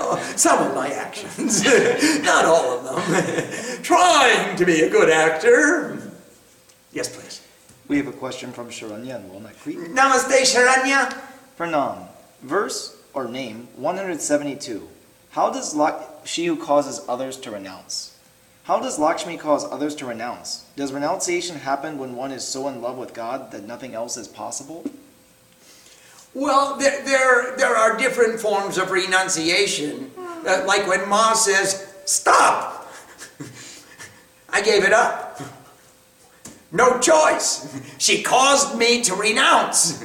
Oh, 0.00 0.16
some 0.36 0.64
of 0.64 0.74
my 0.76 0.88
actions, 0.90 1.64
not 2.22 2.44
all 2.44 2.78
of 2.78 2.84
them. 2.84 3.82
Trying 3.82 4.56
to 4.56 4.64
be 4.64 4.82
a 4.82 4.88
good 4.88 5.10
actor. 5.10 6.12
Yes, 6.92 7.14
please. 7.14 7.42
We 7.88 7.96
have 7.96 8.06
a 8.06 8.12
question 8.12 8.52
from 8.52 8.68
Sharanya 8.68 9.16
in 9.16 9.28
Walnut 9.28 9.58
Creek. 9.58 9.78
Namaste, 9.78 10.42
Sharanya. 10.42 11.12
Pranam. 11.58 12.06
Verse 12.42 12.96
or 13.12 13.26
name 13.26 13.66
172. 13.74 14.88
How 15.30 15.50
does 15.50 15.74
Lak- 15.74 16.08
she 16.24 16.46
who 16.46 16.56
causes 16.56 17.04
others 17.08 17.36
to 17.38 17.50
renounce? 17.50 18.16
How 18.64 18.78
does 18.78 19.00
Lakshmi 19.00 19.36
cause 19.36 19.64
others 19.64 19.96
to 19.96 20.06
renounce? 20.06 20.64
Does 20.76 20.92
renunciation 20.92 21.56
happen 21.56 21.98
when 21.98 22.14
one 22.14 22.30
is 22.30 22.44
so 22.46 22.68
in 22.68 22.80
love 22.80 22.98
with 22.98 23.14
God 23.14 23.50
that 23.50 23.64
nothing 23.64 23.94
else 23.94 24.16
is 24.16 24.28
possible? 24.28 24.84
Well, 26.34 26.76
there, 26.76 27.02
there, 27.04 27.56
there 27.56 27.76
are 27.76 27.96
different 27.96 28.40
forms 28.40 28.78
of 28.78 28.90
renunciation. 28.90 30.10
Uh, 30.46 30.64
like 30.66 30.86
when 30.86 31.08
Ma 31.08 31.32
says, 31.32 31.94
Stop! 32.04 32.88
I 34.50 34.62
gave 34.62 34.84
it 34.84 34.92
up. 34.92 35.40
No 36.70 36.98
choice. 36.98 37.80
She 37.98 38.22
caused 38.22 38.78
me 38.78 39.02
to 39.02 39.14
renounce. 39.14 40.04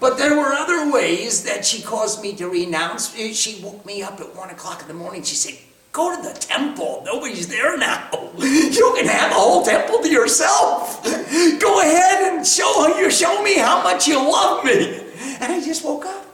But 0.00 0.18
there 0.18 0.36
were 0.36 0.52
other 0.52 0.92
ways 0.92 1.44
that 1.44 1.64
she 1.64 1.82
caused 1.82 2.20
me 2.22 2.34
to 2.36 2.48
renounce. 2.48 3.14
She 3.14 3.62
woke 3.62 3.86
me 3.86 4.02
up 4.02 4.20
at 4.20 4.34
one 4.36 4.50
o'clock 4.50 4.82
in 4.82 4.88
the 4.88 4.94
morning. 4.94 5.22
She 5.22 5.36
said, 5.36 5.58
Go 5.92 6.14
to 6.14 6.20
the 6.20 6.34
temple. 6.38 7.02
Nobody's 7.06 7.48
there 7.48 7.78
now. 7.78 8.10
You 8.36 8.92
can 8.96 9.06
have 9.06 9.30
the 9.30 9.36
whole 9.36 9.64
temple 9.64 10.00
to 10.00 10.10
yourself. 10.10 11.02
Go 11.04 11.80
ahead 11.80 12.34
and 12.34 12.46
show 12.46 12.98
you 12.98 13.10
show 13.10 13.42
me 13.42 13.56
how 13.56 13.82
much 13.82 14.08
you 14.08 14.16
love 14.18 14.64
me. 14.64 15.03
And 15.40 15.52
I 15.52 15.60
just 15.64 15.84
woke 15.84 16.04
up. 16.04 16.26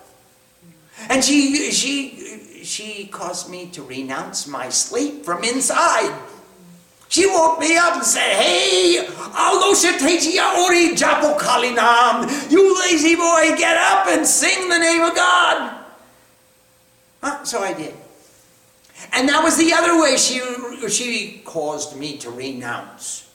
And 1.08 1.24
she 1.24 1.70
she 1.72 2.62
she 2.64 3.06
caused 3.06 3.50
me 3.50 3.66
to 3.70 3.82
renounce 3.82 4.46
my 4.46 4.68
sleep 4.68 5.24
from 5.24 5.44
inside. 5.44 6.16
She 7.08 7.26
woke 7.26 7.58
me 7.58 7.76
up 7.76 7.94
and 7.94 8.04
said, 8.04 8.36
Hey, 8.36 8.98
Ori 8.98 10.94
Japo 10.94 11.36
Kalinam, 11.36 12.50
you 12.50 12.80
lazy 12.82 13.16
boy, 13.16 13.56
get 13.58 13.76
up 13.76 14.06
and 14.06 14.24
sing 14.24 14.68
the 14.68 14.78
name 14.78 15.02
of 15.02 15.16
God. 15.16 15.84
Huh? 17.20 17.44
So 17.44 17.62
I 17.62 17.72
did. 17.72 17.94
And 19.12 19.28
that 19.28 19.42
was 19.42 19.56
the 19.56 19.72
other 19.72 20.00
way 20.00 20.16
she, 20.16 20.40
she 20.88 21.42
caused 21.44 21.96
me 21.96 22.16
to 22.18 22.30
renounce. 22.30 23.28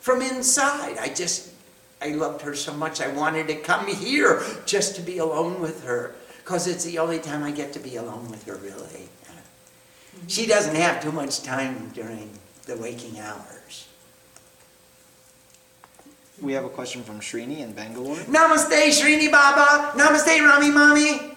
From 0.00 0.22
inside. 0.22 0.96
I 0.98 1.08
just, 1.08 1.47
I 2.00 2.08
loved 2.10 2.42
her 2.42 2.54
so 2.54 2.72
much. 2.74 3.00
I 3.00 3.08
wanted 3.08 3.48
to 3.48 3.56
come 3.56 3.86
here 3.86 4.42
just 4.66 4.96
to 4.96 5.02
be 5.02 5.18
alone 5.18 5.60
with 5.60 5.84
her. 5.84 6.14
Because 6.38 6.66
it's 6.66 6.84
the 6.84 6.98
only 6.98 7.18
time 7.18 7.42
I 7.42 7.50
get 7.50 7.72
to 7.74 7.78
be 7.78 7.96
alone 7.96 8.30
with 8.30 8.44
her, 8.46 8.54
really. 8.56 9.08
Mm-hmm. 9.08 10.26
She 10.28 10.46
doesn't 10.46 10.76
have 10.76 11.02
too 11.02 11.12
much 11.12 11.42
time 11.42 11.90
during 11.92 12.30
the 12.64 12.76
waking 12.76 13.18
hours. 13.18 13.88
We 16.40 16.52
have 16.52 16.64
a 16.64 16.68
question 16.68 17.02
from 17.02 17.18
Srini 17.18 17.58
in 17.58 17.72
Bangalore. 17.72 18.16
Namaste, 18.16 18.88
Srini 18.88 19.30
Baba. 19.30 19.98
Namaste, 19.98 20.40
Rami 20.40 20.70
Mami. 20.70 21.36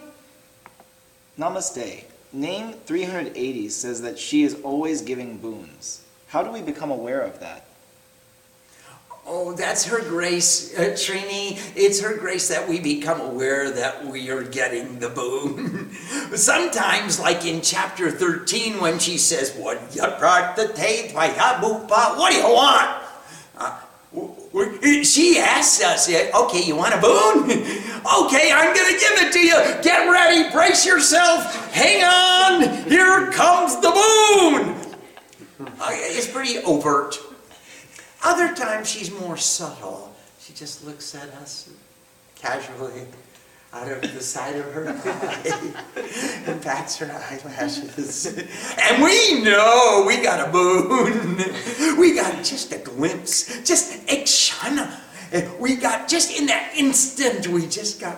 Namaste. 1.39 2.03
Name 2.34 2.74
380 2.86 3.70
says 3.70 4.01
that 4.03 4.18
she 4.18 4.43
is 4.43 4.62
always 4.62 5.01
giving 5.01 5.39
boons. 5.39 6.03
How 6.28 6.43
do 6.43 6.51
we 6.51 6.62
become 6.62 6.91
aware 6.91 7.22
of 7.22 7.39
that? 7.39 7.66
Oh, 9.34 9.53
that's 9.53 9.86
her 9.86 10.01
grace, 10.01 10.77
uh, 10.77 10.91
Srini. 10.91 11.57
It's 11.73 12.01
her 12.01 12.17
grace 12.17 12.49
that 12.49 12.67
we 12.67 12.82
become 12.82 13.21
aware 13.21 13.71
that 13.71 14.05
we 14.05 14.29
are 14.29 14.43
getting 14.43 14.99
the 14.99 15.07
boon. 15.07 15.93
Sometimes, 16.36 17.17
like 17.17 17.45
in 17.45 17.61
chapter 17.61 18.11
13, 18.11 18.82
when 18.82 18.99
she 18.99 19.17
says, 19.17 19.55
What 19.55 19.95
you 19.95 20.01
brought 20.19 20.57
the 20.57 20.67
tape, 20.73 21.15
what 21.15 22.29
do 22.29 22.36
you 22.36 22.43
want? 22.43 23.03
Uh, 23.57 25.03
she 25.03 25.39
asks 25.39 25.82
us, 25.82 26.09
Okay, 26.09 26.63
you 26.63 26.75
want 26.75 26.93
a 26.93 26.99
boon? 26.99 27.43
okay, 28.25 28.51
I'm 28.51 28.75
going 28.75 28.93
to 28.93 28.99
give 28.99 29.17
it 29.17 29.32
to 29.32 29.39
you. 29.39 29.82
Get 29.82 30.11
ready, 30.11 30.51
brace 30.51 30.86
yourself, 30.86 31.71
hang 31.71 32.03
on, 32.03 32.84
here 32.89 33.32
comes 33.32 33.77
the 33.77 33.91
boon. 33.91 34.75
Uh, 35.79 35.88
it's 35.91 36.29
pretty 36.29 36.57
overt. 36.65 37.30
Other 38.24 38.53
times 38.53 38.89
she's 38.89 39.11
more 39.11 39.38
subtle. 39.38 40.13
She 40.39 40.53
just 40.53 40.86
looks 40.86 41.15
at 41.15 41.30
us 41.36 41.69
casually 42.36 43.05
out 43.74 43.89
of 43.89 44.01
the 44.01 44.22
side 44.22 44.55
of 44.57 44.65
her 44.74 44.89
eye 44.89 45.74
and 46.45 46.61
bats 46.61 46.97
her 46.97 47.05
eyelashes. 47.05 48.26
And 48.82 49.01
we 49.03 49.41
know 49.43 50.03
we 50.05 50.22
got 50.22 50.45
a 50.45 50.51
boon. 50.51 51.38
We 51.97 52.13
got 52.15 52.43
just 52.43 52.74
a 52.74 52.80
glimpse, 52.80 53.61
just 53.65 53.93
a 54.09 54.24
kshana. 54.24 54.99
We 55.59 55.76
got 55.76 56.09
just 56.09 56.38
in 56.38 56.47
that 56.47 56.74
instant, 56.76 57.47
we 57.47 57.65
just 57.65 58.01
got, 58.01 58.17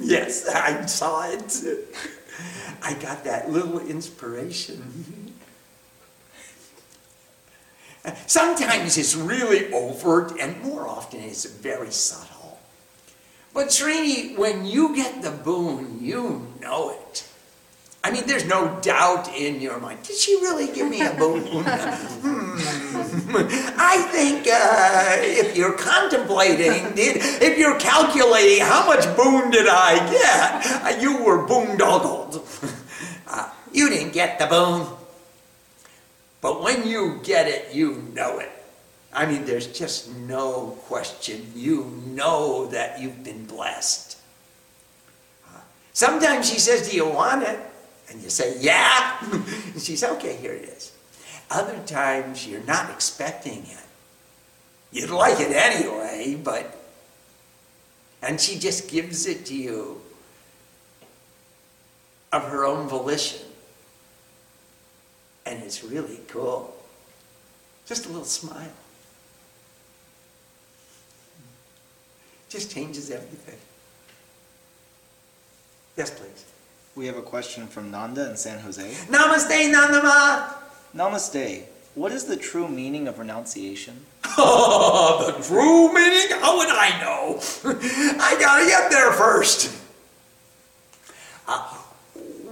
yes, 0.00 0.48
I 0.48 0.84
saw 0.86 1.30
it. 1.30 1.62
I 2.82 2.94
got 2.94 3.22
that 3.24 3.50
little 3.50 3.78
inspiration. 3.78 5.19
Sometimes 8.26 8.96
it's 8.96 9.14
really 9.14 9.72
overt, 9.72 10.32
and 10.40 10.60
more 10.62 10.88
often 10.88 11.20
it's 11.20 11.44
very 11.44 11.90
subtle. 11.90 12.58
But 13.52 13.68
Srini, 13.68 14.36
when 14.38 14.64
you 14.64 14.94
get 14.94 15.22
the 15.22 15.30
boon, 15.30 15.98
you 16.00 16.46
know 16.60 16.90
it. 16.90 17.26
I 18.02 18.10
mean, 18.10 18.26
there's 18.26 18.46
no 18.46 18.80
doubt 18.80 19.28
in 19.36 19.60
your 19.60 19.78
mind. 19.78 20.02
Did 20.04 20.16
she 20.16 20.34
really 20.36 20.72
give 20.72 20.88
me 20.88 21.02
a 21.02 21.12
boon? 21.12 21.42
hmm. 22.22 22.56
I 23.78 23.98
think 24.10 24.48
uh, 24.50 25.16
if 25.20 25.54
you're 25.54 25.74
contemplating, 25.74 26.94
if 26.96 27.58
you're 27.58 27.78
calculating 27.78 28.64
how 28.64 28.86
much 28.86 29.04
boon 29.16 29.50
did 29.50 29.66
I 29.68 29.98
get, 30.10 30.96
uh, 30.96 31.00
you 31.00 31.22
were 31.22 31.46
boondoggled. 31.46 32.42
Uh, 33.32 33.48
you 33.72 33.88
didn't 33.88 34.12
get 34.12 34.40
the 34.40 34.46
boon. 34.46 34.84
But 36.40 36.62
when 36.62 36.86
you 36.86 37.20
get 37.22 37.46
it, 37.48 37.74
you 37.74 38.10
know 38.14 38.38
it. 38.38 38.50
I 39.12 39.26
mean, 39.26 39.44
there's 39.44 39.66
just 39.66 40.14
no 40.14 40.78
question. 40.86 41.52
You 41.54 42.02
know 42.06 42.66
that 42.66 43.00
you've 43.00 43.24
been 43.24 43.44
blessed. 43.44 44.16
Sometimes 45.92 46.50
she 46.50 46.58
says, 46.58 46.88
Do 46.88 46.96
you 46.96 47.08
want 47.08 47.42
it? 47.42 47.58
And 48.08 48.22
you 48.22 48.30
say, 48.30 48.56
Yeah. 48.60 49.18
and 49.32 49.80
she 49.80 49.96
says, 49.96 50.10
Okay, 50.16 50.36
here 50.36 50.52
it 50.52 50.64
is. 50.64 50.92
Other 51.50 51.78
times 51.84 52.46
you're 52.46 52.62
not 52.62 52.90
expecting 52.90 53.64
it. 53.64 53.84
You'd 54.92 55.10
like 55.10 55.40
it 55.40 55.52
anyway, 55.52 56.40
but. 56.42 56.76
And 58.22 58.40
she 58.40 58.58
just 58.58 58.88
gives 58.90 59.26
it 59.26 59.46
to 59.46 59.54
you 59.54 60.00
of 62.32 62.44
her 62.44 62.64
own 62.64 62.88
volition. 62.88 63.49
And 65.50 65.64
it's 65.64 65.82
really 65.82 66.20
cool. 66.28 66.72
Just 67.84 68.06
a 68.06 68.08
little 68.08 68.24
smile. 68.24 68.70
Just 72.48 72.70
changes 72.70 73.10
everything. 73.10 73.58
Yes, 75.96 76.10
please. 76.10 76.46
We 76.94 77.06
have 77.06 77.16
a 77.16 77.22
question 77.22 77.66
from 77.66 77.90
Nanda 77.90 78.30
in 78.30 78.36
San 78.36 78.60
Jose. 78.60 78.90
Namaste, 79.08 79.72
Nandama. 79.74 80.54
Namaste. 80.94 81.64
What 81.96 82.12
is 82.12 82.24
the 82.26 82.36
true 82.36 82.68
meaning 82.68 83.08
of 83.08 83.18
renunciation? 83.18 84.06
Oh, 84.38 85.34
the 85.36 85.42
true 85.42 85.92
meaning? 85.92 86.28
How 86.40 86.58
would 86.58 86.68
I 86.70 87.00
know? 87.00 87.40
I 88.20 88.36
gotta 88.38 88.66
get 88.66 88.88
there 88.92 89.12
first. 89.12 89.76
Uh, 91.48 91.74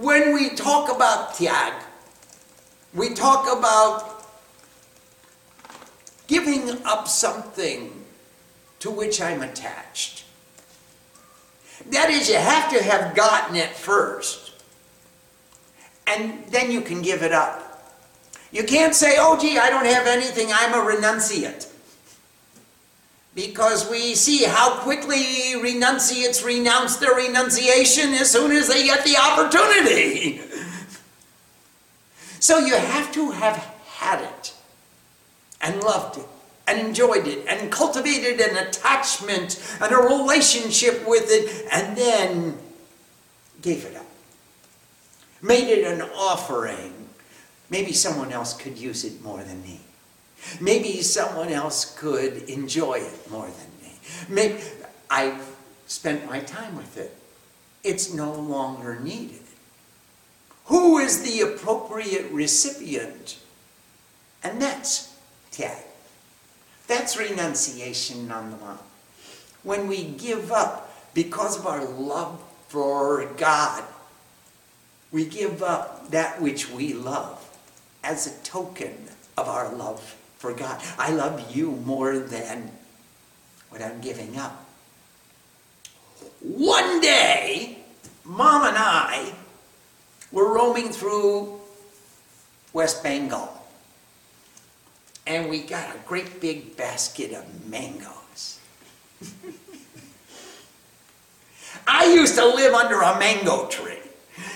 when 0.01 0.33
we 0.33 0.49
talk 0.49 0.93
about 0.93 1.35
tyag, 1.35 1.83
we 2.93 3.13
talk 3.13 3.45
about 3.57 4.25
giving 6.27 6.69
up 6.85 7.07
something 7.07 8.05
to 8.79 8.89
which 8.89 9.21
I'm 9.21 9.41
attached. 9.41 10.25
That 11.91 12.09
is, 12.09 12.29
you 12.29 12.35
have 12.35 12.71
to 12.71 12.83
have 12.83 13.15
gotten 13.15 13.55
it 13.55 13.69
first, 13.69 14.51
and 16.07 16.45
then 16.47 16.71
you 16.71 16.81
can 16.81 17.01
give 17.01 17.23
it 17.23 17.31
up. 17.31 17.65
You 18.51 18.63
can't 18.63 18.95
say, 18.95 19.15
oh, 19.17 19.39
gee, 19.39 19.57
I 19.57 19.69
don't 19.69 19.85
have 19.85 20.07
anything, 20.07 20.49
I'm 20.51 20.73
a 20.73 20.91
renunciate. 20.91 21.67
Because 23.35 23.89
we 23.89 24.15
see 24.15 24.43
how 24.43 24.79
quickly 24.79 25.55
renunciates 25.61 26.43
renounce 26.43 26.97
their 26.97 27.15
renunciation 27.15 28.13
as 28.13 28.29
soon 28.29 28.51
as 28.51 28.67
they 28.67 28.83
get 28.83 29.05
the 29.05 29.17
opportunity. 29.17 30.41
So 32.39 32.59
you 32.59 32.75
have 32.75 33.11
to 33.13 33.31
have 33.31 33.57
had 33.85 34.21
it 34.21 34.53
and 35.61 35.81
loved 35.83 36.17
it 36.17 36.25
and 36.67 36.79
enjoyed 36.79 37.27
it 37.27 37.45
and 37.47 37.71
cultivated 37.71 38.39
an 38.39 38.55
attachment 38.67 39.61
and 39.81 39.91
a 39.91 39.97
relationship 39.97 41.05
with 41.07 41.25
it 41.27 41.67
and 41.71 41.97
then 41.97 42.57
gave 43.61 43.85
it 43.85 43.95
up. 43.95 44.05
Made 45.41 45.69
it 45.69 45.85
an 45.85 46.01
offering. 46.15 46.93
Maybe 47.69 47.93
someone 47.93 48.31
else 48.31 48.55
could 48.55 48.77
use 48.77 49.03
it 49.03 49.21
more 49.21 49.43
than 49.43 49.61
me. 49.61 49.79
Maybe 50.61 51.01
someone 51.01 51.49
else 51.49 51.97
could 51.97 52.49
enjoy 52.49 52.99
it 52.99 53.31
more 53.31 53.47
than 53.47 53.83
me. 53.83 53.93
Maybe 54.29 54.61
I've 55.09 55.55
spent 55.87 56.25
my 56.25 56.39
time 56.39 56.77
with 56.77 56.97
it. 56.97 57.15
It's 57.83 58.13
no 58.13 58.33
longer 58.33 58.99
needed. 58.99 59.41
Who 60.69 60.99
is 60.99 61.23
the 61.23 61.41
appropriate 61.41 62.31
recipient? 62.31 63.39
And 64.43 64.61
that's 64.61 65.15
tyag. 65.51 65.83
That's 66.87 67.17
renunciation 67.17 68.31
on 68.31 68.51
the 68.51 68.57
mount. 68.57 68.81
When 69.63 69.87
we 69.87 70.03
give 70.03 70.51
up 70.51 70.95
because 71.15 71.57
of 71.57 71.65
our 71.65 71.83
love 71.83 72.39
for 72.67 73.25
God, 73.37 73.83
we 75.11 75.25
give 75.25 75.63
up 75.63 76.11
that 76.11 76.39
which 76.39 76.69
we 76.69 76.93
love 76.93 77.43
as 78.03 78.27
a 78.27 78.43
token 78.43 79.09
of 79.37 79.47
our 79.47 79.73
love 79.73 80.15
for 80.37 80.53
God. 80.53 80.79
I 80.99 81.11
love 81.11 81.55
you 81.55 81.71
more 81.71 82.19
than 82.19 82.71
what 83.69 83.81
I'm 83.81 84.01
giving 84.01 84.37
up. 84.37 84.65
One 86.41 87.01
day, 87.01 87.79
Mom 88.23 88.67
and 88.67 88.77
I 88.77 89.33
were 90.31 90.53
roaming 90.53 90.89
through 90.89 91.59
West 92.73 93.03
Bengal. 93.03 93.49
And 95.25 95.49
we 95.49 95.61
got 95.61 95.95
a 95.95 95.99
great 96.07 96.41
big 96.41 96.75
basket 96.75 97.33
of 97.33 97.45
mangoes. 97.69 98.59
I 101.87 102.05
used 102.13 102.35
to 102.35 102.45
live 102.45 102.73
under 102.73 103.01
a 103.01 103.17
mango 103.19 103.67
tree. 103.67 103.97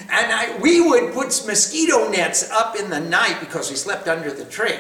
And 0.10 0.32
I, 0.32 0.58
we 0.60 0.82
would 0.82 1.14
put 1.14 1.28
mosquito 1.46 2.10
nets 2.10 2.50
up 2.52 2.76
in 2.76 2.90
the 2.90 3.00
night 3.00 3.40
because 3.40 3.70
we 3.70 3.76
slept 3.76 4.08
under 4.08 4.32
the 4.32 4.46
tree. 4.46 4.80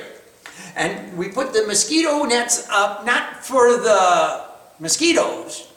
And 0.75 1.17
we 1.17 1.29
put 1.29 1.53
the 1.53 1.65
mosquito 1.67 2.23
nets 2.23 2.67
up 2.69 3.05
not 3.05 3.45
for 3.45 3.77
the 3.77 4.45
mosquitoes, 4.79 5.67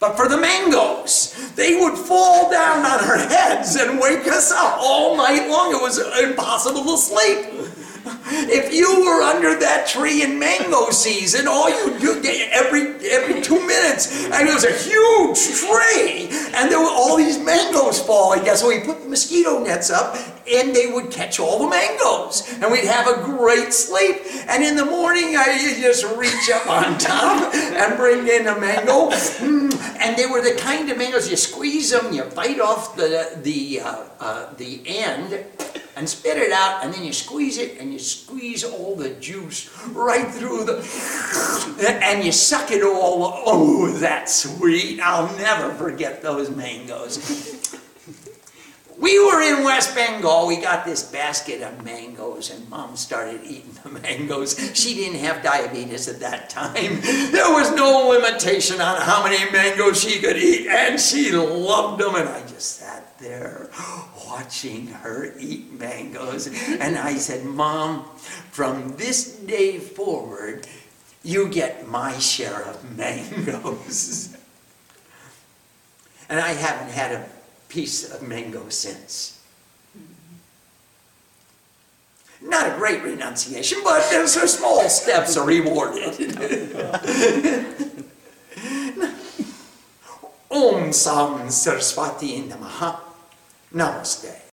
but 0.00 0.16
for 0.16 0.28
the 0.28 0.38
mangoes. 0.38 1.52
They 1.54 1.78
would 1.78 1.96
fall 1.96 2.50
down 2.50 2.78
on 2.78 3.04
our 3.04 3.18
heads 3.18 3.76
and 3.76 4.00
wake 4.00 4.26
us 4.26 4.50
up 4.50 4.78
all 4.80 5.16
night 5.16 5.48
long. 5.48 5.72
It 5.72 5.82
was 5.82 5.98
impossible 6.18 6.84
to 6.84 6.96
sleep. 6.96 7.46
If 8.32 8.72
you 8.72 9.04
were 9.04 9.22
under 9.22 9.58
that 9.58 9.86
tree 9.86 10.22
in 10.22 10.38
mango 10.38 10.90
season, 10.90 11.46
all 11.46 11.68
you 11.68 11.98
do 11.98 12.20
every 12.50 12.82
every 13.10 13.40
two 13.40 13.64
minutes, 13.66 14.24
and 14.26 14.48
it 14.48 14.54
was 14.54 14.64
a 14.64 14.72
huge 14.72 15.38
tree, 15.60 16.28
and 16.54 16.70
there 16.70 16.78
were 16.80 16.90
all 16.90 17.16
these 17.16 17.38
mangoes 17.38 18.00
falling. 18.00 18.44
So 18.56 18.68
we 18.68 18.80
put 18.80 19.08
mosquito 19.08 19.62
nets 19.62 19.90
up, 19.90 20.16
and 20.50 20.74
they 20.74 20.86
would 20.86 21.10
catch 21.10 21.38
all 21.38 21.58
the 21.58 21.68
mangoes, 21.68 22.48
and 22.60 22.72
we'd 22.72 22.84
have 22.84 23.08
a 23.08 23.22
great 23.22 23.72
sleep. 23.72 24.16
And 24.48 24.64
in 24.64 24.76
the 24.76 24.86
morning, 24.86 25.36
I 25.36 25.58
just 25.80 26.04
reach 26.16 26.50
up 26.52 26.68
on 26.68 26.98
top 27.10 27.54
and 27.54 27.96
bring 27.96 28.26
in 28.26 28.46
a 28.46 28.58
mango, 28.58 29.10
Mm, 29.40 29.72
and 30.00 30.16
they 30.16 30.26
were 30.26 30.42
the 30.42 30.54
kind 30.60 30.90
of 30.90 30.98
mangoes 30.98 31.30
you 31.30 31.36
squeeze 31.36 31.90
them, 31.90 32.12
you 32.12 32.24
bite 32.24 32.60
off 32.60 32.96
the 32.96 33.38
the 33.42 33.80
uh, 33.80 34.04
uh, 34.20 34.54
the 34.54 34.82
end 34.86 35.44
and 36.00 36.08
spit 36.08 36.38
it 36.38 36.50
out, 36.50 36.82
and 36.82 36.94
then 36.94 37.04
you 37.04 37.12
squeeze 37.12 37.58
it, 37.58 37.78
and 37.78 37.92
you 37.92 37.98
squeeze 37.98 38.64
all 38.64 38.96
the 38.96 39.10
juice 39.10 39.68
right 39.88 40.28
through 40.32 40.64
the, 40.64 42.00
and 42.02 42.24
you 42.24 42.32
suck 42.32 42.70
it 42.70 42.82
all. 42.82 43.42
Oh, 43.44 43.88
that's 43.88 44.44
sweet! 44.44 44.98
I'll 45.00 45.36
never 45.36 45.74
forget 45.74 46.22
those 46.22 46.48
mangoes. 46.50 47.76
We 49.00 49.18
were 49.18 49.40
in 49.40 49.64
West 49.64 49.94
Bengal. 49.94 50.46
We 50.46 50.60
got 50.60 50.84
this 50.84 51.02
basket 51.02 51.62
of 51.62 51.82
mangoes, 51.82 52.50
and 52.50 52.68
Mom 52.68 52.96
started 52.96 53.40
eating 53.44 53.74
the 53.82 53.88
mangoes. 54.00 54.58
She 54.74 54.94
didn't 54.94 55.20
have 55.20 55.42
diabetes 55.42 56.06
at 56.06 56.20
that 56.20 56.50
time. 56.50 57.00
There 57.00 57.50
was 57.50 57.74
no 57.74 58.10
limitation 58.10 58.78
on 58.82 59.00
how 59.00 59.24
many 59.24 59.50
mangoes 59.50 60.02
she 60.02 60.20
could 60.20 60.36
eat, 60.36 60.66
and 60.66 61.00
she 61.00 61.32
loved 61.32 62.02
them. 62.02 62.14
And 62.14 62.28
I 62.28 62.42
just 62.42 62.76
sat 62.76 63.09
there 63.20 63.70
watching 64.26 64.88
her 64.88 65.32
eat 65.38 65.72
mangoes. 65.78 66.46
And 66.80 66.96
I 66.98 67.14
said, 67.14 67.44
Mom, 67.44 68.04
from 68.50 68.96
this 68.96 69.36
day 69.36 69.78
forward, 69.78 70.66
you 71.22 71.48
get 71.48 71.88
my 71.88 72.18
share 72.18 72.62
of 72.62 72.96
mangoes. 72.96 74.36
And 76.28 76.38
I 76.38 76.52
haven't 76.52 76.92
had 76.92 77.10
a 77.10 77.28
piece 77.68 78.08
of 78.08 78.22
mango 78.22 78.68
since. 78.68 79.42
Not 82.40 82.68
a 82.68 82.76
great 82.76 83.02
renunciation, 83.02 83.80
but 83.82 84.08
there's 84.10 84.34
some 84.34 84.46
small 84.46 84.88
steps 84.88 85.36
are 85.36 85.44
rewarded. 85.44 86.36
Om 90.50 90.92
Sam 90.92 91.50
Saraswati 91.50 92.42
Namaha. 92.42 93.09
Namaste. 93.72 94.49